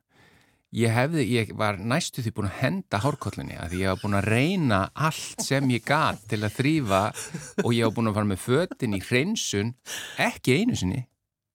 Ég 0.76 0.92
hefði, 0.92 1.24
ég 1.32 1.52
var 1.56 1.78
næstu 1.80 2.22
því 2.24 2.34
búin 2.36 2.50
að 2.50 2.58
henda 2.60 3.00
hárkollinni 3.00 3.56
að 3.56 3.78
ég 3.80 3.92
var 3.92 4.02
búin 4.02 4.18
að 4.20 4.28
reyna 4.34 4.80
allt 4.94 5.44
sem 5.46 5.70
ég 5.72 5.86
gat 5.88 6.26
til 6.28 6.42
að 6.44 6.58
þrýfa 6.58 7.04
og 7.64 7.70
ég 7.72 7.88
var 7.88 7.96
búin 7.96 8.12
að 8.12 8.18
fara 8.20 8.32
með 8.34 8.42
fötin 8.44 8.98
í 8.98 9.04
hreinsun 9.04 9.72
ekki 10.28 10.60
einu 10.60 10.76
sinni 10.76 11.06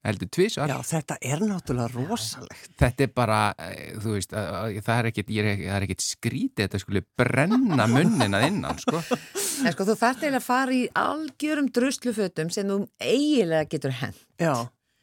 heldur 0.05 0.29
tvisvar 0.35 0.69
Já, 0.73 0.79
þetta 0.83 1.17
er 1.23 1.43
náttúrulega 1.47 1.93
rosalegt. 1.95 2.71
þetta 2.81 3.05
er 3.07 3.13
bara, 3.15 3.41
eh, 3.59 3.93
þú 4.03 4.17
veist, 4.17 4.33
að- 4.35 4.51
að- 4.59 4.81
það 4.89 4.99
er 4.99 5.09
ekkit, 5.13 5.31
er, 5.39 5.51
er 5.77 5.87
ekkit 5.87 6.03
skrítið, 6.07 6.65
þetta 6.67 6.81
skulle 6.83 7.05
brenna 7.19 7.87
munnin 7.87 8.35
að 8.35 8.47
innan, 8.49 8.79
sko. 8.83 9.03
En 9.67 9.71
sko 9.77 9.85
þú 9.87 9.95
þarft 10.01 10.25
eiginlega 10.25 10.41
að 10.43 10.47
fara 10.49 10.73
í 10.75 10.83
algjörum 10.99 11.69
druslufötum 11.71 12.51
sem 12.51 12.67
þú 12.67 12.79
eiginlega 12.99 13.69
getur 13.71 13.95
hent. 14.01 14.19
Já, 14.43 14.55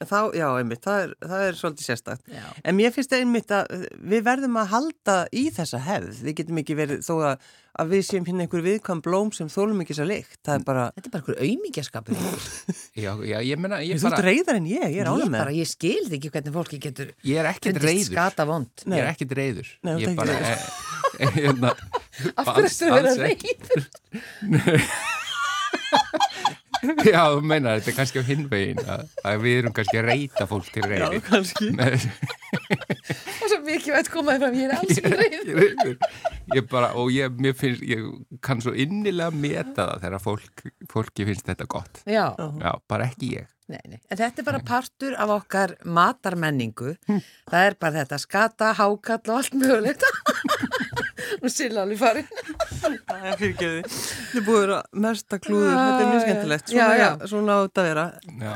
þá, 0.08 0.20
já, 0.38 0.46
einmitt, 0.62 0.80
það 0.86 1.00
er, 1.04 1.14
það 1.28 1.42
er 1.48 1.58
svolítið 1.60 1.88
sérstakt. 1.90 2.22
Já. 2.32 2.44
En 2.64 2.78
mér 2.78 2.94
finnst 2.96 3.16
einmitt 3.18 3.52
að 3.52 3.66
við 4.14 4.22
verðum 4.28 4.56
að 4.62 4.70
halda 4.72 5.16
í 5.36 5.44
þessa 5.56 5.82
hefð. 5.84 6.22
Við 6.28 6.38
getum 6.40 6.62
ekki 6.62 6.78
verið 6.80 7.02
þó 7.04 7.12
að, 7.34 7.50
að 7.84 7.92
við 7.96 8.04
séum 8.08 8.28
hérna 8.30 8.46
einhver 8.46 8.64
viðkvæm 8.70 9.02
blóm 9.04 9.34
sem 9.36 9.50
þólum 9.52 9.84
ekki 9.84 9.98
svo 9.98 10.08
lykt. 10.08 10.38
Það 10.48 10.56
er 10.56 10.64
bara, 10.70 10.86
Þetta 10.96 11.10
er 11.10 11.14
bara 11.16 11.24
einhver 11.24 11.42
auðmíkjaskapur. 11.44 12.16
Já, 13.04 13.12
já, 13.24 13.38
ég 13.48 13.60
menna, 13.60 13.78
ég 13.84 14.00
þú 14.00 14.08
ert 14.10 14.16
bara, 14.18 14.26
reyðar 14.28 14.58
en 14.60 14.66
ég, 14.72 14.88
ég 14.96 15.04
er 15.04 15.12
Ég 15.20 15.30
með 15.32 15.40
bara, 15.40 15.54
ég 15.56 15.68
skilði 15.70 16.18
ekki 16.20 16.32
hvernig 16.34 16.56
fólki 16.56 16.80
getur 16.84 17.14
ég 17.28 17.40
er 17.40 17.48
ekkit 17.52 17.80
reyður. 17.84 18.10
skata 18.14 18.46
vond. 18.50 18.72
Ég 18.88 19.00
er 19.04 19.12
ekkit 19.14 19.36
reyður. 19.40 19.70
Nei, 19.84 19.94
þú 19.94 20.00
ég 20.02 20.10
ert 20.10 20.20
bara, 20.20 20.34
hérna, 21.40 21.72
Af 22.36 22.52
hverju 22.56 22.92
alls 22.98 23.24
ekki. 23.30 23.56
reyður? 23.60 23.88
Já, 27.10 27.22
þú 27.36 27.42
meina, 27.50 27.74
þetta 27.80 27.92
er 27.92 27.96
kannski 27.98 28.22
á 28.22 28.26
hinvegin, 28.30 28.80
að, 28.88 29.34
við 29.44 29.58
erum 29.62 29.74
kannski 29.76 30.00
að 30.00 30.08
reyta 30.10 30.46
fólk 30.50 30.70
til 30.76 30.84
reyði. 30.86 31.20
Já, 31.20 31.24
kannski. 31.28 31.70
Með, 31.76 32.08
Og 32.70 33.46
svo 33.52 33.60
mikið 33.66 33.94
veit 33.96 34.10
komaði 34.14 34.42
fram, 34.44 34.58
ég 34.60 34.70
er 34.70 34.76
alls 34.78 35.00
reyður. 35.04 35.60
reyður. 35.60 35.96
Ég 36.56 36.68
bara, 36.72 36.90
og 37.00 37.12
ég, 37.14 37.36
mér 37.42 37.56
finnst, 37.58 37.84
ég 37.90 38.04
kann 38.46 38.62
svo 38.64 38.74
innilega 38.74 39.30
meta 39.36 39.86
það 39.92 40.04
þegar 40.06 40.24
fólk, 40.24 40.64
fólki 40.92 41.28
finnst 41.30 41.48
þetta 41.52 41.68
gott. 41.70 42.02
Já, 42.10 42.26
Já, 42.38 42.72
bara 42.90 43.10
ekki 43.10 43.34
ég. 43.38 43.50
nei, 43.70 43.82
nei. 43.86 44.00
En 44.10 44.18
þetta 44.18 44.42
er 44.42 44.48
bara 44.48 44.62
partur 44.66 45.14
af 45.22 45.30
okkar 45.36 45.76
matarmenningu. 45.86 46.96
Það 47.06 47.68
er 47.68 47.76
bara 47.82 48.00
þetta 48.04 48.18
skata, 48.24 48.72
hákall 48.80 49.22
og 49.30 49.36
allt 49.42 49.54
mögulegt. 49.60 50.06
Nú 51.44 51.52
silla 51.54 51.84
alveg 51.86 52.00
farin. 52.02 52.32
Það 52.80 53.28
er 53.32 53.38
fyrirgeði. 53.40 53.82
Þið 54.34 54.46
búið 54.48 54.60
að 54.60 54.64
vera 54.66 54.80
mesta 55.06 55.40
klúður, 55.44 55.76
þetta 55.76 56.00
er 56.06 56.10
mjög 56.14 56.24
skemmtilegt. 56.26 56.72
Svona, 56.72 56.88
Já, 56.96 57.04
já. 57.04 57.28
svona 57.34 57.52
á 57.56 57.60
þetta 57.66 57.84
að 57.84 57.90
vera. 57.90 58.08
Já, 58.40 58.56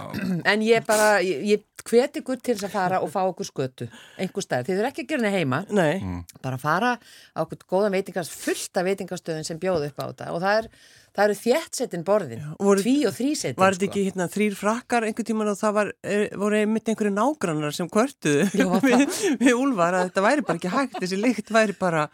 En 0.53 0.65
ég 0.65 0.87
bara, 0.87 1.09
ég, 1.25 1.43
ég 1.53 1.69
hvet 1.83 2.19
ykkur 2.21 2.39
til 2.39 2.55
þess 2.55 2.69
að 2.69 2.75
fara 2.77 3.01
og 3.03 3.11
fá 3.11 3.19
okkur 3.27 3.47
skötu. 3.49 3.89
Einhver 4.21 4.45
stær. 4.45 4.63
Þið 4.67 4.79
eru 4.79 4.89
ekki 4.89 5.03
að 5.03 5.09
gera 5.13 5.25
henni 5.27 5.37
heima. 5.43 5.61
Nei, 5.75 6.23
bara 6.45 6.59
fara 6.61 6.93
á 7.35 7.39
okkur 7.43 7.65
góðan 7.67 7.95
veitingast, 7.97 8.31
fullt 8.31 8.79
af 8.79 8.87
veitingastöðun 8.87 9.47
sem 9.47 9.59
bjóðu 9.59 9.89
upp 9.91 9.99
á 9.99 10.05
þetta 10.13 10.29
og 10.31 10.39
það, 10.45 10.59
er, 10.61 10.69
það 11.17 11.25
eru 11.27 11.37
þéttsettin 11.43 12.05
borðin, 12.07 12.45
voru- 12.63 12.85
tví 12.85 12.95
og 13.09 13.13
þrísettin 13.17 13.59
var 13.59 13.75
þetta 13.75 13.89
ekki 13.89 14.05
hérna 14.07 14.29
þrýr 14.31 14.55
frakkar 14.57 15.05
einhvern 15.09 15.27
tíman 15.27 15.51
og 15.51 15.59
það 15.59 15.75
var, 15.81 15.91
er, 16.15 16.23
voru 16.39 16.61
einmitt 16.63 16.87
einhverju 16.93 17.13
nágrannar 17.19 17.75
sem 17.75 17.91
kvörtuðu 17.91 18.47
við, 18.87 19.03
við 19.43 19.53
Úlfar 19.59 19.99
að 19.99 20.07
þetta 20.07 20.23
væri 20.29 20.47
bara 20.47 20.61
ekki 20.61 20.71
hægt, 20.73 20.97
þessi 21.03 21.19
lykt 21.19 21.51
væri 21.53 21.75
bara 21.83 22.07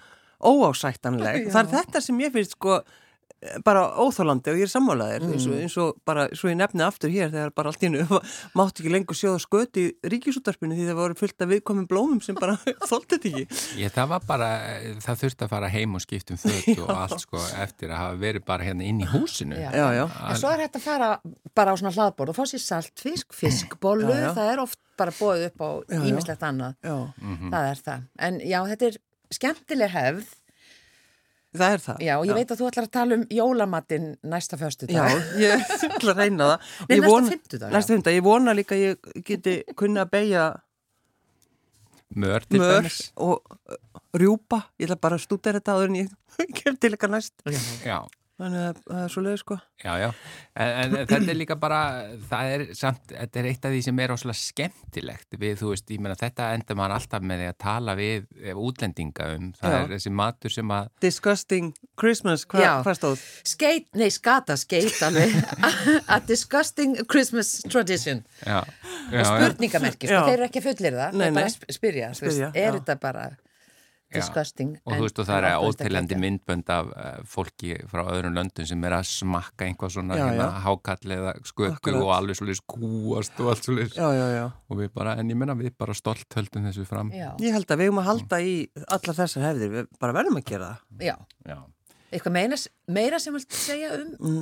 óásættanleg. 0.44 1.46
Já. 1.48 1.52
Það 1.54 1.62
er 1.66 1.72
þetta 1.78 2.02
sem 2.08 2.20
ég 2.26 2.34
finnst 2.36 2.58
sko 2.58 2.82
bara 3.64 3.86
óþólandi 3.96 4.52
og 4.52 4.58
ég 4.60 4.66
er 4.66 4.72
sammálaðir 4.74 5.24
eins, 5.24 5.46
Mm. 5.48 5.52
og, 5.54 5.60
eins 5.64 5.76
og 5.80 6.00
bara, 6.04 6.26
svo 6.36 6.50
ég 6.52 6.58
nefni 6.60 6.84
aftur 6.84 7.08
hér 7.10 7.30
þegar 7.32 7.54
bara 7.56 7.70
allt 7.72 7.80
í 7.80 7.88
innu 7.88 8.02
mátti 8.60 8.82
ekki 8.84 8.92
lengur 8.92 9.16
sjóða 9.16 9.40
sköti 9.40 9.86
í 9.88 10.10
ríkisútarpinu 10.12 10.76
því 10.76 10.88
það 10.90 10.98
voru 11.00 11.16
fullt 11.16 11.46
af 11.46 11.48
viðkomum 11.54 11.88
blómum 11.88 12.20
sem 12.22 12.36
bara 12.36 12.58
þóldi 12.90 13.16
þetta 13.16 13.30
ekki. 13.32 13.46
Ég, 13.80 13.94
það 13.96 14.10
var 14.12 14.26
bara, 14.28 14.50
það 15.08 15.22
þurfti 15.24 15.48
að 15.48 15.54
fara 15.56 15.72
heim 15.72 15.96
og 15.96 16.04
skipta 16.04 16.36
um 16.36 16.42
föt 16.44 16.84
og 16.84 16.92
allt 16.98 17.24
sko 17.24 17.40
eftir 17.64 17.94
að 17.96 18.02
hafa 18.04 18.20
verið 18.28 18.46
bara 18.52 18.68
hérna 18.68 18.84
inn 18.92 19.00
í 19.00 19.08
húsinu. 19.08 19.56
Já. 19.56 19.72
Já, 19.72 19.88
já. 20.02 20.06
En 20.34 20.42
svo 20.44 20.52
er 20.52 20.66
hægt 20.66 20.76
að 20.76 20.88
fara 20.90 21.10
bara 21.56 21.72
á 21.72 21.76
svona 21.80 21.96
hlaðbord 21.96 22.34
og 22.36 22.42
fá 22.42 22.44
sér 22.52 22.60
saltfisk, 22.68 23.32
fiskbollu, 23.32 24.12
Já, 24.12 24.20
já. 24.28 24.32
það 24.36 24.52
er 24.58 24.66
oft 24.68 24.80
bara 25.00 25.16
bóðið 25.16 25.46
upp 25.54 25.64
á 25.64 25.70
ímislegt 26.04 26.44
annað. 26.44 26.76
Já, 26.84 26.98
Það 27.56 27.70
er 27.72 27.86
það. 27.88 28.04
En 28.20 28.42
já, 28.44 28.60
þetta 28.74 28.92
er 28.92 29.00
skemmtileg 29.36 29.92
hefð. 29.94 30.28
það 31.60 31.74
er 31.76 31.82
það. 31.84 32.02
Já, 32.06 32.14
og 32.20 32.26
ég 32.30 32.38
veit 32.38 32.52
að 32.54 32.60
þú 32.62 32.68
ætlar 32.70 32.86
að 32.88 32.92
tala 32.94 33.16
um 33.18 33.24
jólamatinn 33.34 34.08
næsta 34.30 34.58
föstu 34.62 34.86
Já, 34.90 35.06
ég 35.42 35.64
ætla 35.98 36.14
að 36.14 36.20
reyna 36.24 36.50
það. 36.52 36.68
Nei, 36.90 36.96
Ég 36.96 37.02
næsta 37.04 37.14
vona- 37.14 37.32
fimmtudag, 37.34 37.68
já. 37.70 37.74
Næsta 37.78 37.94
fimmtudag, 37.96 38.18
ég 38.20 38.26
vona 38.30 38.54
líka 38.58 38.76
að 38.78 38.84
ég 38.86 39.24
geti 39.32 39.56
kunna 39.76 40.06
að 40.06 40.12
beigja 40.18 40.48
Mör 42.20 42.42
til 42.50 42.58
mör 42.62 42.88
og 43.22 43.44
rjúpa. 44.18 44.64
Ég 44.82 44.88
ætla 44.90 44.96
bara 45.02 45.18
að 45.20 45.26
stúta 45.28 45.52
þetta 45.54 45.76
áður 45.78 45.92
en 45.92 45.98
ég 46.00 46.14
kem 46.58 46.78
til 46.82 46.90
eitthvað 46.96 47.12
næst. 47.18 47.36
Já, 47.86 48.00
Þannig 48.40 48.62
að 48.70 48.78
það 48.88 49.00
er 49.04 49.10
svo 49.12 49.22
leið, 49.26 49.38
sko. 49.42 49.56
já, 49.84 49.92
já. 50.00 50.06
En, 50.64 50.70
en 50.80 50.94
þetta 51.10 51.18
er 51.34 51.36
líka 51.36 51.56
bara, 51.60 51.80
það 52.30 52.52
er 52.54 52.62
samt, 52.80 53.10
þetta 53.12 53.40
er 53.42 53.48
eitt 53.50 53.66
af 53.68 53.74
því 53.74 53.82
sem 53.84 54.00
er 54.00 54.14
óslega 54.16 54.40
skemmtilegt 54.40 55.36
við, 55.42 55.58
þú 55.60 55.72
veist, 55.74 55.92
ég 55.92 56.00
meina 56.06 56.16
þetta 56.20 56.48
endur 56.56 56.78
maður 56.80 56.96
alltaf 56.98 57.26
með 57.28 57.42
því 57.44 57.50
að 57.52 57.58
tala 57.66 57.96
við 58.00 58.30
eh, 58.40 58.62
útlendinga 58.64 59.28
um, 59.36 59.50
það 59.60 59.76
Já. 59.76 59.80
er 59.82 59.92
þessi 59.98 60.14
matur 60.22 60.56
sem 60.56 60.72
að, 60.78 60.88
Disgusting 61.04 61.68
Christmas, 62.00 62.46
hva, 62.48 62.64
hvað 62.88 62.98
stóð? 63.02 63.26
Skeit, 63.52 63.90
nei, 64.00 64.08
skata, 64.16 64.56
skeit 64.64 65.04
alveg. 65.10 65.36
A 66.08 66.22
disgusting 66.28 66.96
Christmas 67.12 67.52
tradition. 67.68 68.24
já, 68.46 68.62
já, 68.64 69.20
og 69.20 69.20
já, 69.20 69.28
spurningamerki, 69.36 70.08
sko, 70.08 70.24
þeir 70.30 70.38
eru 70.40 70.48
ekki 70.48 70.64
að 70.64 70.68
fullir 70.72 70.98
það, 71.04 71.20
Nei, 71.20 71.28
þeir 71.28 71.38
bara 71.42 71.52
sp- 71.52 71.70
spyrja, 71.76 72.10
Spyrja, 72.16 72.50
veist, 72.54 72.64
er 72.64 72.80
þetta 72.80 72.96
bara. 73.04 73.28
Disgusting 74.16 74.72
og 74.86 74.94
þú 74.96 75.04
veist 75.06 75.20
og 75.22 75.28
það 75.30 75.48
er 75.50 75.66
óteljandi 75.70 76.18
myndbönd 76.24 76.72
af 76.74 76.90
uh, 76.92 77.08
fólki 77.30 77.76
frá 77.92 78.02
öðrum 78.10 78.34
löndum 78.40 78.68
sem 78.70 78.84
er 78.90 78.96
að 78.98 79.08
smakka 79.12 79.68
einhvað 79.68 79.94
svona 79.96 80.18
Já, 80.20 80.24
hérna, 80.30 80.48
já. 80.50 80.62
hákall 80.66 81.16
eða 81.18 81.34
skötu 81.46 81.72
Akkurat. 81.78 82.02
og 82.04 82.14
alveg 82.18 82.40
svolítið 82.40 82.62
skúast 82.64 83.40
og 83.44 83.52
allt 83.54 83.70
svolítið 83.70 83.98
Já, 84.02 84.08
já, 84.18 84.28
já. 84.40 84.46
og 84.70 84.82
við 84.84 84.94
bara, 84.98 85.18
en 85.22 85.30
ég 85.34 85.40
menna 85.42 85.58
við 85.60 85.74
bara 85.78 85.94
stolt 85.98 86.40
höldum 86.40 86.70
þessu 86.70 86.86
fram 86.90 87.12
Já, 87.14 87.32
Ég 87.44 87.54
held 87.58 87.70
að 87.70 87.84
við 87.84 87.92
erum 87.92 88.02
að 88.04 88.10
halda 88.14 88.42
í 88.42 88.56
allar 88.88 89.20
þessar 89.24 89.46
hefðir, 89.52 89.76
við 89.78 89.92
bara 90.00 90.18
verðum 90.22 90.40
að 90.42 90.48
gera 90.54 90.72
það. 90.74 91.06
já, 91.12 91.16
Já. 91.50 91.60
Eitthvað 92.10 92.34
meira, 92.34 92.58
meira 92.90 93.18
sem 93.22 93.36
vilt 93.38 93.54
segja 93.54 93.92
um 94.26 94.40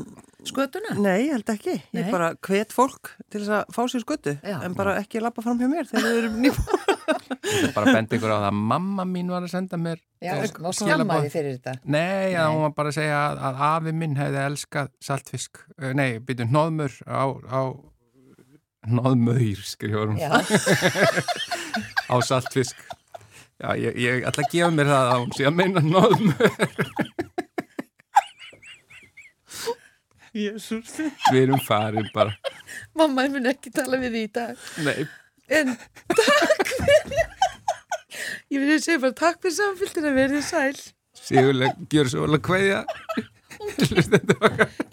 skötuna? 0.47 0.93
Nei, 1.03 1.26
ég 1.26 1.34
held 1.36 1.49
ekki. 1.51 1.74
Ég 1.91 2.05
Nei. 2.05 2.11
bara 2.13 2.30
hvet 2.47 2.72
fólk 2.72 3.09
til 3.28 3.41
þess 3.41 3.51
að 3.57 3.74
fá 3.76 3.82
sér 3.91 4.05
skötu 4.05 4.34
Já. 4.39 4.61
en 4.63 4.78
bara 4.78 4.93
ekki 5.01 5.20
lappa 5.20 5.43
fram 5.43 5.59
hjá 5.59 5.68
mér 5.68 5.89
þegar 5.89 6.07
við 6.07 6.20
erum 6.22 6.38
nýbúin. 6.45 6.95
Ég 7.08 7.74
bara 7.76 7.88
að 7.88 7.95
benda 7.95 8.18
ykkur 8.18 8.34
á 8.34 8.38
það 8.38 8.47
að 8.49 8.58
mamma 8.72 9.05
mín 9.08 9.30
var 9.32 9.45
að 9.45 9.53
senda 9.53 9.80
mér 9.80 9.99
Já, 10.20 10.34
eh, 10.34 10.49
og 10.60 10.76
skammaði 10.76 11.30
fyrir 11.32 11.58
þetta. 11.58 11.74
Nei, 11.86 12.34
Nei. 12.34 12.38
að 12.41 12.49
hún 12.51 12.64
var 12.66 12.74
bara 12.80 12.91
að 12.91 12.97
segja 12.97 13.20
að, 13.22 13.38
að 13.49 13.62
afi 13.70 13.93
minn 14.01 14.18
hefði 14.20 14.41
elskað 14.43 14.89
saltfisk, 15.08 15.62
eh, 15.80 15.93
nei, 15.97 16.10
byrju 16.28 16.49
hnóðmur 16.51 16.97
á, 17.08 17.24
á 17.47 17.62
hún, 18.88 20.18
Já, 20.20 20.32
á 22.14 22.16
saltfisk. 22.24 22.84
Já, 23.58 23.70
ég, 23.80 23.95
ég 23.97 24.28
ætla 24.28 24.43
að 24.45 24.51
gefa 24.53 24.72
mér 24.74 24.91
það 24.91 25.14
að 25.14 25.22
hún 25.24 25.32
sé 25.38 25.47
að 25.49 25.55
meina 25.58 25.82
hnóðmör. 25.86 26.51
Jésús. 30.38 30.91
Við 31.32 31.39
erum 31.47 31.62
farin 31.66 32.12
bara. 32.14 32.36
mamma 32.97 33.26
mun 33.34 33.49
ekki 33.49 33.72
tala 33.74 33.97
við 33.97 34.14
því 34.14 34.22
í 34.28 34.34
dag. 34.36 34.68
Nei, 34.86 35.08
En 35.47 35.78
ég 38.53 38.62
vil 38.62 38.78
segja 38.82 38.99
bara 39.03 39.16
takk 39.18 39.41
fyrir 39.43 39.58
samfélgina, 39.58 40.14
verðið 40.18 40.45
sæl. 40.47 40.78
sigurlega, 41.28 41.74
gjör 41.91 42.12
svo 42.12 42.26
vel 42.26 42.38
að 42.38 42.43
kveðja. 42.47 42.80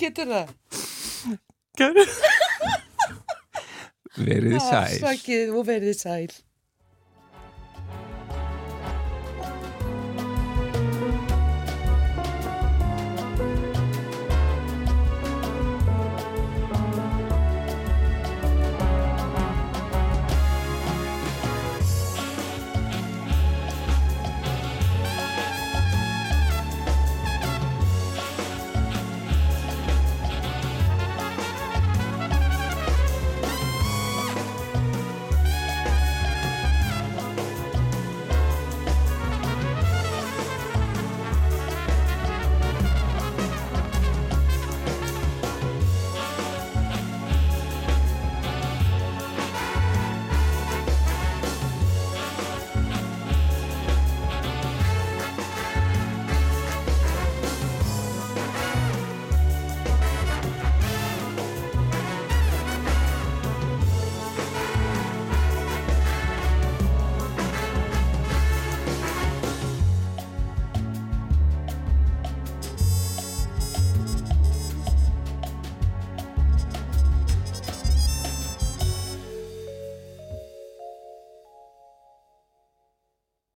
Getur 0.00 0.26
það? 0.32 0.48
Kæru. 1.78 2.04
Verið 4.14 4.58
sæl. 4.62 4.82
Afsakið 4.82 5.54
og 5.54 5.66
verðið 5.68 5.96
sæl. 5.98 6.32